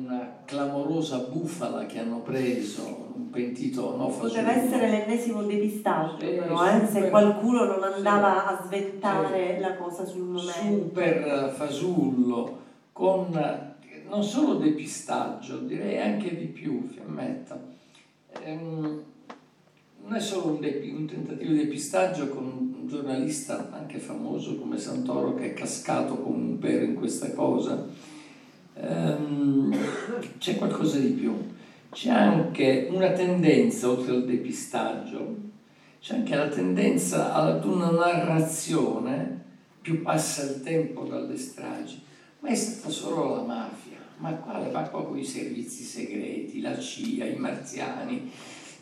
clamorosa 0.45 1.19
bufala 1.19 1.87
che 1.87 1.99
hanno 1.99 2.21
preso, 2.21 3.11
un 3.15 3.31
pentito 3.31 3.97
no 3.97 4.09
Poteva 4.09 4.53
essere 4.53 4.89
l'ennesimo 4.89 5.43
depistaggio, 5.43 6.19
sì, 6.19 6.27
però, 6.27 6.67
eh, 6.67 6.87
se 6.87 7.09
qualcuno 7.11 7.65
non 7.65 7.83
andava 7.83 8.47
a 8.47 8.65
sventare 8.65 9.55
sì. 9.55 9.61
la 9.61 9.77
cosa 9.77 10.05
sul 10.05 10.25
momento. 10.25 10.53
Super 10.53 11.53
fasullo, 11.57 12.59
con 12.93 13.31
non 14.09 14.23
solo 14.23 14.55
depistaggio, 14.57 15.59
direi 15.59 15.99
anche 15.99 16.37
di 16.37 16.45
più, 16.45 16.87
Fiammetta. 16.87 17.59
Ehm, 18.45 19.03
non 20.05 20.15
è 20.15 20.21
solo 20.21 20.55
un, 20.55 20.61
depi, 20.61 20.91
un, 20.91 21.07
tentativo 21.07 21.53
di 21.53 21.59
depistaggio 21.59 22.29
con 22.29 22.45
un 22.45 22.87
giornalista 22.87 23.71
anche 23.73 23.99
famoso 23.99 24.59
come 24.59 24.77
Santoro 24.77 25.35
che 25.35 25.53
è 25.53 25.55
cascato 25.55 26.17
come 26.17 26.43
un 26.43 26.59
pero 26.59 26.85
in 26.85 26.95
questa 26.95 27.33
cosa, 27.33 27.87
ehm, 28.75 29.77
c'è 30.39 30.57
qualcosa 30.57 30.99
di 30.99 31.11
più. 31.11 31.51
C'è 31.91 32.11
anche 32.11 32.89
una 32.91 33.11
tendenza, 33.11 33.91
oltre 33.91 34.13
al 34.13 34.25
depistaggio, 34.25 35.37
c'è 36.01 36.15
anche 36.15 36.35
la 36.35 36.49
tendenza 36.49 37.35
ad 37.35 37.65
una 37.65 37.91
narrazione, 37.91 39.41
più 39.81 40.01
passa 40.03 40.45
il 40.45 40.63
tempo 40.63 41.05
dalle 41.05 41.37
stragi, 41.37 42.03
ma 42.41 42.49
è 42.49 42.55
stata 42.55 42.89
solo 42.89 43.37
la 43.37 43.43
mafia, 43.43 43.99
ma 44.17 44.33
quale? 44.33 44.71
Ma 44.71 44.89
qua 44.89 45.05
con 45.05 45.19
i 45.19 45.25
servizi 45.25 45.85
segreti, 45.85 46.61
la 46.61 46.79
CIA, 46.79 47.27
i 47.27 47.37
marziani, 47.37 48.33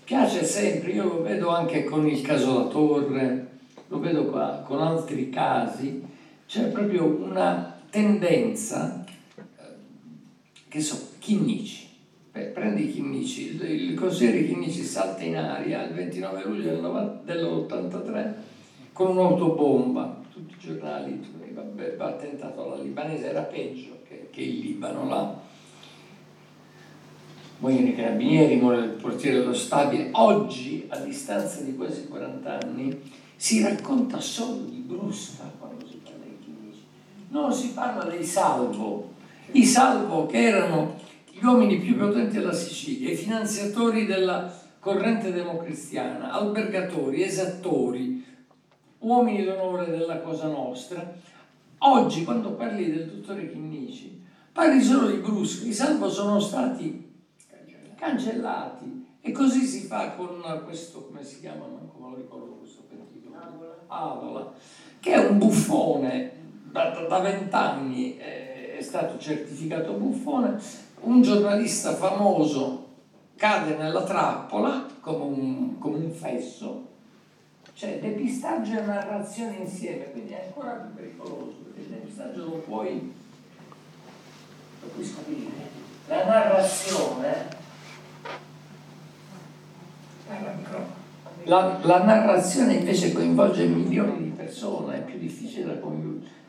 piace 0.05 0.45
sempre, 0.45 0.93
io 0.93 1.05
lo 1.05 1.22
vedo 1.22 1.49
anche 1.49 1.84
con 1.84 2.07
il 2.07 2.22
caso 2.22 2.59
La 2.59 2.68
Torre, 2.68 3.49
lo 3.88 3.99
vedo 3.99 4.26
qua, 4.26 4.62
con 4.64 4.80
altri 4.80 5.30
casi, 5.30 6.03
c'è 6.47 6.68
proprio 6.68 7.05
una 7.05 7.80
tendenza, 7.91 9.05
che 10.71 10.81
so, 10.81 11.14
Chinnici, 11.18 11.89
prendi 12.31 12.93
Chinnici, 12.93 13.57
il, 13.57 13.62
il 13.62 13.95
consigliere 13.99 14.47
Chinnici 14.47 14.85
salta 14.85 15.25
in 15.25 15.37
aria 15.37 15.83
il 15.83 15.95
29 15.95 16.45
luglio 16.45 17.21
dell'83 17.25 18.33
con 18.93 19.16
un'autobomba, 19.16 20.23
tutti 20.33 20.55
i 20.55 20.59
giornali, 20.59 21.21
vabbè, 21.53 21.97
va 21.97 22.07
attentato 22.07 22.64
alla 22.64 22.81
libanese, 22.81 23.31
era 23.31 23.43
peggio 23.43 23.99
che, 24.07 24.29
che 24.31 24.43
il 24.43 24.61
Libano 24.61 25.09
là 25.09 25.41
muoiono 27.59 27.89
i 27.89 27.97
carabinieri, 27.97 28.57
muore 28.57 28.85
il 28.85 28.91
portiere 28.91 29.39
dello 29.39 29.55
stabile. 29.55 30.11
Oggi, 30.12 30.87
a 30.89 30.99
distanza 30.99 31.62
di 31.62 31.75
quasi 31.75 32.07
40 32.07 32.59
anni, 32.61 33.12
si 33.35 33.61
racconta 33.61 34.21
solo 34.21 34.62
di 34.62 34.79
Brusca 34.79 35.51
quando 35.59 35.85
si 35.85 36.01
parla 36.05 36.25
di 36.25 36.39
chimici. 36.45 36.85
Non 37.31 37.53
si 37.53 37.73
parla 37.73 38.05
dei 38.05 38.25
salvo. 38.25 39.18
I 39.53 39.64
salvo 39.64 40.26
che 40.26 40.38
erano 40.38 40.98
gli 41.30 41.44
uomini 41.44 41.78
più 41.78 41.96
potenti 41.96 42.36
della 42.36 42.53
Sicilia, 42.53 43.11
i 43.11 43.16
finanziatori 43.16 44.07
della 44.07 44.53
corrente 44.78 45.32
democristiana, 45.32 46.32
albergatori, 46.32 47.22
esattori, 47.22 48.24
uomini 48.98 49.44
d'onore 49.44 49.90
della 49.90 50.20
Cosa 50.20 50.46
Nostra, 50.46 51.18
Oggi 51.82 52.24
quando 52.24 52.53
parli 52.53 52.92
del 52.92 53.07
dottore 53.07 53.51
Chinnici, 53.51 54.22
parli 54.53 54.82
solo 54.82 55.09
di 55.09 55.16
Bruschi, 55.16 55.72
salvo 55.72 56.11
sono 56.11 56.38
stati 56.38 57.11
cancellati. 57.96 59.07
E 59.22 59.32
così 59.32 59.64
si 59.64 59.86
fa 59.86 60.11
con 60.11 60.42
questo, 60.64 61.07
come 61.07 61.24
si 61.24 61.40
chiama, 61.40 61.64
non 61.66 61.90
me 61.98 62.11
lo 62.11 62.16
ricordo 62.16 62.57
questo 62.59 62.82
pentito, 62.86 63.30
Avola, 63.86 64.53
che 64.98 65.12
è 65.12 65.26
un 65.26 65.38
buffone, 65.38 66.32
da 66.70 67.18
vent'anni 67.20 68.18
è 68.81 68.83
stato 68.83 69.18
certificato 69.18 69.93
buffone, 69.93 70.59
un 71.03 71.20
giornalista 71.20 71.95
famoso 71.95 72.89
cade 73.37 73.76
nella 73.76 74.03
trappola 74.05 74.87
come 75.01 75.22
un, 75.22 75.78
come 75.78 75.97
un 75.99 76.11
fesso, 76.11 76.87
cioè 77.74 77.99
depistaggio 78.01 78.78
e 78.78 78.83
narrazione 78.83 79.57
insieme, 79.57 80.11
quindi 80.12 80.33
è 80.33 80.47
ancora 80.47 80.72
più 80.72 80.95
pericoloso, 80.95 81.57
perché 81.62 81.81
il 81.81 81.87
depistaggio 81.89 82.45
lo 82.45 82.62
puoi, 82.66 83.12
lo 84.81 84.89
puoi 84.89 85.05
scoprire. 85.05 85.78
La 86.07 86.24
narrazione 86.24 87.59
la, 91.45 91.78
la, 91.83 92.03
narrazione 92.05 92.74
invece 92.74 93.12
coinvolge 93.12 93.66
milioni 93.66 94.24
di 94.24 94.31
persone, 94.31 94.99
è 94.99 95.01
più 95.03 95.18
difficile 95.18 95.66
da, 95.66 95.81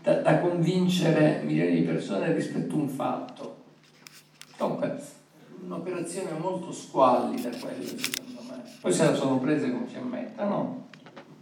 da, 0.01 0.15
da 0.15 0.39
convincere 0.39 1.41
milioni 1.43 1.75
di 1.75 1.81
persone 1.81 2.33
rispetto 2.33 2.75
a 2.75 2.77
un 2.77 2.89
fatto. 2.89 3.55
Comunque, 4.57 4.99
un'operazione 5.63 6.31
molto 6.39 6.71
squallida 6.71 7.49
quella, 7.49 7.83
secondo 7.83 8.41
me. 8.49 8.61
Poi 8.81 8.91
se 8.91 9.05
la 9.05 9.13
sono 9.13 9.37
prese 9.39 9.71
con 9.71 9.87
fiammetta, 9.87 10.45
no? 10.45 10.89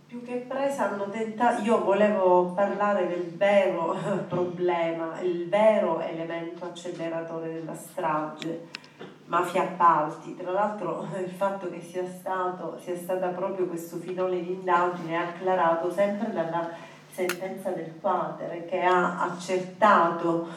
Più 0.07 0.23
che 0.23 0.45
presa 0.47 0.89
hanno 0.89 1.07
tentato, 1.09 1.61
io 1.61 1.83
volevo 1.83 2.51
parlare 2.53 3.07
del 3.07 3.31
vero 3.35 3.95
problema, 4.27 5.19
il 5.21 5.47
vero 5.47 6.01
elemento 6.01 6.65
acceleratore 6.65 7.53
della 7.53 7.75
strage, 7.75 8.67
mafia 9.25 9.63
appalti. 9.63 10.35
Tra 10.35 10.51
l'altro 10.51 11.07
il 11.23 11.29
fatto 11.29 11.69
che 11.69 11.79
sia, 11.81 12.05
stato, 12.07 12.79
sia 12.83 12.97
stata 12.97 13.27
proprio 13.27 13.67
questo 13.67 13.97
filone 13.97 14.41
di 14.41 14.53
indagine 14.53 15.15
acclarato 15.15 15.91
sempre 15.91 16.31
dalla 16.31 16.87
sentenza 17.19 17.71
del 17.71 17.93
Quater 17.99 18.65
che 18.65 18.81
ha 18.81 19.21
accertato 19.21 20.47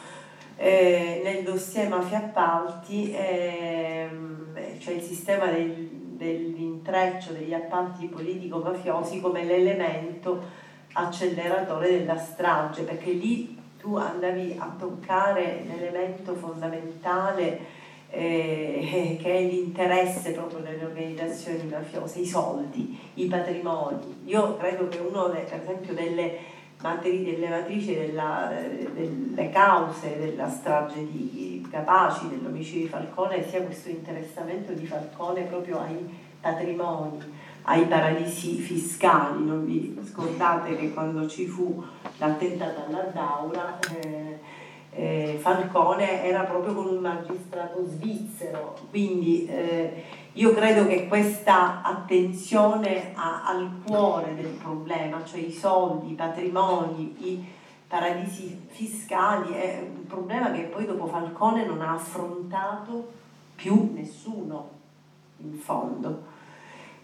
eh, 0.55 1.21
nel 1.23 1.43
dossier 1.43 1.89
mafia 1.89 2.19
appalti, 2.19 3.11
eh, 3.11 4.07
cioè 4.79 4.93
il 4.93 5.01
sistema 5.01 5.47
del, 5.47 5.89
dell'intreccio 5.91 7.33
degli 7.33 7.53
appalti 7.53 8.05
politico-mafiosi 8.05 9.19
come 9.19 9.43
l'elemento 9.43 10.41
acceleratore 10.93 11.97
della 11.97 12.17
strage, 12.17 12.83
perché 12.83 13.11
lì 13.11 13.59
tu 13.77 13.97
andavi 13.97 14.55
a 14.57 14.73
toccare 14.77 15.65
l'elemento 15.67 16.33
fondamentale 16.35 17.81
eh, 18.15 19.17
che 19.19 19.33
è 19.33 19.41
l'interesse 19.41 20.31
proprio 20.33 20.59
delle 20.59 20.85
organizzazioni 20.85 21.63
mafiose, 21.63 22.19
i 22.19 22.27
soldi, 22.27 22.97
i 23.15 23.25
patrimoni. 23.25 24.21
Io 24.25 24.55
credo 24.57 24.87
che 24.87 24.99
uno, 24.99 25.29
per 25.29 25.59
esempio, 25.61 25.93
delle 25.93 26.37
delle 26.91 27.47
matrici 27.47 27.95
della, 27.95 28.51
delle 28.93 29.49
cause 29.49 30.17
della 30.19 30.49
strage 30.49 31.05
di 31.09 31.65
Capaci, 31.71 32.27
dell'omicidio 32.27 32.81
di 32.81 32.87
Falcone, 32.89 33.47
sia 33.47 33.61
questo 33.61 33.89
interessamento 33.89 34.73
di 34.73 34.85
Falcone 34.85 35.43
proprio 35.43 35.79
ai 35.79 36.05
patrimoni, 36.41 37.19
ai 37.63 37.85
paradisi 37.85 38.57
fiscali. 38.57 39.45
Non 39.45 39.65
vi 39.65 39.97
scordate 40.03 40.75
che 40.75 40.93
quando 40.93 41.25
ci 41.27 41.47
fu 41.47 41.81
l'attentato 42.17 42.83
alla 42.85 43.03
Daura 43.13 43.79
eh, 44.01 44.32
eh, 44.95 45.37
Falcone 45.39 46.23
era 46.23 46.41
proprio 46.41 46.73
con 46.73 46.87
un 46.87 46.97
magistrato 46.97 47.85
svizzero, 47.85 48.75
quindi 48.89 49.45
eh, 49.45 50.03
io 50.33 50.53
credo 50.53 50.87
che 50.87 51.07
questa 51.07 51.81
attenzione 51.81 53.13
a, 53.15 53.45
al 53.45 53.81
cuore 53.85 54.35
del 54.35 54.51
problema, 54.51 55.23
cioè 55.23 55.39
i 55.39 55.51
soldi, 55.51 56.11
i 56.11 56.15
patrimoni, 56.15 57.15
i 57.19 57.45
paradisi 57.87 58.65
fiscali, 58.69 59.53
è 59.53 59.87
un 59.87 60.07
problema 60.07 60.51
che 60.51 60.61
poi 60.63 60.85
dopo 60.85 61.05
Falcone 61.05 61.65
non 61.65 61.81
ha 61.81 61.93
affrontato 61.93 63.11
più 63.55 63.91
nessuno 63.93 64.69
in 65.37 65.53
fondo. 65.57 66.32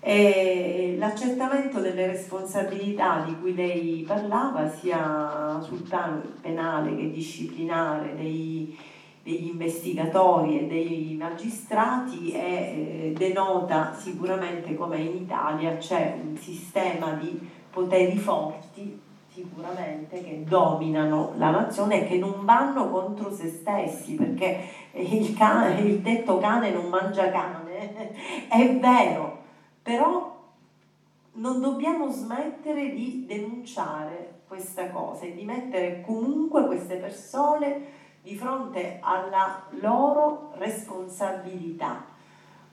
E 0.02 0.96
l'accertamento 0.98 1.82
delle 1.82 2.08
responsabilità 2.08 3.22
di 3.26 3.38
cui 3.40 3.54
lei 3.54 4.06
parlava, 4.08 4.70
sia 4.70 5.60
sul 5.62 5.82
piano 5.82 6.22
penale 6.42 6.96
che 6.96 7.12
disciplinare 7.12 8.16
dei, 8.16 8.78
degli 9.22 9.48
investigatori 9.48 10.60
e 10.60 10.68
dei 10.68 11.18
magistrati, 11.20 12.32
è, 12.32 12.38
eh, 12.40 13.14
denota 13.18 13.94
sicuramente 13.94 14.74
come 14.76 15.00
in 15.00 15.18
Italia 15.18 15.76
c'è 15.78 16.18
un 16.24 16.38
sistema 16.38 17.12
di 17.14 17.38
poteri 17.70 18.18
forti 18.18 19.08
sicuramente 19.32 20.24
che 20.24 20.44
dominano 20.46 21.34
la 21.38 21.52
nazione 21.52 22.02
e 22.02 22.08
che 22.08 22.18
non 22.18 22.46
vanno 22.46 22.90
contro 22.90 23.32
se 23.32 23.48
stessi 23.48 24.16
perché 24.16 24.68
il, 24.94 25.36
cane, 25.36 25.80
il 25.82 26.00
detto 26.00 26.38
cane 26.40 26.72
non 26.72 26.88
mangia 26.88 27.30
cane. 27.30 27.68
È 28.50 28.78
vero 28.80 29.39
però 29.90 30.38
non 31.34 31.62
dobbiamo 31.62 32.12
smettere 32.12 32.92
di 32.92 33.26
denunciare 33.26 34.42
questa 34.48 34.92
cosa 34.92 35.26
e 35.26 35.34
di 35.34 35.44
mettere 35.44 36.02
comunque 36.02 36.68
queste 36.68 36.98
persone 36.98 37.98
di 38.22 38.36
fronte 38.36 39.00
alla 39.02 39.64
loro 39.82 40.52
responsabilità 40.58 42.06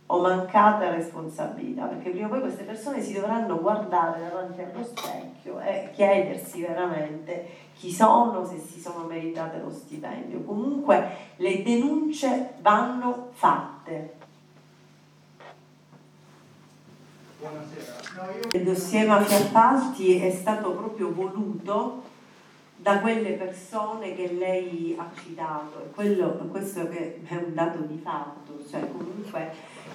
o 0.09 0.21
mancata 0.21 0.91
responsabilità, 0.91 1.87
perché 1.87 2.11
prima 2.11 2.27
o 2.27 2.29
poi 2.29 2.41
queste 2.41 2.65
persone 2.65 3.01
si 3.01 3.15
dovranno 3.15 3.61
guardare 3.61 4.21
davanti 4.21 4.61
allo 4.61 4.85
specchio 4.85 5.59
e 5.61 5.89
chiedersi 5.95 6.61
veramente 6.61 7.49
chi 7.73 7.91
sono, 7.91 8.45
se 8.45 8.59
si 8.59 8.79
sono 8.79 9.07
meritate 9.07 9.59
lo 9.59 9.71
stipendio. 9.71 10.43
Comunque 10.43 11.09
le 11.37 11.63
denunce 11.63 12.57
vanno 12.61 13.29
fatte. 13.31 14.16
Il 18.53 18.63
dossier 18.63 19.07
Mafia 19.07 19.39
Appalti 19.39 20.19
è 20.19 20.31
stato 20.31 20.71
proprio 20.73 21.13
voluto 21.13 22.03
da 22.77 23.01
quelle 23.01 23.33
persone 23.33 24.15
che 24.15 24.33
lei 24.33 24.97
ha 24.99 25.09
citato. 25.21 25.83
E 25.85 25.91
quello, 25.95 26.31
questo 26.51 26.89
che 26.89 27.21
è 27.27 27.35
un 27.35 27.55
dato 27.55 27.79
di 27.81 28.01
fatto, 28.03 28.65
cioè 28.71 28.89
comunque 28.91 29.53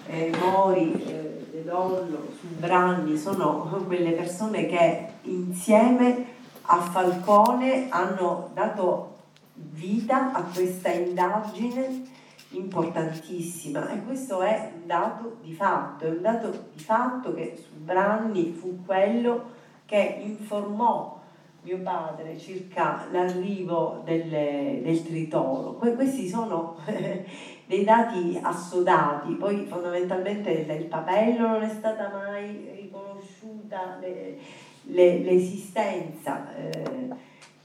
eh, 0.08 0.32
Mori, 0.40 0.94
eh, 1.06 1.48
De 1.52 1.64
Dollo, 1.64 2.28
Subranni 2.40 3.18
sono 3.18 3.84
quelle 3.86 4.12
persone 4.12 4.66
che 4.66 5.08
insieme 5.24 6.26
a 6.64 6.80
Falcone 6.80 7.88
hanno 7.90 8.50
dato 8.54 9.16
vita 9.54 10.32
a 10.34 10.44
questa 10.44 10.90
indagine 10.90 12.10
importantissima 12.52 13.90
e 13.90 14.04
questo 14.04 14.42
è 14.42 14.72
un 14.76 14.86
dato 14.86 15.38
di 15.42 15.54
fatto, 15.54 16.06
è 16.06 16.10
un 16.10 16.22
dato 16.22 16.50
di 16.74 16.84
fatto 16.84 17.34
che 17.34 17.58
Subranni 17.62 18.52
fu 18.52 18.84
quello 18.86 19.60
che 19.86 20.20
informò 20.22 21.20
mio 21.64 21.78
padre 21.80 22.38
circa 22.40 23.06
l'arrivo 23.12 24.02
delle, 24.04 24.82
del 24.84 25.04
tritolo. 25.04 25.74
Que- 25.74 25.94
questi 25.94 26.28
sono 26.28 26.78
dei 27.66 27.84
dati 27.84 28.40
assodati, 28.42 29.34
poi 29.34 29.66
fondamentalmente 29.66 30.52
il 30.52 30.86
papello 30.86 31.48
non 31.48 31.62
è 31.62 31.70
stata 31.70 32.10
mai 32.10 32.72
riconosciuta 32.76 33.98
le, 34.00 34.38
le, 34.84 35.20
l'esistenza. 35.20 36.48
Eh, 36.56 37.10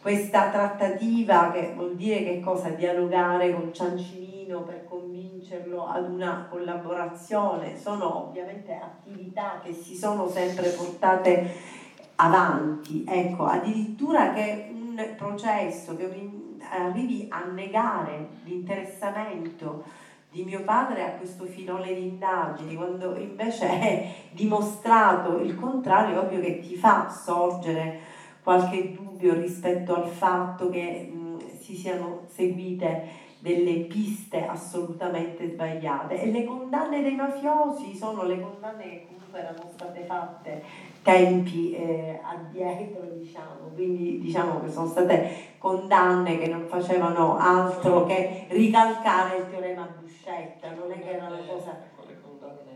questa 0.01 0.51
trattativa 0.51 1.51
che 1.51 1.73
vuol 1.75 1.97
dire 1.97 2.23
che 2.23 2.41
cosa? 2.41 2.69
Dialogare 2.69 3.53
con 3.53 3.73
Ciancimino 4.47 4.63
per 4.63 4.87
convincerlo 4.89 5.87
ad 5.89 6.09
una 6.09 6.47
collaborazione, 6.49 7.77
sono 7.77 8.29
ovviamente 8.29 8.73
attività 8.73 9.61
che 9.63 9.73
si 9.73 9.97
sono 9.97 10.29
sempre 10.29 10.69
portate 10.71 11.53
avanti, 12.17 13.05
ecco, 13.07 13.45
addirittura 13.45 14.33
che 14.33 14.69
un 14.73 15.15
processo 15.17 15.97
che 15.97 16.09
arrivi 16.71 17.27
a 17.29 17.45
negare 17.47 18.29
l'interessamento 18.45 19.83
di 20.31 20.45
mio 20.45 20.63
padre 20.63 21.05
a 21.05 21.17
questo 21.17 21.45
filone 21.45 21.93
di 21.93 22.07
indagini, 22.07 22.77
quando 22.77 23.17
invece 23.17 23.67
è 23.67 24.15
dimostrato 24.31 25.39
il 25.39 25.57
contrario, 25.57 26.21
è 26.21 26.25
ovvio 26.25 26.41
che 26.41 26.61
ti 26.61 26.77
fa 26.77 27.09
sorgere 27.09 27.99
qualche 28.43 28.95
dubbio 28.95 29.35
rispetto 29.35 29.95
al 29.97 30.07
fatto 30.07 30.69
che 30.69 31.11
mh, 31.13 31.59
si 31.59 31.75
siano 31.75 32.23
seguite 32.27 33.25
delle 33.47 33.85
piste 33.85 34.45
assolutamente 34.45 35.49
sbagliate 35.49 36.21
e 36.21 36.31
le 36.33 36.45
condanne 36.45 37.01
dei 37.01 37.15
mafiosi 37.15 37.95
sono 37.95 38.25
le 38.25 38.41
condanne 38.41 38.83
che 38.83 39.07
comunque 39.07 39.39
erano 39.39 39.71
state 39.73 40.01
fatte 40.03 40.63
tempi 41.03 41.73
eh, 41.73 42.19
addietro, 42.25 43.03
diciamo. 43.03 43.71
Quindi 43.75 44.19
diciamo 44.19 44.61
che 44.61 44.71
sono 44.73 44.89
state 44.89 45.31
condanne 45.59 46.39
che 46.39 46.49
non 46.49 46.67
facevano 46.67 47.39
altro 47.39 48.05
che 48.05 48.47
ricalcare 48.49 49.37
il 49.37 49.51
teorema 49.51 49.89
Buscetta, 50.01 50.73
non 50.73 50.91
è 50.91 51.01
che 51.01 51.11
era 51.13 51.27
una 51.27 51.43
cosa... 51.49 51.85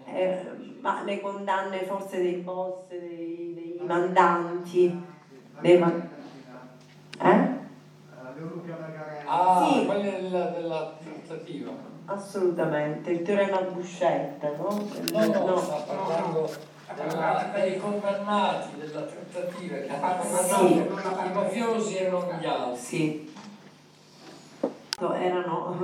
Eh, 0.07 0.39
ma 0.81 1.03
le 1.03 1.21
condanne 1.21 1.83
forse 1.83 2.23
dei 2.23 2.37
boss, 2.37 2.87
dei, 2.89 3.53
dei 3.55 3.81
mandanti, 3.87 5.03
dei 5.59 5.79
man- 5.79 6.09
eh? 7.23 7.50
Ah, 9.27 9.69
Sì. 9.71 9.87
quella 9.87 10.11
della, 10.11 10.45
della 10.47 10.93
trattativa. 11.03 11.71
Assolutamente, 12.07 13.11
il 13.11 13.23
teorema 13.23 13.61
Buscetta, 13.61 14.49
no? 14.57 14.69
No, 15.13 15.27
no, 15.47 15.57
sta 15.59 15.75
parlando 15.87 16.51
della- 16.97 17.51
dei 17.55 17.79
condannati, 17.79 18.69
della 18.79 19.03
trattativa 19.03 19.77
che 19.77 19.89
hanno 19.89 20.23
Sì. 20.23 20.87
condannato 20.89 21.27
i 21.29 21.33
mafiosi 21.33 21.97
e 21.97 22.09
non 22.09 22.25
gli 22.41 22.47
altri. 22.47 22.81
Sì. 22.81 23.35
Erano 25.01 25.77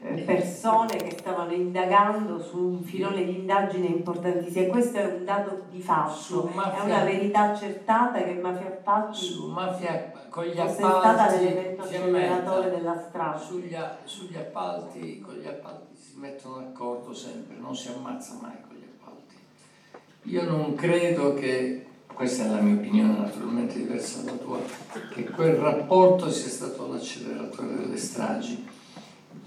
eh, 0.00 0.20
persone 0.22 0.96
che 0.96 1.16
stavano 1.18 1.52
indagando 1.52 2.38
su 2.40 2.56
un 2.56 2.82
filone 2.84 3.24
di 3.24 3.36
indagine 3.40 3.86
importantissimo 3.86 4.66
e 4.66 4.68
questo 4.68 4.98
è 4.98 5.04
un 5.06 5.24
dato 5.24 5.62
di 5.70 5.80
fatto, 5.80 6.48
mafia- 6.54 6.82
è 6.82 6.84
una 6.84 7.02
verità 7.04 7.50
accertata 7.50 8.22
che 8.22 8.34
Mafia 8.34 8.68
Appalti 8.68 9.16
Su 9.24 9.48
mafia 9.48 10.12
con 10.38 10.46
gli 10.46 10.54
fosse 10.54 10.74
stata 10.74 11.10
appalti 11.10 11.44
l'elemento 11.44 11.82
aumenta. 11.82 12.60
della 12.68 13.04
strada. 13.08 13.38
Sugli, 13.38 13.76
sugli 14.04 14.36
appalti, 14.36 15.20
con 15.20 15.34
gli 15.34 15.46
appalti 15.48 15.96
si 15.96 16.16
mettono 16.16 16.58
d'accordo 16.58 17.12
sempre, 17.12 17.56
non 17.56 17.74
si 17.74 17.88
ammazza 17.88 18.38
mai 18.40 18.54
con 18.64 18.76
gli 18.76 18.84
appalti. 18.84 19.34
Io 20.30 20.44
non 20.44 20.76
credo 20.76 21.34
che, 21.34 21.86
questa 22.14 22.44
è 22.44 22.48
la 22.50 22.60
mia 22.60 22.76
opinione 22.76 23.18
naturalmente 23.18 23.78
diversa 23.78 24.22
dalla 24.22 24.36
tua, 24.36 24.60
che 25.12 25.24
quel 25.24 25.54
rapporto 25.54 26.30
sia 26.30 26.50
stato 26.50 26.86
l'acceleratore 26.86 27.74
delle 27.74 27.96
stragi. 27.96 28.64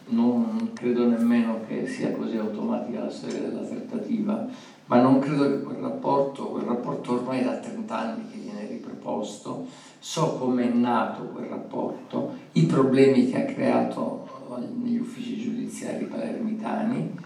Non 0.08 0.72
credo 0.74 1.08
nemmeno 1.08 1.62
che 1.68 1.88
sia 1.88 2.12
così 2.12 2.36
automatica 2.36 3.04
la 3.04 3.10
storia 3.10 3.40
della 3.40 3.66
trattativa, 3.66 4.46
ma 4.88 5.00
non 5.00 5.20
credo 5.20 5.50
che 5.50 5.62
quel 5.62 5.78
rapporto, 5.78 6.48
quel 6.48 6.66
rapporto 6.66 7.14
ormai 7.14 7.46
da 7.46 7.56
30 7.56 7.98
anni 7.98 8.30
che 8.30 8.38
viene 8.40 8.68
riproposto, 8.68 9.68
so 10.04 10.36
come 10.38 10.64
è 10.64 10.74
nato 10.74 11.26
quel 11.26 11.46
rapporto, 11.46 12.36
i 12.54 12.66
problemi 12.66 13.30
che 13.30 13.44
ha 13.44 13.46
creato 13.46 14.28
eh, 14.50 14.66
negli 14.82 14.98
uffici 14.98 15.40
giudiziari 15.40 16.06
palermitani, 16.06 17.20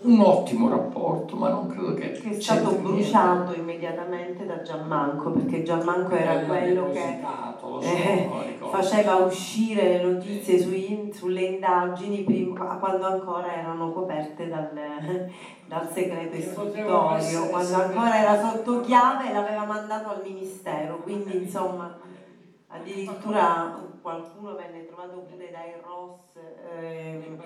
un 0.00 0.20
ottimo 0.20 0.68
rapporto, 0.68 1.34
ma 1.34 1.48
non 1.48 1.66
credo 1.66 1.94
che, 1.94 2.12
che 2.12 2.30
è 2.30 2.40
stato 2.40 2.68
c'entri 2.68 2.82
niente. 2.82 3.02
bruciato 3.02 3.54
immediatamente 3.54 4.46
da 4.46 4.62
Gianmanco 4.62 5.30
perché 5.32 5.62
Gianmanco 5.64 6.14
era 6.14 6.38
Quello 6.44 6.84
quello 6.84 6.90
che 6.92 7.18
lo 7.60 7.80
so, 7.80 7.86
eh, 7.86 8.28
faceva 8.70 9.16
uscire 9.16 9.88
le 9.98 10.02
notizie 10.04 10.58
sui- 10.60 11.10
sulle 11.12 11.40
indagini 11.40 12.22
prima- 12.22 12.76
quando 12.76 13.06
ancora 13.06 13.52
erano 13.52 13.90
coperte 13.92 14.48
dal, 14.48 14.70
dal 15.66 15.88
segreto 15.92 16.36
essere 16.36 16.68
istruttorio, 16.68 17.48
quando 17.48 17.74
ancora 17.74 18.16
era 18.20 18.40
sotto 18.40 18.80
chiave 18.82 19.30
e 19.30 19.32
l'aveva 19.32 19.64
mandato 19.64 20.10
al 20.10 20.20
ministero, 20.24 20.98
quindi 21.02 21.38
insomma 21.38 21.96
addirittura 22.68 23.74
qualcuno 24.08 24.54
venne 24.54 24.86
trovato 24.86 25.26
pure 25.30 25.50
dai 25.50 25.74
Ross 25.84 26.38
ehm, 26.80 27.38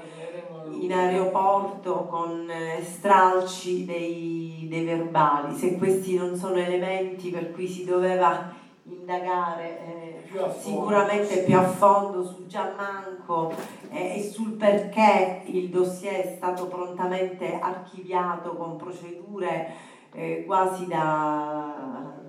in 0.80 0.92
aeroporto 0.92 2.06
con 2.08 2.48
eh, 2.48 2.80
stralci 2.84 3.84
dei, 3.84 4.68
dei 4.70 4.84
verbali, 4.84 5.56
se 5.56 5.76
questi 5.76 6.14
non 6.14 6.36
sono 6.36 6.54
elementi 6.54 7.30
per 7.30 7.50
cui 7.50 7.66
si 7.66 7.84
doveva 7.84 8.52
indagare 8.84 9.78
eh, 9.80 10.22
Più 10.30 10.38
fondo, 10.38 10.58
sicuramente 10.60 11.34
sì. 11.34 11.44
più 11.44 11.56
a 11.58 11.62
fondo 11.62 12.24
su 12.24 12.46
Gianmanco 12.46 13.52
eh, 13.90 14.18
e 14.18 14.22
sul 14.22 14.52
perché 14.52 15.42
il 15.46 15.68
dossier 15.68 16.22
è 16.22 16.34
stato 16.36 16.68
prontamente 16.68 17.58
archiviato 17.58 18.54
con 18.54 18.76
procedure 18.76 19.74
eh, 20.12 20.44
quasi 20.46 20.86
da 20.86 22.21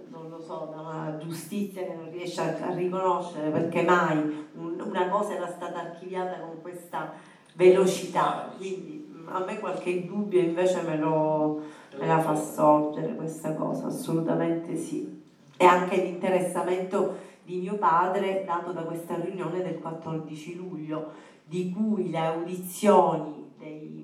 so, 0.46 0.70
una 0.74 1.18
giustizia 1.20 1.84
che 1.84 1.94
non 1.94 2.10
riesce 2.12 2.42
a, 2.42 2.68
a 2.68 2.74
riconoscere 2.74 3.50
perché 3.50 3.82
mai 3.84 4.18
un- 4.56 4.80
una 4.86 5.08
cosa 5.10 5.34
era 5.36 5.48
stata 5.48 5.80
archiviata 5.80 6.40
con 6.40 6.62
questa 6.62 7.14
velocità. 7.56 8.52
Quindi 8.58 9.10
mh, 9.10 9.30
a 9.30 9.40
me 9.46 9.60
qualche 9.60 10.06
dubbio 10.06 10.40
invece 10.40 10.82
me, 10.82 10.98
lo, 10.98 11.62
me 11.98 12.06
la 12.08 12.20
fa 12.20 12.36
sorgere 12.36 13.16
questa 13.16 13.54
cosa, 13.54 13.88
assolutamente 13.88 14.76
sì. 14.76 15.22
E 15.56 15.66
anche 15.66 15.96
l'interessamento 15.98 17.16
di 17.44 17.58
mio 17.58 17.76
padre 17.76 18.44
dato 18.46 18.72
da 18.72 18.82
questa 18.82 19.16
riunione 19.16 19.62
del 19.62 19.80
14 19.80 20.56
luglio, 20.56 21.12
di 21.46 21.72
cui 21.72 22.10
le 22.10 22.18
audizioni 22.18 23.52
dei 23.58 24.03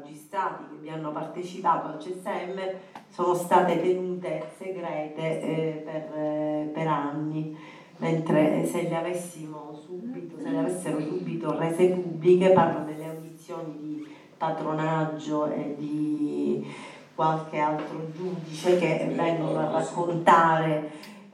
magistrati 0.00 0.64
che 0.70 0.76
vi 0.80 0.88
hanno 0.88 1.12
partecipato 1.12 1.88
al 1.88 1.98
CSM 1.98 2.60
sono 3.10 3.34
state 3.34 3.80
tenute 3.80 4.50
segrete 4.56 5.40
eh, 5.40 5.82
per, 5.84 6.18
eh, 6.18 6.70
per 6.72 6.86
anni, 6.86 7.56
mentre 7.98 8.64
se 8.66 8.88
le 8.88 8.96
avessimo 8.96 9.78
subito, 9.84 10.40
se 10.40 10.48
le 10.48 10.58
avessero 10.58 11.00
subito 11.00 11.56
rese 11.58 11.88
pubbliche, 11.88 12.50
parlo 12.50 12.84
delle 12.84 13.08
audizioni 13.08 13.76
di 13.78 14.08
patronaggio 14.36 15.46
e 15.52 15.74
di 15.78 16.66
qualche 17.14 17.58
altro 17.58 18.10
giudice 18.12 18.78
che 18.78 19.12
vengono 19.14 19.58
a 19.58 19.70
raccontare 19.70 20.90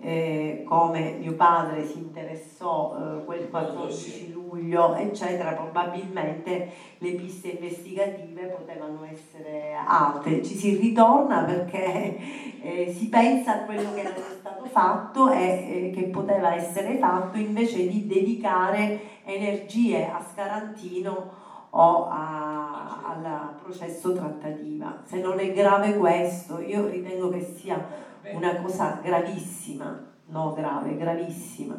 eh, 0.06 0.62
come 0.64 1.16
mio 1.18 1.32
padre 1.32 1.84
si 1.84 1.98
interessò 1.98 2.94
eh, 2.96 3.24
quel 3.24 3.50
14 3.50 4.30
luglio, 4.30 4.94
eccetera, 4.94 5.50
probabilmente 5.50 6.70
le 6.98 7.10
piste 7.14 7.48
investigative 7.48 8.46
potevano 8.56 9.04
essere 9.10 9.74
altre. 9.84 10.44
Ci 10.44 10.54
si 10.54 10.76
ritorna 10.76 11.42
perché 11.42 12.18
eh, 12.62 12.94
si 12.96 13.08
pensa 13.08 13.54
a 13.54 13.58
quello 13.64 13.92
che 13.94 14.04
non 14.04 14.12
è 14.12 14.36
stato 14.38 14.64
fatto 14.66 15.32
e 15.32 15.42
eh, 15.42 15.90
che 15.92 16.02
poteva 16.04 16.54
essere 16.54 16.98
fatto 16.98 17.36
invece 17.36 17.88
di 17.88 18.06
dedicare 18.06 19.00
energie 19.24 20.08
a 20.08 20.24
Scarantino 20.32 21.30
o 21.70 22.06
a- 22.08 23.02
al 23.08 23.54
processo 23.60 24.12
trattativa. 24.12 25.02
Se 25.04 25.18
non 25.18 25.40
è 25.40 25.52
grave 25.52 25.96
questo, 25.96 26.60
io 26.60 26.86
ritengo 26.86 27.28
che 27.28 27.40
sia 27.40 28.04
una 28.32 28.56
cosa 28.56 29.00
gravissima, 29.02 30.04
no 30.26 30.54
grave, 30.54 30.96
gravissima. 30.96 31.76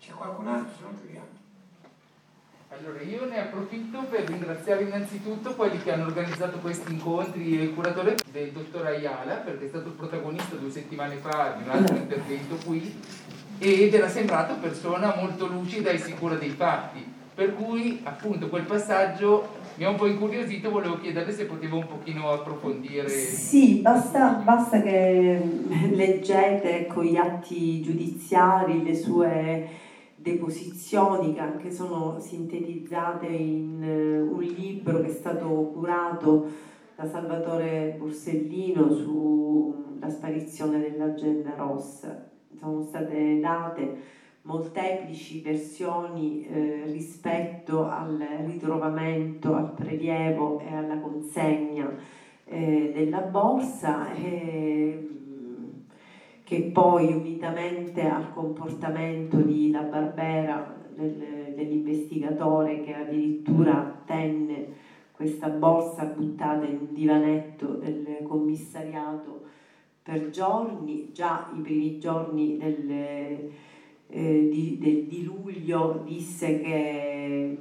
C'è 0.00 0.12
qualcun 0.12 0.48
altro? 0.48 0.72
Se 0.76 0.82
no 0.82 0.98
chiudiamo. 0.98 1.38
Allora 2.72 3.02
io 3.02 3.26
ne 3.26 3.40
approfitto 3.40 4.02
per 4.04 4.28
ringraziare 4.28 4.84
innanzitutto 4.84 5.54
quelli 5.54 5.82
che 5.82 5.92
hanno 5.92 6.06
organizzato 6.06 6.58
questi 6.58 6.92
incontri 6.92 7.58
e 7.58 7.64
il 7.64 7.74
curatore 7.74 8.16
del 8.30 8.52
dottor 8.52 8.86
Ayala 8.86 9.34
perché 9.36 9.64
è 9.64 9.68
stato 9.68 9.88
il 9.88 9.94
protagonista 9.94 10.54
due 10.54 10.70
settimane 10.70 11.16
fa 11.16 11.56
di 11.56 11.64
un 11.64 11.70
altro 11.70 11.96
intervento 11.96 12.54
qui 12.64 12.96
ed 13.58 13.92
era 13.92 14.08
sembrato 14.08 14.54
persona 14.54 15.16
molto 15.16 15.46
lucida 15.46 15.90
e 15.90 15.98
sicura 15.98 16.36
dei 16.36 16.50
fatti 16.50 17.04
per 17.34 17.54
cui 17.54 18.00
appunto 18.04 18.48
quel 18.48 18.62
passaggio 18.62 19.59
mi 19.80 19.86
ha 19.86 19.88
un 19.88 19.96
po' 19.96 20.08
incuriosito 20.08 20.70
volevo 20.70 20.98
chiederle 20.98 21.32
se 21.32 21.46
potevo 21.46 21.78
un 21.78 21.86
pochino 21.86 22.28
approfondire 22.28 23.08
Sì, 23.08 23.76
basta, 23.76 24.32
basta 24.32 24.82
che 24.82 25.40
leggete 25.92 26.80
ecco, 26.80 27.02
gli 27.02 27.16
atti 27.16 27.80
giudiziari, 27.80 28.82
le 28.82 28.94
sue 28.94 29.68
deposizioni 30.16 31.32
che 31.32 31.40
anche 31.40 31.72
sono 31.72 32.18
sintetizzate 32.20 33.24
in 33.24 33.82
eh, 33.82 34.20
un 34.20 34.42
libro 34.42 35.00
che 35.00 35.08
è 35.08 35.14
stato 35.14 35.48
curato 35.72 36.46
da 36.94 37.08
Salvatore 37.08 37.96
Borsellino 37.98 38.92
sulla 38.92 40.10
sparizione 40.10 40.78
dell'agenda 40.78 41.54
rossa. 41.56 42.28
Sono 42.58 42.82
state 42.82 43.40
date 43.40 44.18
molteplici 44.50 45.40
versioni 45.40 46.44
eh, 46.44 46.82
rispetto 46.86 47.88
al 47.88 48.18
ritrovamento, 48.44 49.54
al 49.54 49.72
prelievo 49.72 50.58
e 50.58 50.74
alla 50.74 50.98
consegna 50.98 51.88
eh, 52.44 52.90
della 52.92 53.20
borsa 53.20 54.12
e, 54.12 55.08
mh, 55.08 56.42
che 56.42 56.62
poi 56.72 57.12
unitamente 57.12 58.02
al 58.02 58.32
comportamento 58.32 59.36
di 59.36 59.70
La 59.70 59.82
Barbera, 59.82 60.74
del- 60.96 61.54
dell'investigatore 61.54 62.82
che 62.82 62.94
addirittura 62.94 64.02
tenne 64.04 64.88
questa 65.12 65.48
borsa 65.48 66.04
buttata 66.06 66.66
in 66.66 66.78
un 66.80 66.92
divanetto 66.92 67.74
del 67.74 68.18
commissariato 68.24 69.42
per 70.02 70.30
giorni, 70.30 71.10
già 71.12 71.50
i 71.54 71.60
primi 71.60 71.98
giorni 71.98 72.56
del, 72.56 73.50
eh, 74.10 74.48
di, 74.50 74.78
del- 74.80 75.06
di 75.06 75.24
luglio 75.24 76.02
disse 76.04 76.60
che 76.60 77.56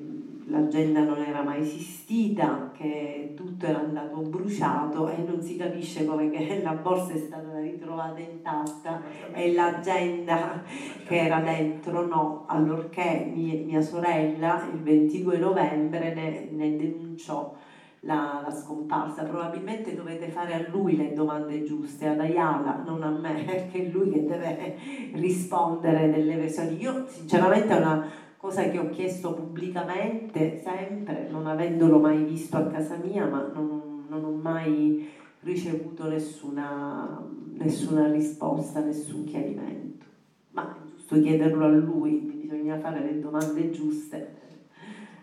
l'agenda 0.46 1.04
non 1.04 1.20
era 1.20 1.44
mai 1.44 1.62
esistita, 1.62 2.72
che 2.76 3.34
tutto 3.36 3.66
era 3.66 3.80
andato 3.80 4.18
bruciato 4.22 5.08
e 5.10 5.18
non 5.26 5.42
si 5.42 5.56
capisce 5.56 6.06
come 6.06 6.30
che 6.30 6.62
la 6.64 6.74
borsa 6.74 7.14
è 7.14 7.18
stata 7.18 7.60
ritrovata 7.60 8.20
intatta 8.20 9.02
e 9.32 9.54
l'agenda 9.54 10.64
che 11.06 11.18
era 11.18 11.40
dentro 11.40 12.06
no, 12.08 12.46
allorché 12.48 13.32
mia, 13.34 13.64
mia 13.64 13.82
sorella 13.82 14.68
il 14.74 14.80
22 14.80 15.38
novembre 15.38 16.14
ne, 16.14 16.50
ne 16.52 16.76
denunciò 16.78 17.54
la, 18.02 18.44
la, 18.46 18.52
scomparsa. 18.52 19.24
Probabilmente 19.24 19.96
dovete 19.96 20.30
fare 20.30 20.54
a 20.54 20.70
lui 20.70 20.96
le 20.96 21.14
domande 21.14 21.64
giuste, 21.64 22.08
ad 22.08 22.20
Ayala, 22.20 22.84
non 22.86 23.04
a 23.04 23.10
me, 23.10 23.44
perché 23.46 23.86
è 23.86 23.90
lui 23.90 24.12
che 24.12 24.26
deve 24.26 24.76
rispondere 25.14 26.10
delle 26.10 26.36
versioni. 26.36 26.82
Io 26.82 27.06
sinceramente 27.08 27.74
è 27.74 27.78
una 27.78 28.08
cosa 28.38 28.64
che 28.70 28.80
ho 28.80 28.90
chiesto 28.90 29.34
pubblicamente 29.34 30.62
sempre, 30.64 31.28
non 31.30 31.48
avendolo 31.48 32.00
mai 32.00 32.24
visto 32.24 32.58
a 32.58 32.68
casa 32.68 32.96
mia, 32.96 33.26
ma 33.26 33.50
non, 33.54 34.06
non 34.08 34.24
ho 34.24 34.32
mai 34.32 35.10
ricevuto 35.42 36.08
nessuna, 36.08 37.22
nessuna 37.58 38.10
risposta, 38.12 38.80
nessun 38.80 39.26
chiarimento. 39.26 40.06
Ma 40.52 40.76
è 40.76 40.90
giusto 40.90 41.20
chiederlo 41.20 41.66
a 41.66 41.70
lui, 41.70 42.20
bisogna 42.20 42.80
fare 42.80 43.04
le 43.04 43.20
domande 43.20 43.70
giuste 43.72 44.38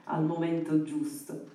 al 0.04 0.24
momento 0.24 0.82
giusto. 0.82 1.54